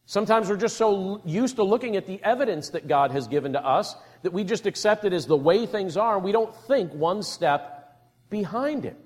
Sometimes 0.05 0.49
we're 0.49 0.57
just 0.57 0.75
so 0.75 1.21
used 1.23 1.55
to 1.55 1.63
looking 1.63 1.95
at 1.95 2.07
the 2.07 2.21
evidence 2.23 2.71
that 2.71 2.89
God 2.89 3.11
has 3.11 3.27
given 3.27 3.53
to 3.53 3.65
us 3.65 3.95
that 4.23 4.33
we 4.33 4.43
just 4.43 4.65
accept 4.65 5.05
it 5.05 5.13
as 5.13 5.27
the 5.27 5.37
way 5.37 5.65
things 5.65 5.95
are, 5.95 6.15
and 6.15 6.25
we 6.25 6.33
don't 6.33 6.53
think 6.67 6.91
one 6.93 7.23
step 7.23 8.01
behind 8.29 8.83
it. 8.83 8.97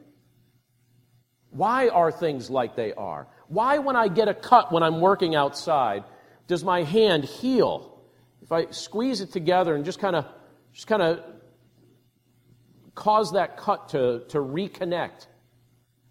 Why 1.54 1.88
are 1.88 2.12
things 2.12 2.50
like 2.50 2.76
they 2.76 2.94
are? 2.94 3.28
Why, 3.48 3.78
when 3.78 3.96
I 3.96 4.08
get 4.08 4.28
a 4.28 4.34
cut 4.34 4.72
when 4.72 4.84
I'm 4.84 5.00
working 5.00 5.36
outside, 5.36 6.04
does 6.48 6.64
my 6.64 6.84
hand 6.84 7.24
heal? 7.24 8.02
If 8.42 8.52
I 8.52 8.72
squeeze 8.72 9.22
it 9.22 9.32
together 9.32 9.76
and 9.76 9.86
just 9.86 10.00
kind 10.00 10.16
of 10.16 10.26
just 10.74 10.88
kind 10.88 11.02
of 11.02 11.20
cause 12.96 13.32
that 13.34 13.58
cut 13.58 13.90
to, 13.90 14.24
to 14.30 14.40
reconnect, 14.40 15.28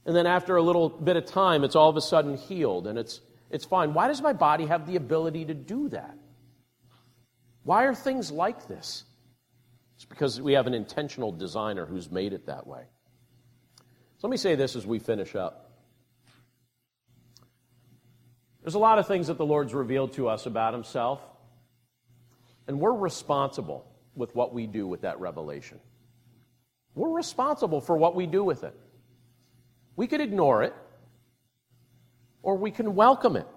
And 0.04 0.16
then 0.16 0.26
after 0.26 0.56
a 0.56 0.62
little 0.62 0.88
bit 0.88 1.16
of 1.16 1.26
time, 1.26 1.64
it's 1.64 1.76
all 1.76 1.88
of 1.88 1.96
a 1.96 2.00
sudden 2.00 2.36
healed 2.36 2.86
and 2.86 2.98
it's, 2.98 3.20
it's 3.50 3.64
fine. 3.64 3.94
Why 3.94 4.08
does 4.08 4.20
my 4.20 4.32
body 4.32 4.66
have 4.66 4.86
the 4.86 4.96
ability 4.96 5.44
to 5.46 5.54
do 5.54 5.88
that? 5.90 6.16
Why 7.62 7.84
are 7.84 7.94
things 7.94 8.32
like 8.32 8.66
this? 8.66 9.04
It's 9.96 10.04
because 10.04 10.40
we 10.40 10.54
have 10.54 10.66
an 10.66 10.74
intentional 10.74 11.30
designer 11.30 11.86
who's 11.86 12.10
made 12.10 12.32
it 12.32 12.46
that 12.46 12.66
way. 12.66 12.84
So 14.22 14.28
let 14.28 14.30
me 14.30 14.36
say 14.36 14.54
this 14.54 14.76
as 14.76 14.86
we 14.86 15.00
finish 15.00 15.34
up. 15.34 15.72
There's 18.62 18.76
a 18.76 18.78
lot 18.78 19.00
of 19.00 19.08
things 19.08 19.26
that 19.26 19.36
the 19.36 19.44
Lord's 19.44 19.74
revealed 19.74 20.12
to 20.12 20.28
us 20.28 20.46
about 20.46 20.74
Himself, 20.74 21.20
and 22.68 22.78
we're 22.78 22.94
responsible 22.94 23.84
with 24.14 24.32
what 24.36 24.54
we 24.54 24.68
do 24.68 24.86
with 24.86 25.00
that 25.00 25.18
revelation. 25.18 25.80
We're 26.94 27.10
responsible 27.10 27.80
for 27.80 27.96
what 27.96 28.14
we 28.14 28.28
do 28.28 28.44
with 28.44 28.62
it. 28.62 28.78
We 29.96 30.06
could 30.06 30.20
ignore 30.20 30.62
it, 30.62 30.74
or 32.44 32.54
we 32.54 32.70
can 32.70 32.94
welcome 32.94 33.34
it. 33.34 33.48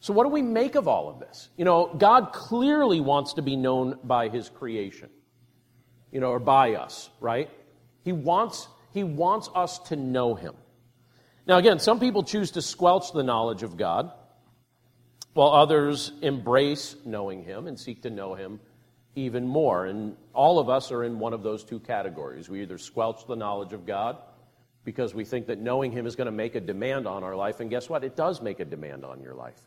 So, 0.00 0.12
what 0.12 0.24
do 0.24 0.28
we 0.28 0.42
make 0.42 0.74
of 0.74 0.86
all 0.86 1.08
of 1.08 1.18
this? 1.18 1.48
You 1.56 1.64
know, 1.64 1.94
God 1.96 2.34
clearly 2.34 3.00
wants 3.00 3.32
to 3.32 3.42
be 3.42 3.56
known 3.56 4.00
by 4.04 4.28
His 4.28 4.50
creation, 4.50 5.08
you 6.12 6.20
know, 6.20 6.28
or 6.28 6.40
by 6.40 6.74
us, 6.74 7.08
right? 7.20 7.48
He 8.04 8.12
wants, 8.12 8.68
he 8.96 9.04
wants 9.04 9.50
us 9.54 9.78
to 9.90 9.96
know 9.96 10.34
Him. 10.34 10.54
Now, 11.46 11.58
again, 11.58 11.78
some 11.78 12.00
people 12.00 12.22
choose 12.22 12.52
to 12.52 12.62
squelch 12.62 13.12
the 13.12 13.22
knowledge 13.22 13.62
of 13.62 13.76
God, 13.76 14.10
while 15.34 15.50
others 15.50 16.12
embrace 16.22 16.96
knowing 17.04 17.44
Him 17.44 17.66
and 17.66 17.78
seek 17.78 18.02
to 18.02 18.10
know 18.10 18.34
Him 18.34 18.58
even 19.14 19.46
more. 19.46 19.84
And 19.84 20.16
all 20.32 20.58
of 20.58 20.70
us 20.70 20.90
are 20.92 21.04
in 21.04 21.18
one 21.18 21.34
of 21.34 21.42
those 21.42 21.62
two 21.62 21.78
categories. 21.78 22.48
We 22.48 22.62
either 22.62 22.78
squelch 22.78 23.26
the 23.26 23.36
knowledge 23.36 23.74
of 23.74 23.84
God 23.84 24.16
because 24.82 25.14
we 25.14 25.26
think 25.26 25.48
that 25.48 25.58
knowing 25.58 25.92
Him 25.92 26.06
is 26.06 26.16
going 26.16 26.24
to 26.24 26.32
make 26.32 26.54
a 26.54 26.60
demand 26.60 27.06
on 27.06 27.22
our 27.22 27.36
life. 27.36 27.60
And 27.60 27.68
guess 27.68 27.90
what? 27.90 28.02
It 28.02 28.16
does 28.16 28.40
make 28.40 28.60
a 28.60 28.64
demand 28.64 29.04
on 29.04 29.20
your 29.20 29.34
life. 29.34 29.60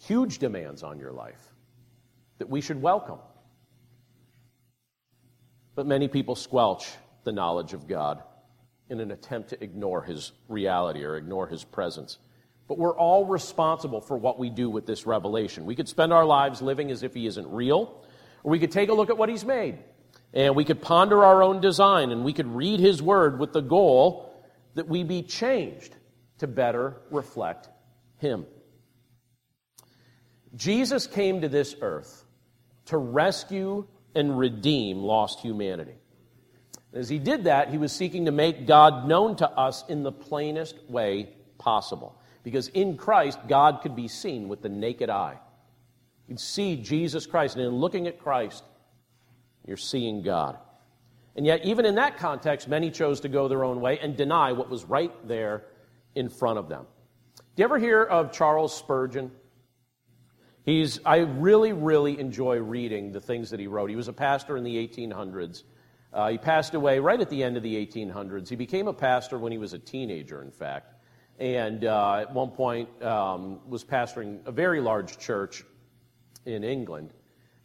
Huge 0.00 0.38
demands 0.38 0.82
on 0.82 0.98
your 0.98 1.12
life 1.12 1.54
that 2.38 2.50
we 2.50 2.60
should 2.60 2.82
welcome. 2.82 3.20
But 5.76 5.86
many 5.86 6.08
people 6.08 6.34
squelch 6.34 6.88
the 7.22 7.30
knowledge 7.30 7.72
of 7.72 7.86
God 7.86 8.22
in 8.90 9.00
an 9.00 9.10
attempt 9.10 9.50
to 9.50 9.62
ignore 9.62 10.02
his 10.02 10.32
reality 10.48 11.04
or 11.04 11.16
ignore 11.16 11.46
his 11.46 11.64
presence. 11.64 12.18
But 12.66 12.78
we're 12.78 12.96
all 12.96 13.24
responsible 13.24 14.00
for 14.00 14.16
what 14.16 14.38
we 14.38 14.50
do 14.50 14.68
with 14.68 14.86
this 14.86 15.06
revelation. 15.06 15.64
We 15.64 15.74
could 15.74 15.88
spend 15.88 16.12
our 16.12 16.24
lives 16.24 16.60
living 16.60 16.90
as 16.90 17.02
if 17.02 17.14
he 17.14 17.26
isn't 17.26 17.48
real, 17.50 18.04
or 18.44 18.50
we 18.50 18.58
could 18.58 18.72
take 18.72 18.90
a 18.90 18.94
look 18.94 19.10
at 19.10 19.16
what 19.16 19.28
he's 19.28 19.44
made. 19.44 19.78
And 20.34 20.54
we 20.54 20.64
could 20.64 20.82
ponder 20.82 21.24
our 21.24 21.42
own 21.42 21.60
design, 21.60 22.10
and 22.10 22.24
we 22.24 22.34
could 22.34 22.46
read 22.46 22.80
his 22.80 23.02
word 23.02 23.38
with 23.38 23.52
the 23.52 23.62
goal 23.62 24.34
that 24.74 24.88
we 24.88 25.02
be 25.02 25.22
changed 25.22 25.94
to 26.38 26.46
better 26.46 26.96
reflect 27.10 27.68
him. 28.18 28.46
Jesus 30.54 31.06
came 31.06 31.40
to 31.40 31.48
this 31.48 31.74
earth 31.80 32.24
to 32.86 32.96
rescue 32.96 33.86
and 34.14 34.38
redeem 34.38 34.98
lost 34.98 35.40
humanity. 35.40 35.94
As 36.92 37.08
he 37.08 37.18
did 37.18 37.44
that, 37.44 37.70
he 37.70 37.78
was 37.78 37.92
seeking 37.92 38.24
to 38.24 38.32
make 38.32 38.66
God 38.66 39.06
known 39.06 39.36
to 39.36 39.50
us 39.50 39.84
in 39.88 40.02
the 40.02 40.12
plainest 40.12 40.76
way 40.88 41.28
possible. 41.58 42.18
Because 42.42 42.68
in 42.68 42.96
Christ, 42.96 43.38
God 43.46 43.80
could 43.82 43.94
be 43.94 44.08
seen 44.08 44.48
with 44.48 44.62
the 44.62 44.68
naked 44.68 45.10
eye. 45.10 45.38
You 46.26 46.34
would 46.34 46.40
see 46.40 46.76
Jesus 46.76 47.26
Christ, 47.26 47.56
and 47.56 47.64
in 47.64 47.72
looking 47.72 48.06
at 48.06 48.18
Christ, 48.18 48.64
you're 49.66 49.76
seeing 49.76 50.22
God. 50.22 50.56
And 51.36 51.46
yet, 51.46 51.64
even 51.64 51.84
in 51.84 51.96
that 51.96 52.16
context, 52.16 52.68
many 52.68 52.90
chose 52.90 53.20
to 53.20 53.28
go 53.28 53.48
their 53.48 53.64
own 53.64 53.80
way 53.80 53.98
and 53.98 54.16
deny 54.16 54.52
what 54.52 54.70
was 54.70 54.84
right 54.84 55.12
there 55.28 55.66
in 56.14 56.28
front 56.28 56.58
of 56.58 56.68
them. 56.68 56.86
Do 57.36 57.42
you 57.62 57.64
ever 57.64 57.78
hear 57.78 58.02
of 58.02 58.32
Charles 58.32 58.76
Spurgeon? 58.76 59.30
He's, 60.64 61.00
I 61.04 61.18
really, 61.18 61.72
really 61.72 62.18
enjoy 62.18 62.58
reading 62.58 63.12
the 63.12 63.20
things 63.20 63.50
that 63.50 63.60
he 63.60 63.66
wrote. 63.66 63.88
He 63.88 63.96
was 63.96 64.08
a 64.08 64.12
pastor 64.12 64.56
in 64.56 64.64
the 64.64 64.76
1800s. 64.76 65.62
Uh, 66.12 66.30
he 66.30 66.38
passed 66.38 66.74
away 66.74 66.98
right 66.98 67.20
at 67.20 67.28
the 67.28 67.42
end 67.42 67.56
of 67.56 67.62
the 67.62 67.74
1800s. 67.86 68.48
He 68.48 68.56
became 68.56 68.88
a 68.88 68.92
pastor 68.92 69.38
when 69.38 69.52
he 69.52 69.58
was 69.58 69.72
a 69.72 69.78
teenager, 69.78 70.42
in 70.42 70.50
fact, 70.50 70.94
and 71.38 71.84
uh, 71.84 72.16
at 72.16 72.32
one 72.32 72.50
point 72.50 73.02
um, 73.02 73.60
was 73.68 73.84
pastoring 73.84 74.46
a 74.46 74.52
very 74.52 74.80
large 74.80 75.18
church 75.18 75.64
in 76.46 76.64
England. 76.64 77.12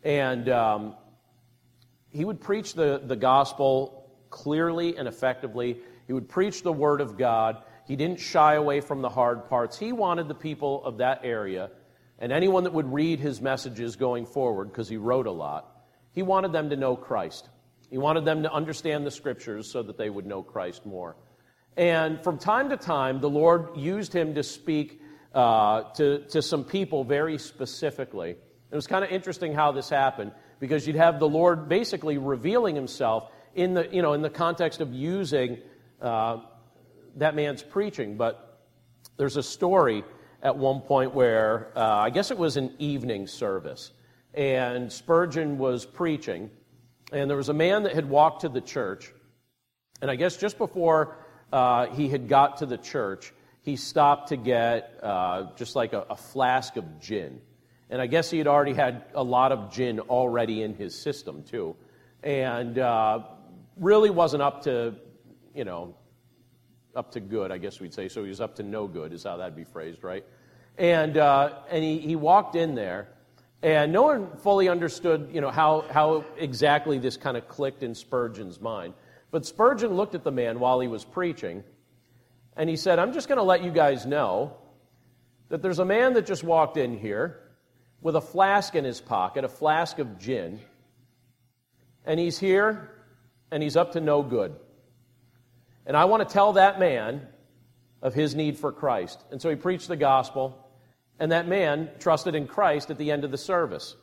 And 0.03 0.49
um, 0.49 0.95
he 2.11 2.25
would 2.25 2.41
preach 2.41 2.73
the, 2.73 3.01
the 3.03 3.15
gospel 3.15 4.11
clearly 4.29 4.97
and 4.97 5.07
effectively. 5.07 5.77
He 6.07 6.13
would 6.13 6.27
preach 6.27 6.63
the 6.63 6.73
word 6.73 6.99
of 6.99 7.17
God. 7.17 7.63
He 7.85 7.95
didn't 7.95 8.19
shy 8.19 8.55
away 8.55 8.81
from 8.81 9.01
the 9.01 9.09
hard 9.09 9.47
parts. 9.47 9.77
He 9.77 9.93
wanted 9.93 10.27
the 10.27 10.35
people 10.35 10.83
of 10.83 10.97
that 10.97 11.21
area 11.23 11.69
and 12.19 12.31
anyone 12.31 12.63
that 12.63 12.73
would 12.73 12.93
read 12.93 13.19
his 13.19 13.41
messages 13.41 13.95
going 13.95 14.25
forward, 14.25 14.69
because 14.69 14.87
he 14.87 14.97
wrote 14.97 15.27
a 15.27 15.31
lot, 15.31 15.83
he 16.13 16.21
wanted 16.21 16.53
them 16.53 16.69
to 16.69 16.77
know 16.77 16.95
Christ. 16.95 17.49
He 17.93 17.99
wanted 17.99 18.25
them 18.25 18.41
to 18.41 18.51
understand 18.51 19.05
the 19.05 19.11
scriptures 19.11 19.71
so 19.71 19.83
that 19.83 19.99
they 19.99 20.09
would 20.09 20.25
know 20.25 20.41
Christ 20.41 20.83
more. 20.83 21.15
And 21.77 22.19
from 22.23 22.39
time 22.39 22.69
to 22.69 22.75
time, 22.75 23.21
the 23.21 23.29
Lord 23.29 23.77
used 23.77 24.11
him 24.11 24.33
to 24.33 24.41
speak 24.41 24.99
uh, 25.31 25.83
to, 25.97 26.25
to 26.29 26.41
some 26.41 26.63
people 26.63 27.03
very 27.03 27.37
specifically. 27.37 28.31
It 28.31 28.75
was 28.75 28.87
kind 28.87 29.05
of 29.05 29.11
interesting 29.11 29.53
how 29.53 29.73
this 29.73 29.91
happened 29.91 30.31
because 30.59 30.87
you'd 30.87 30.95
have 30.95 31.19
the 31.19 31.29
Lord 31.29 31.69
basically 31.69 32.17
revealing 32.17 32.73
himself 32.75 33.29
in 33.53 33.75
the, 33.75 33.87
you 33.91 34.01
know, 34.01 34.13
in 34.13 34.23
the 34.23 34.29
context 34.31 34.81
of 34.81 34.91
using 34.91 35.59
uh, 36.01 36.37
that 37.17 37.35
man's 37.35 37.61
preaching. 37.61 38.17
But 38.17 38.59
there's 39.17 39.37
a 39.37 39.43
story 39.43 40.03
at 40.41 40.57
one 40.57 40.81
point 40.81 41.13
where 41.13 41.71
uh, 41.75 41.97
I 41.97 42.09
guess 42.09 42.31
it 42.31 42.39
was 42.39 42.57
an 42.57 42.73
evening 42.79 43.27
service, 43.27 43.91
and 44.33 44.91
Spurgeon 44.91 45.59
was 45.59 45.85
preaching 45.85 46.49
and 47.13 47.29
there 47.29 47.37
was 47.37 47.49
a 47.49 47.53
man 47.53 47.83
that 47.83 47.93
had 47.93 48.09
walked 48.09 48.41
to 48.41 48.49
the 48.49 48.61
church. 48.61 49.11
And 50.01 50.09
I 50.09 50.15
guess 50.15 50.35
just 50.35 50.57
before 50.57 51.15
uh, 51.51 51.87
he 51.87 52.09
had 52.09 52.27
got 52.27 52.57
to 52.57 52.65
the 52.65 52.77
church, 52.77 53.31
he 53.61 53.75
stopped 53.75 54.29
to 54.29 54.37
get 54.37 54.99
uh, 55.01 55.47
just 55.55 55.75
like 55.75 55.93
a, 55.93 56.05
a, 56.09 56.15
flask 56.15 56.75
of 56.75 56.99
gin. 56.99 57.39
And 57.89 58.01
I 58.01 58.07
guess 58.07 58.29
he 58.29 58.37
had 58.37 58.47
already 58.47 58.73
had 58.73 59.05
a 59.13 59.23
lot 59.23 59.51
of 59.51 59.71
gin 59.71 59.99
already 59.99 60.63
in 60.63 60.73
his 60.73 60.99
system, 61.01 61.43
too. 61.43 61.75
And 62.23 62.77
uh, 62.77 63.19
really 63.77 64.09
wasn't 64.09 64.41
up 64.41 64.63
to, 64.63 64.95
you 65.53 65.63
know, 65.63 65.95
up 66.95 67.11
to 67.11 67.19
good, 67.19 67.51
I 67.51 67.57
guess 67.57 67.79
we'd 67.79 67.93
say. 67.93 68.09
So 68.09 68.23
he 68.23 68.29
was 68.29 68.41
up 68.41 68.55
to 68.55 68.63
no 68.63 68.87
good, 68.87 69.13
is 69.13 69.23
how 69.23 69.37
that'd 69.37 69.55
be 69.55 69.63
phrased, 69.63 70.03
right? 70.03 70.25
And, 70.77 71.17
uh, 71.17 71.59
and 71.69 71.83
he, 71.83 71.99
he 71.99 72.15
walked 72.15 72.55
in 72.55 72.75
there, 72.75 73.09
and 73.63 73.93
no 73.93 74.03
one 74.03 74.27
fully 74.37 74.67
understood, 74.67 75.29
you 75.31 75.41
know, 75.41 75.49
how, 75.49 75.85
how 75.89 76.25
exactly 76.37 76.99
this 76.99 77.15
kind 77.15 77.37
of 77.37 77.47
clicked 77.47 77.81
in 77.81 77.95
Spurgeon's 77.95 78.59
mind. 78.59 78.93
But 79.31 79.45
Spurgeon 79.45 79.93
looked 79.93 80.13
at 80.13 80.23
the 80.23 80.31
man 80.31 80.59
while 80.59 80.81
he 80.81 80.87
was 80.87 81.05
preaching, 81.05 81.63
and 82.57 82.69
he 82.69 82.75
said, 82.75 82.99
I'm 82.99 83.13
just 83.13 83.29
going 83.29 83.37
to 83.37 83.43
let 83.43 83.63
you 83.63 83.71
guys 83.71 84.05
know 84.05 84.57
that 85.49 85.61
there's 85.61 85.79
a 85.79 85.85
man 85.85 86.13
that 86.13 86.25
just 86.25 86.43
walked 86.43 86.77
in 86.77 86.97
here 86.97 87.39
with 88.01 88.15
a 88.17 88.21
flask 88.21 88.75
in 88.75 88.83
his 88.83 88.99
pocket, 88.99 89.45
a 89.45 89.49
flask 89.49 89.97
of 89.97 90.19
gin, 90.19 90.59
and 92.05 92.19
he's 92.19 92.37
here 92.37 92.89
and 93.49 93.63
he's 93.63 93.77
up 93.77 93.93
to 93.93 94.01
no 94.01 94.23
good. 94.23 94.55
And 95.85 95.95
I 95.95 96.05
want 96.05 96.27
to 96.27 96.33
tell 96.33 96.53
that 96.53 96.79
man 96.79 97.27
of 98.01 98.13
his 98.13 98.35
need 98.35 98.57
for 98.57 98.71
Christ. 98.71 99.23
And 99.31 99.41
so 99.41 99.49
he 99.49 99.55
preached 99.55 99.87
the 99.87 99.95
gospel. 99.95 100.57
And 101.19 101.31
that 101.31 101.47
man 101.47 101.89
trusted 101.99 102.35
in 102.35 102.47
Christ 102.47 102.89
at 102.89 102.97
the 102.97 103.11
end 103.11 103.23
of 103.23 103.31
the 103.31 103.37
service. 103.37 103.95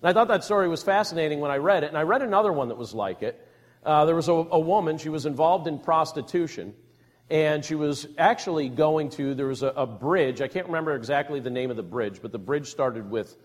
And 0.00 0.08
I 0.08 0.12
thought 0.12 0.28
that 0.28 0.44
story 0.44 0.68
was 0.68 0.82
fascinating 0.82 1.40
when 1.40 1.50
I 1.50 1.56
read 1.56 1.82
it. 1.82 1.88
And 1.88 1.98
I 1.98 2.02
read 2.02 2.22
another 2.22 2.52
one 2.52 2.68
that 2.68 2.78
was 2.78 2.94
like 2.94 3.22
it. 3.22 3.44
Uh, 3.84 4.04
there 4.04 4.14
was 4.14 4.28
a, 4.28 4.32
a 4.32 4.58
woman, 4.58 4.98
she 4.98 5.08
was 5.08 5.26
involved 5.26 5.66
in 5.66 5.78
prostitution. 5.78 6.74
And 7.30 7.64
she 7.64 7.74
was 7.74 8.06
actually 8.16 8.68
going 8.68 9.10
to, 9.10 9.34
there 9.34 9.46
was 9.46 9.62
a, 9.62 9.68
a 9.68 9.86
bridge. 9.86 10.40
I 10.40 10.48
can't 10.48 10.66
remember 10.66 10.94
exactly 10.94 11.40
the 11.40 11.50
name 11.50 11.70
of 11.70 11.76
the 11.76 11.82
bridge, 11.82 12.22
but 12.22 12.32
the 12.32 12.38
bridge 12.38 12.68
started 12.68 13.10
with 13.10 13.36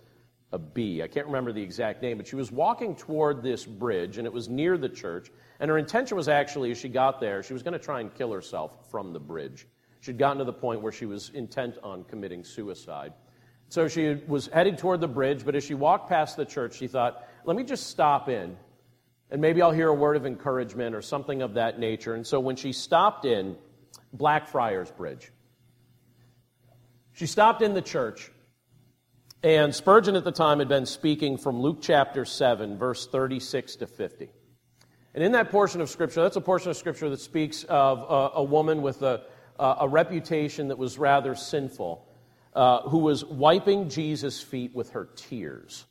a 0.54 0.60
B. 0.60 1.02
I 1.02 1.08
can't 1.08 1.26
remember 1.26 1.52
the 1.52 1.64
exact 1.64 2.02
name, 2.02 2.18
but 2.18 2.28
she 2.28 2.36
was 2.36 2.52
walking 2.52 2.96
toward 2.96 3.42
this 3.42 3.66
bridge, 3.66 4.20
and 4.20 4.28
it 4.28 4.32
was 4.32 4.48
near 4.48 4.78
the 4.78 4.88
church. 4.88 5.32
And 5.60 5.70
her 5.70 5.78
intention 5.78 6.16
was 6.16 6.30
actually, 6.30 6.72
as 6.72 6.78
she 6.78 6.90
got 6.90 7.20
there, 7.20 7.42
she 7.42 7.54
was 7.54 7.64
going 7.64 7.74
to 7.74 7.80
try 7.80 8.00
and 8.00 8.14
kill 8.14 8.32
herself 8.32 8.90
from 8.92 9.12
the 9.12 9.20
bridge. 9.20 9.66
She'd 10.04 10.18
gotten 10.18 10.40
to 10.40 10.44
the 10.44 10.52
point 10.52 10.82
where 10.82 10.92
she 10.92 11.06
was 11.06 11.30
intent 11.30 11.78
on 11.82 12.04
committing 12.04 12.44
suicide. 12.44 13.14
So 13.70 13.88
she 13.88 14.16
was 14.28 14.48
heading 14.48 14.76
toward 14.76 15.00
the 15.00 15.08
bridge, 15.08 15.46
but 15.46 15.56
as 15.56 15.64
she 15.64 15.76
walked 15.76 16.10
past 16.10 16.36
the 16.36 16.44
church, 16.44 16.76
she 16.76 16.88
thought, 16.88 17.26
let 17.46 17.56
me 17.56 17.64
just 17.64 17.88
stop 17.88 18.28
in, 18.28 18.58
and 19.32 19.42
maybe 19.42 19.62
I'll 19.62 19.72
hear 19.72 19.88
a 19.88 19.94
word 19.94 20.18
of 20.18 20.26
encouragement 20.26 20.94
or 20.94 21.02
something 21.02 21.42
of 21.42 21.54
that 21.54 21.80
nature. 21.80 22.16
And 22.16 22.28
so 22.28 22.42
when 22.42 22.58
she 22.58 22.74
stopped 22.74 23.24
in 23.24 23.56
Blackfriars 24.12 24.92
Bridge, 24.92 25.32
she 27.14 27.26
stopped 27.26 27.62
in 27.62 27.74
the 27.74 27.82
church, 27.82 28.30
and 29.42 29.74
Spurgeon 29.74 30.18
at 30.18 30.26
the 30.26 30.34
time 30.34 30.60
had 30.60 30.68
been 30.68 30.86
speaking 30.86 31.38
from 31.38 31.62
Luke 31.62 31.78
chapter 31.80 32.26
7, 32.26 32.78
verse 32.78 33.08
36 33.08 33.78
to 33.78 33.88
50. 33.88 34.30
And 35.16 35.24
in 35.24 35.32
that 35.32 35.50
portion 35.50 35.80
of 35.80 35.90
Scripture, 35.90 36.24
that's 36.24 36.36
a 36.36 36.42
portion 36.42 36.72
of 36.72 36.76
Scripture 36.76 37.10
that 37.10 37.22
speaks 37.22 37.64
of 37.64 38.00
a, 38.00 38.40
a 38.40 38.44
woman 38.44 38.82
with 38.82 39.02
a, 39.02 39.22
a, 39.60 39.88
reputation 39.88 40.70
that 40.70 40.78
was 40.78 40.98
rather 40.98 41.36
sinful, 41.36 42.06
uh, 42.54 42.82
who 42.82 43.00
was 43.00 43.24
wiping 43.26 43.90
Jesus' 43.90 44.42
feet 44.42 44.76
with 44.76 44.92
her 44.92 45.10
tears. 45.16 45.86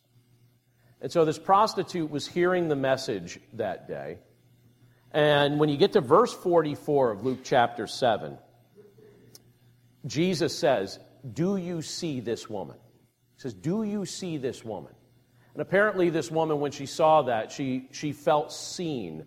And 1.01 1.11
so 1.11 1.25
this 1.25 1.39
prostitute 1.39 2.11
was 2.11 2.27
hearing 2.27 2.69
the 2.69 2.77
message 2.77 3.41
that 3.55 3.89
day. 3.89 4.19
And 5.11 5.59
when 5.59 5.69
you 5.69 5.77
get 5.77 5.93
to 5.93 6.01
verse 6.01 6.33
44 6.33 7.11
of 7.11 7.25
Luke 7.25 7.41
chapter 7.43 7.87
7, 7.87 8.39
Jesus 10.07 10.57
says, 10.57 10.99
Do 11.33 11.57
you 11.57 11.83
see 11.83 12.21
this 12.21 12.49
woman? 12.49 12.77
He 13.37 13.43
says, 13.43 13.55
Do 13.55 13.83
you 13.83 14.07
see 14.07 14.39
this 14.39 14.65
woman? 14.65 14.93
And 15.55 15.61
apparently, 15.61 16.09
this 16.09 16.31
woman, 16.31 16.61
when 16.61 16.73
she 16.73 16.87
saw 16.87 17.23
that, 17.23 17.53
she, 17.53 17.89
she 17.93 18.13
felt 18.13 18.53
seen 18.53 19.27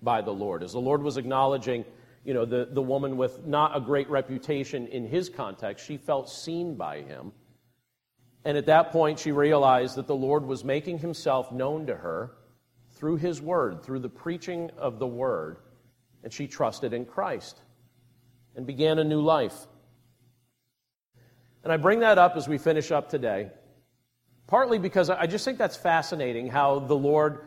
by 0.00 0.22
the 0.22 0.32
Lord. 0.32 0.62
As 0.62 0.72
the 0.72 0.78
Lord 0.80 1.02
was 1.02 1.18
acknowledging, 1.18 1.84
you 2.26 2.34
know, 2.34 2.44
the, 2.44 2.68
the 2.72 2.82
woman 2.82 3.16
with 3.16 3.46
not 3.46 3.76
a 3.76 3.80
great 3.80 4.10
reputation 4.10 4.88
in 4.88 5.06
his 5.06 5.28
context, 5.28 5.86
she 5.86 5.96
felt 5.96 6.28
seen 6.28 6.74
by 6.74 7.02
him. 7.02 7.30
And 8.44 8.58
at 8.58 8.66
that 8.66 8.90
point, 8.90 9.20
she 9.20 9.30
realized 9.30 9.94
that 9.94 10.08
the 10.08 10.16
Lord 10.16 10.44
was 10.44 10.64
making 10.64 10.98
himself 10.98 11.52
known 11.52 11.86
to 11.86 11.94
her 11.94 12.32
through 12.90 13.18
his 13.18 13.40
word, 13.40 13.84
through 13.84 14.00
the 14.00 14.08
preaching 14.08 14.72
of 14.76 14.98
the 14.98 15.06
word. 15.06 15.58
And 16.24 16.32
she 16.32 16.48
trusted 16.48 16.92
in 16.92 17.04
Christ 17.04 17.60
and 18.56 18.66
began 18.66 18.98
a 18.98 19.04
new 19.04 19.20
life. 19.20 19.68
And 21.62 21.72
I 21.72 21.76
bring 21.76 22.00
that 22.00 22.18
up 22.18 22.36
as 22.36 22.48
we 22.48 22.58
finish 22.58 22.90
up 22.90 23.08
today, 23.08 23.52
partly 24.48 24.80
because 24.80 25.10
I 25.10 25.26
just 25.26 25.44
think 25.44 25.58
that's 25.58 25.76
fascinating 25.76 26.48
how 26.48 26.80
the 26.80 26.96
Lord 26.96 27.46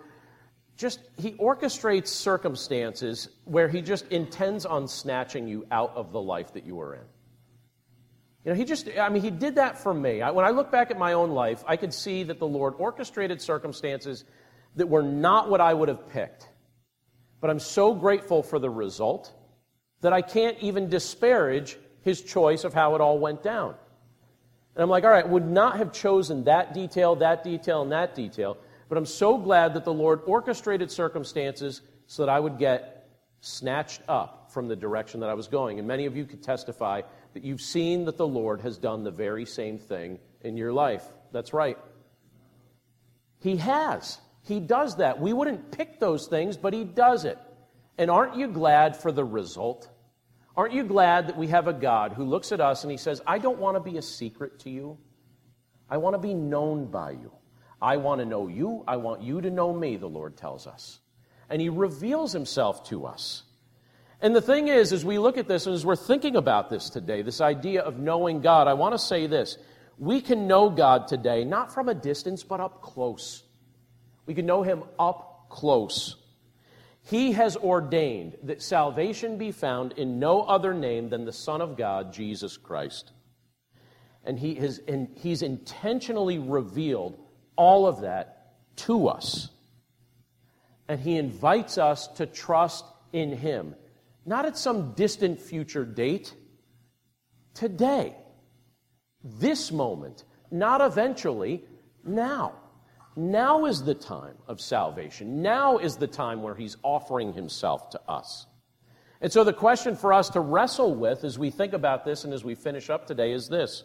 just, 0.80 1.01
he 1.17 1.34
orchestrates 1.34 2.07
circumstances 2.07 3.27
where 3.43 3.67
he 3.67 3.82
just 3.82 4.07
intends 4.07 4.65
on 4.65 4.88
snatching 4.88 5.45
you 5.45 5.67
out 5.71 5.91
of 5.93 6.13
the 6.13 6.21
life 6.21 6.53
that 6.53 6.65
you 6.65 6.73
were 6.75 6.95
in. 6.95 7.01
You 8.45 8.51
know, 8.51 8.55
he 8.55 8.63
just, 8.63 8.88
I 8.97 9.09
mean, 9.09 9.21
he 9.21 9.30
did 9.30 9.55
that 9.55 9.77
for 9.77 9.93
me. 9.93 10.21
I, 10.21 10.32
when 10.32 10.45
I 10.45 10.51
look 10.51 10.71
back 10.71 10.89
at 10.89 10.97
my 10.97 11.11
own 11.11 11.32
life, 11.32 11.65
I 11.67 11.75
could 11.75 11.93
see 11.93 12.23
that 12.23 12.39
the 12.39 12.47
Lord 12.47 12.75
orchestrated 12.77 13.41
circumstances 13.41 14.23
that 14.77 14.88
were 14.88 15.03
not 15.03 15.49
what 15.49 15.59
I 15.59 15.73
would 15.73 15.89
have 15.89 16.07
picked. 16.07 16.47
But 17.41 17.49
I'm 17.49 17.59
so 17.59 17.93
grateful 17.93 18.41
for 18.41 18.57
the 18.57 18.69
result 18.69 19.34
that 19.99 20.13
I 20.13 20.21
can't 20.21 20.57
even 20.61 20.88
disparage 20.88 21.77
his 22.03 22.21
choice 22.21 22.63
of 22.63 22.73
how 22.73 22.95
it 22.95 23.01
all 23.01 23.19
went 23.19 23.43
down. 23.43 23.75
And 24.75 24.82
I'm 24.82 24.89
like, 24.89 25.03
all 25.03 25.09
right, 25.09 25.27
would 25.27 25.45
not 25.45 25.77
have 25.77 25.91
chosen 25.91 26.45
that 26.45 26.73
detail, 26.73 27.17
that 27.17 27.43
detail, 27.43 27.82
and 27.82 27.91
that 27.91 28.15
detail, 28.15 28.55
but 28.89 28.97
I'm 28.97 29.05
so 29.05 29.37
glad 29.37 29.75
that 29.75 29.85
the 29.85 29.93
Lord 29.93 30.21
orchestrated 30.25 30.91
circumstances 30.91 31.81
so 32.07 32.25
that 32.25 32.29
I 32.29 32.39
would 32.39 32.57
get 32.57 33.07
snatched 33.41 34.01
up 34.09 34.51
from 34.51 34.67
the 34.67 34.75
direction 34.75 35.19
that 35.21 35.29
I 35.29 35.35
was 35.35 35.47
going. 35.47 35.79
And 35.79 35.87
many 35.87 36.07
of 36.07 36.17
you 36.17 36.25
could 36.25 36.43
testify 36.43 37.01
that 37.33 37.43
you've 37.43 37.61
seen 37.61 38.05
that 38.05 38.17
the 38.17 38.27
Lord 38.27 38.61
has 38.61 38.77
done 38.77 39.03
the 39.03 39.11
very 39.11 39.45
same 39.45 39.77
thing 39.77 40.19
in 40.41 40.57
your 40.57 40.73
life. 40.73 41.03
That's 41.31 41.53
right. 41.53 41.77
He 43.39 43.57
has. 43.57 44.19
He 44.41 44.59
does 44.59 44.97
that. 44.97 45.21
We 45.21 45.33
wouldn't 45.33 45.71
pick 45.71 45.99
those 45.99 46.27
things, 46.27 46.57
but 46.57 46.73
He 46.73 46.83
does 46.83 47.25
it. 47.25 47.37
And 47.97 48.09
aren't 48.09 48.35
you 48.35 48.47
glad 48.47 48.97
for 48.97 49.11
the 49.11 49.23
result? 49.23 49.87
Aren't 50.57 50.73
you 50.73 50.83
glad 50.83 51.27
that 51.27 51.37
we 51.37 51.47
have 51.47 51.67
a 51.67 51.73
God 51.73 52.13
who 52.13 52.23
looks 52.23 52.51
at 52.51 52.59
us 52.59 52.83
and 52.83 52.91
He 52.91 52.97
says, 52.97 53.21
I 53.27 53.37
don't 53.37 53.59
want 53.59 53.77
to 53.77 53.91
be 53.91 53.97
a 53.97 54.01
secret 54.01 54.59
to 54.61 54.69
you. 54.69 54.97
I 55.89 55.97
want 55.97 56.15
to 56.15 56.19
be 56.19 56.33
known 56.33 56.87
by 56.87 57.11
you. 57.11 57.31
I 57.82 57.97
want 57.97 58.19
to 58.19 58.25
know 58.25 58.47
you. 58.47 58.84
I 58.88 58.97
want 58.97 59.21
you 59.21 59.41
to 59.41 59.49
know 59.49 59.73
me, 59.73 59.97
the 59.97 60.07
Lord 60.07 60.38
tells 60.38 60.67
us. 60.67 60.99
And 61.49 61.61
He 61.61 61.69
reveals 61.69 62.34
Himself 62.34 62.88
to 62.89 63.05
us. 63.05 63.43
And 64.21 64.36
the 64.36 64.41
thing 64.41 64.67
is, 64.67 64.91
as 64.91 65.05
we 65.05 65.17
look 65.17 65.38
at 65.38 65.47
this 65.47 65.65
and 65.65 65.73
as 65.73 65.86
we're 65.86 65.95
thinking 65.95 66.36
about 66.36 66.69
this 66.69 66.89
today, 66.89 67.21
this 67.21 67.39
idea 67.39 67.82
of 67.82 67.97
knowing 67.97 68.41
God, 68.41 68.67
I 68.67 68.73
want 68.73 68.93
to 68.93 68.99
say 68.99 69.27
this. 69.27 69.57
We 69.97 70.21
can 70.21 70.47
know 70.47 70.69
God 70.69 71.07
today, 71.07 71.43
not 71.45 71.73
from 71.73 71.89
a 71.89 71.93
distance, 71.93 72.43
but 72.43 72.59
up 72.59 72.82
close. 72.82 73.43
We 74.25 74.34
can 74.34 74.45
know 74.45 74.63
Him 74.63 74.84
up 74.97 75.47
close. 75.49 76.15
He 77.03 77.32
has 77.32 77.55
ordained 77.55 78.38
that 78.43 78.61
salvation 78.61 79.38
be 79.38 79.51
found 79.51 79.93
in 79.93 80.19
no 80.19 80.41
other 80.41 80.73
name 80.73 81.09
than 81.09 81.25
the 81.25 81.34
Son 81.34 81.61
of 81.61 81.77
God, 81.77 82.13
Jesus 82.13 82.57
Christ. 82.57 83.11
And, 84.23 84.38
he 84.38 84.55
has, 84.55 84.80
and 84.88 85.07
He's 85.15 85.41
intentionally 85.41 86.39
revealed 86.39 87.17
all 87.60 87.86
of 87.86 88.01
that 88.01 88.55
to 88.78 89.10
us. 89.10 89.49
And 90.88 90.99
He 90.99 91.18
invites 91.18 91.78
us 91.78 92.07
to 92.16 92.26
trust 92.26 92.86
in 93.14 93.36
Him 93.36 93.76
not 94.30 94.45
at 94.45 94.55
some 94.55 94.93
distant 94.93 95.41
future 95.41 95.84
date, 95.84 96.34
today, 97.55 98.16
this 99.24 99.72
moment, 99.72 100.24
not 100.51 100.82
eventually, 100.82 101.64
now. 102.03 102.53
Now 103.16 103.66
is 103.66 103.82
the 103.82 103.95
time 103.95 104.36
of 104.47 104.62
salvation. 104.62 105.41
Now 105.41 105.80
is 105.80 105.97
the 105.97 106.07
time 106.07 106.43
where 106.43 106.53
He's 106.53 106.78
offering 106.84 107.34
Himself 107.34 107.89
to 107.89 108.01
us. 108.07 108.45
And 109.20 109.32
so, 109.32 109.43
the 109.43 109.51
question 109.51 109.95
for 109.95 110.14
us 110.14 110.30
to 110.30 110.39
wrestle 110.39 110.93
with 110.93 111.24
as 111.24 111.39
we 111.39 111.49
think 111.49 111.74
about 111.74 112.05
this 112.05 112.24
and 112.24 112.32
as 112.32 112.43
we 112.43 112.53
finish 112.53 112.89
up 112.91 113.07
today 113.07 113.32
is 113.34 113.49
this 113.49 113.84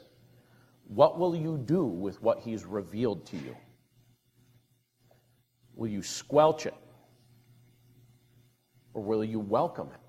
What 0.88 1.18
will 1.18 1.34
you 1.34 1.56
do 1.56 1.86
with 1.86 2.20
what 2.22 2.40
He's 2.40 2.66
revealed 2.66 3.24
to 3.28 3.36
you? 3.38 3.56
Will 5.76 5.88
you 5.88 6.02
squelch 6.02 6.66
it? 6.66 6.74
Or 8.92 9.02
will 9.02 9.24
you 9.24 9.40
welcome 9.40 9.88
it? 9.92 10.00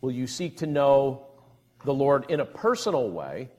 Will 0.00 0.12
you 0.12 0.26
seek 0.26 0.58
to 0.58 0.66
know 0.66 1.26
the 1.84 1.94
Lord 1.94 2.30
in 2.30 2.40
a 2.40 2.44
personal 2.44 3.10
way? 3.10 3.50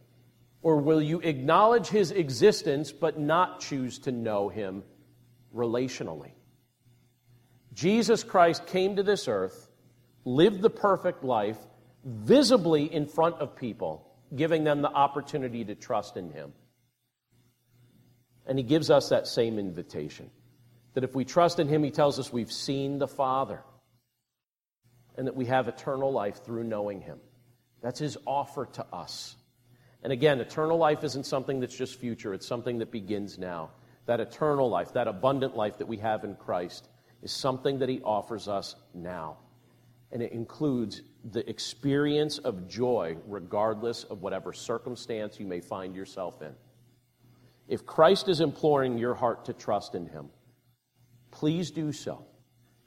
Or 0.61 0.77
will 0.77 1.01
you 1.01 1.19
acknowledge 1.19 1.87
his 1.87 2.11
existence 2.11 2.91
but 2.91 3.19
not 3.19 3.59
choose 3.59 3.99
to 3.99 4.11
know 4.11 4.49
him 4.49 4.83
relationally? 5.55 6.31
Jesus 7.73 8.23
Christ 8.23 8.65
came 8.67 8.95
to 8.95 9.03
this 9.03 9.27
earth, 9.27 9.69
lived 10.23 10.61
the 10.61 10.69
perfect 10.69 11.23
life, 11.23 11.57
visibly 12.03 12.91
in 12.93 13.05
front 13.05 13.35
of 13.35 13.55
people, 13.55 14.07
giving 14.35 14.63
them 14.63 14.81
the 14.81 14.91
opportunity 14.91 15.65
to 15.65 15.75
trust 15.75 16.15
in 16.15 16.31
him. 16.31 16.53
And 18.47 18.57
he 18.57 18.63
gives 18.63 18.89
us 18.89 19.09
that 19.09 19.27
same 19.27 19.57
invitation 19.57 20.29
that 20.93 21.03
if 21.03 21.13
we 21.13 21.25
trust 21.25 21.59
in 21.59 21.67
him, 21.67 21.83
he 21.83 21.91
tells 21.91 22.19
us 22.19 22.31
we've 22.31 22.51
seen 22.51 22.99
the 22.99 23.07
Father 23.07 23.61
and 25.17 25.27
that 25.27 25.35
we 25.35 25.45
have 25.45 25.67
eternal 25.67 26.11
life 26.11 26.43
through 26.43 26.63
knowing 26.63 27.01
Him. 27.01 27.19
That's 27.81 27.99
His 27.99 28.17
offer 28.25 28.65
to 28.73 28.85
us. 28.93 29.35
And 30.03 30.11
again, 30.13 30.39
eternal 30.39 30.77
life 30.77 31.03
isn't 31.03 31.25
something 31.25 31.59
that's 31.59 31.75
just 31.75 31.99
future, 31.99 32.33
it's 32.33 32.47
something 32.47 32.79
that 32.79 32.91
begins 32.91 33.37
now. 33.37 33.71
That 34.05 34.19
eternal 34.19 34.69
life, 34.69 34.93
that 34.93 35.07
abundant 35.07 35.55
life 35.55 35.79
that 35.79 35.87
we 35.87 35.97
have 35.97 36.23
in 36.23 36.35
Christ, 36.35 36.89
is 37.23 37.31
something 37.31 37.79
that 37.79 37.89
He 37.89 38.01
offers 38.01 38.47
us 38.47 38.75
now. 38.93 39.37
And 40.11 40.21
it 40.21 40.31
includes 40.31 41.01
the 41.31 41.47
experience 41.49 42.37
of 42.37 42.67
joy, 42.67 43.17
regardless 43.25 44.03
of 44.03 44.21
whatever 44.21 44.53
circumstance 44.53 45.39
you 45.39 45.47
may 45.47 45.59
find 45.59 45.95
yourself 45.95 46.41
in. 46.43 46.53
If 47.67 47.85
Christ 47.85 48.29
is 48.29 48.41
imploring 48.41 48.97
your 48.97 49.15
heart 49.15 49.45
to 49.45 49.53
trust 49.53 49.95
in 49.95 50.05
Him, 50.07 50.29
please 51.31 51.71
do 51.71 51.91
so. 51.91 52.25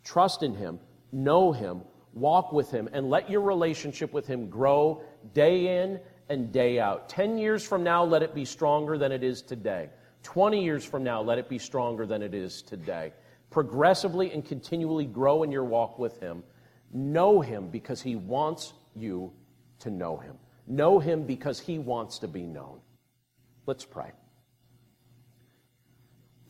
Trust 0.05 0.43
in 0.43 0.55
Him, 0.55 0.79
know 1.13 1.53
Him, 1.53 1.83
walk 2.13 2.53
with 2.53 2.71
Him, 2.71 2.89
and 2.93 3.11
let 3.11 3.29
your 3.29 3.41
relationship 3.41 4.13
with 4.13 4.27
Him 4.27 4.49
grow 4.49 5.03
day 5.35 5.83
in 5.83 6.01
and 6.29 6.53
day 6.53 6.79
out. 6.79 7.09
10 7.09 7.39
years 7.39 7.67
from 7.67 7.83
now, 7.83 8.05
let 8.05 8.23
it 8.23 8.35
be 8.35 8.45
stronger 8.45 8.97
than 8.97 9.13
it 9.13 9.25
is 9.25 9.43
today. 9.43 9.91
20 10.23 10.63
years 10.63 10.85
from 10.85 11.03
now, 11.03 11.23
let 11.23 11.39
it 11.39 11.49
be 11.49 11.59
stronger 11.59 12.07
than 12.07 12.23
it 12.23 12.35
is 12.35 12.63
today. 12.63 13.13
Progressively 13.51 14.31
and 14.33 14.45
continually 14.45 15.07
grow 15.07 15.43
in 15.43 15.51
your 15.51 15.65
walk 15.65 15.99
with 15.99 16.21
Him. 16.21 16.45
Know 16.93 17.41
Him 17.41 17.69
because 17.69 18.01
He 18.01 18.15
wants 18.17 18.75
you 18.95 19.33
to 19.81 19.91
know 19.91 20.17
Him. 20.19 20.37
Know 20.67 20.99
Him 20.99 21.25
because 21.25 21.59
He 21.59 21.79
wants 21.79 22.19
to 22.21 22.29
be 22.29 22.43
known. 22.43 22.81
Let's 23.67 23.85
pray. 23.85 24.13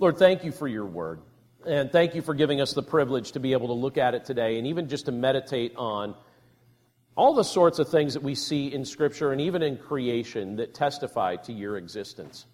Lord, 0.00 0.16
thank 0.16 0.44
you 0.44 0.52
for 0.52 0.68
your 0.68 0.86
word. 0.86 1.20
And 1.66 1.90
thank 1.90 2.14
you 2.14 2.22
for 2.22 2.34
giving 2.34 2.60
us 2.60 2.72
the 2.72 2.84
privilege 2.84 3.32
to 3.32 3.40
be 3.40 3.52
able 3.52 3.68
to 3.68 3.72
look 3.72 3.98
at 3.98 4.14
it 4.14 4.24
today 4.24 4.58
and 4.58 4.66
even 4.68 4.88
just 4.88 5.06
to 5.06 5.12
meditate 5.12 5.74
on 5.76 6.14
all 7.16 7.34
the 7.34 7.42
sorts 7.42 7.80
of 7.80 7.88
things 7.88 8.14
that 8.14 8.22
we 8.22 8.36
see 8.36 8.72
in 8.72 8.84
Scripture 8.84 9.32
and 9.32 9.40
even 9.40 9.60
in 9.60 9.76
creation 9.76 10.56
that 10.56 10.72
testify 10.72 11.34
to 11.34 11.52
your 11.52 11.76
existence. 11.76 12.46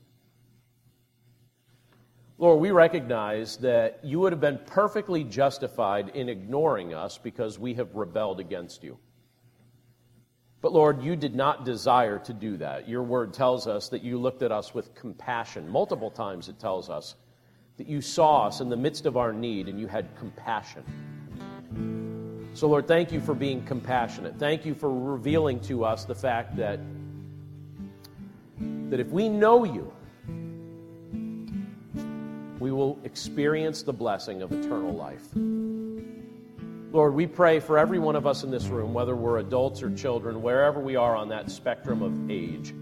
Lord, 2.39 2.61
we 2.61 2.71
recognize 2.71 3.59
that 3.59 4.01
you 4.03 4.21
would 4.21 4.33
have 4.33 4.41
been 4.41 4.59
perfectly 4.67 5.23
justified 5.23 6.09
in 6.15 6.31
ignoring 6.31 6.95
us 6.95 7.19
because 7.19 7.59
we 7.59 7.75
have 7.75 7.95
rebelled 7.95 8.41
against 8.41 8.83
you. 8.83 8.99
But 10.63 10.73
Lord, 10.73 11.03
you 11.03 11.15
did 11.15 11.35
not 11.35 11.67
desire 11.67 12.19
to 12.21 12.33
do 12.33 12.57
that. 12.57 12.89
Your 12.89 13.03
word 13.03 13.35
tells 13.35 13.67
us 13.67 13.91
that 13.91 14.03
you 14.03 14.17
looked 14.19 14.43
at 14.43 14.51
us 14.51 14.73
with 14.73 14.95
compassion. 14.95 15.69
Multiple 15.69 16.11
times 16.11 16.49
it 16.49 16.59
tells 16.59 16.89
us 16.89 17.15
that 17.77 17.89
you 17.89 18.01
saw 18.01 18.47
us 18.47 18.61
in 18.61 18.69
the 18.69 18.77
midst 18.77 19.07
of 19.07 19.17
our 19.17 19.33
need 19.33 19.69
and 19.69 19.81
you 19.81 19.87
had 19.87 20.15
compassion. 20.17 20.85
So, 22.55 22.69
Lord, 22.69 22.87
thank 22.87 23.11
you 23.11 23.21
for 23.21 23.35
being 23.35 23.65
compassionate. 23.65 24.39
Thank 24.39 24.65
you 24.65 24.75
for 24.75 24.93
revealing 24.93 25.59
to 25.63 25.85
us 25.85 26.05
the 26.05 26.15
fact 26.15 26.57
that, 26.57 26.79
that 28.91 29.01
if 29.01 29.09
we 29.09 29.29
know 29.29 29.65
you, 29.65 29.93
we 32.61 32.71
will 32.71 33.01
experience 33.03 33.83
the 33.83 33.93
blessing 33.93 34.41
of 34.43 34.53
eternal 34.53 34.95
life. 34.95 35.27
Lord, 36.95 37.13
we 37.13 37.27
pray 37.27 37.59
for 37.59 37.77
every 37.77 37.99
one 37.99 38.15
of 38.15 38.25
us 38.25 38.45
in 38.45 38.53
this 38.53 38.67
room, 38.67 38.95
whether 38.95 39.17
we're 39.17 39.39
adults 39.39 39.83
or 39.83 39.93
children, 39.97 40.41
wherever 40.41 40.79
we 40.79 40.95
are 40.95 41.17
on 41.17 41.29
that 41.31 41.51
spectrum 41.51 42.03
of 42.03 42.31
age, 42.31 42.73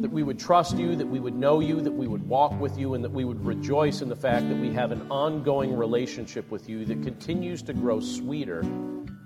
that 0.00 0.10
we 0.10 0.22
would 0.22 0.38
trust 0.38 0.76
you, 0.76 0.94
that 0.96 1.06
we 1.06 1.20
would 1.20 1.34
know 1.34 1.60
you, 1.60 1.80
that 1.80 1.92
we 1.92 2.06
would 2.06 2.26
walk 2.28 2.58
with 2.60 2.78
you, 2.78 2.94
and 2.94 3.02
that 3.04 3.10
we 3.10 3.24
would 3.24 3.44
rejoice 3.44 4.00
in 4.00 4.08
the 4.08 4.16
fact 4.16 4.48
that 4.48 4.56
we 4.56 4.72
have 4.72 4.92
an 4.92 5.06
ongoing 5.10 5.76
relationship 5.76 6.50
with 6.50 6.68
you 6.68 6.84
that 6.84 7.02
continues 7.02 7.62
to 7.62 7.72
grow 7.72 8.00
sweeter 8.00 8.64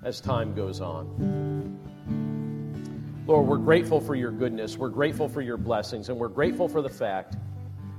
as 0.03 0.19
time 0.19 0.53
goes 0.53 0.81
on. 0.81 1.79
Lord, 3.25 3.47
we're 3.47 3.57
grateful 3.57 4.01
for 4.01 4.15
your 4.15 4.31
goodness, 4.31 4.77
we're 4.77 4.89
grateful 4.89 5.29
for 5.29 5.41
your 5.41 5.57
blessings, 5.57 6.09
and 6.09 6.17
we're 6.17 6.27
grateful 6.27 6.67
for 6.67 6.81
the 6.81 6.89
fact 6.89 7.37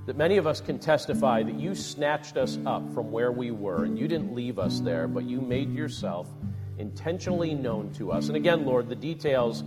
that 0.06 0.16
many 0.16 0.36
of 0.36 0.46
us 0.46 0.60
can 0.60 0.78
testify 0.78 1.42
that 1.42 1.58
you 1.58 1.74
snatched 1.74 2.36
us 2.36 2.58
up 2.66 2.92
from 2.92 3.10
where 3.10 3.32
we 3.32 3.50
were 3.50 3.84
and 3.84 3.98
you 3.98 4.06
didn't 4.06 4.34
leave 4.34 4.58
us 4.58 4.80
there, 4.80 5.08
but 5.08 5.24
you 5.24 5.40
made 5.40 5.72
yourself 5.72 6.28
intentionally 6.76 7.54
known 7.54 7.90
to 7.94 8.12
us. 8.12 8.28
And 8.28 8.36
again, 8.36 8.66
Lord, 8.66 8.88
the 8.88 8.96
details 8.96 9.64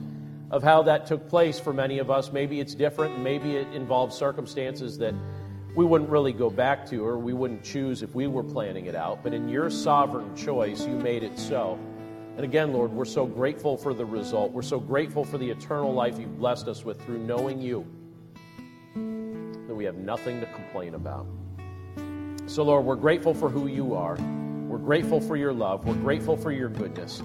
of 0.51 0.63
how 0.63 0.83
that 0.83 1.05
took 1.05 1.27
place 1.27 1.59
for 1.59 1.73
many 1.73 1.99
of 1.99 2.09
us, 2.09 2.31
maybe 2.31 2.59
it's 2.59 2.73
different, 2.73 3.15
and 3.15 3.23
maybe 3.23 3.55
it 3.57 3.67
involves 3.73 4.15
circumstances 4.15 4.97
that 4.97 5.13
we 5.75 5.85
wouldn't 5.85 6.09
really 6.09 6.33
go 6.33 6.49
back 6.49 6.85
to 6.87 7.05
or 7.05 7.19
we 7.19 7.33
wouldn't 7.33 7.63
choose 7.63 8.01
if 8.01 8.15
we 8.15 8.27
were 8.27 8.43
planning 8.43 8.85
it 8.85 8.95
out. 8.95 9.23
But 9.23 9.33
in 9.33 9.47
your 9.49 9.69
sovereign 9.69 10.35
choice, 10.35 10.85
you 10.85 10.95
made 10.95 11.21
it 11.21 11.37
so. 11.37 11.77
And 12.35 12.43
again, 12.43 12.71
Lord, 12.71 12.91
we're 12.91 13.05
so 13.05 13.25
grateful 13.25 13.77
for 13.77 13.93
the 13.93 14.05
result. 14.05 14.51
We're 14.51 14.61
so 14.61 14.79
grateful 14.79 15.23
for 15.23 15.37
the 15.37 15.49
eternal 15.49 15.93
life 15.93 16.17
you've 16.19 16.37
blessed 16.39 16.67
us 16.67 16.85
with 16.85 17.01
through 17.03 17.19
knowing 17.19 17.59
you 17.61 17.85
that 19.67 19.75
we 19.75 19.85
have 19.85 19.97
nothing 19.97 20.39
to 20.39 20.45
complain 20.47 20.95
about. 20.95 21.27
So, 22.45 22.63
Lord, 22.63 22.85
we're 22.85 22.95
grateful 22.95 23.33
for 23.33 23.49
who 23.49 23.67
you 23.67 23.93
are. 23.93 24.15
We're 24.67 24.77
grateful 24.77 25.19
for 25.19 25.35
your 25.35 25.51
love. 25.51 25.85
We're 25.85 25.95
grateful 25.95 26.37
for 26.37 26.51
your 26.51 26.69
goodness. 26.69 27.21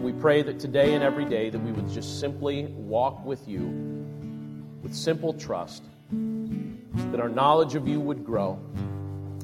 We 0.00 0.12
pray 0.12 0.42
that 0.42 0.58
today 0.58 0.94
and 0.94 1.04
every 1.04 1.24
day 1.24 1.50
that 1.50 1.58
we 1.58 1.72
would 1.72 1.88
just 1.88 2.20
simply 2.20 2.66
walk 2.66 3.24
with 3.24 3.46
you 3.46 3.62
with 4.82 4.94
simple 4.94 5.32
trust, 5.32 5.84
that 6.10 7.20
our 7.20 7.28
knowledge 7.28 7.74
of 7.74 7.86
you 7.86 8.00
would 8.00 8.24
grow, 8.24 8.58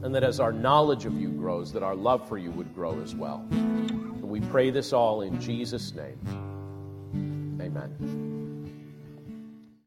and 0.03 0.14
that 0.14 0.24
as 0.24 0.41
our 0.41 0.53
knowledge 0.53 1.07
of 1.07 1.14
you 1.20 1.28
grows, 1.28 1.72
that 1.72 1.82
our 1.82 1.95
love 1.95 2.28
for 2.28 2.39
you 2.39 2.51
would 2.51 2.74
grow 2.74 3.01
as 3.01 3.14
well. 3.14 3.47
And 3.51 4.22
we 4.22 4.41
pray 4.41 4.70
this 4.70 4.93
all 4.93 5.22
in 5.22 5.41
Jesus' 5.41 5.93
name. 5.95 6.18
Amen. 7.61 8.28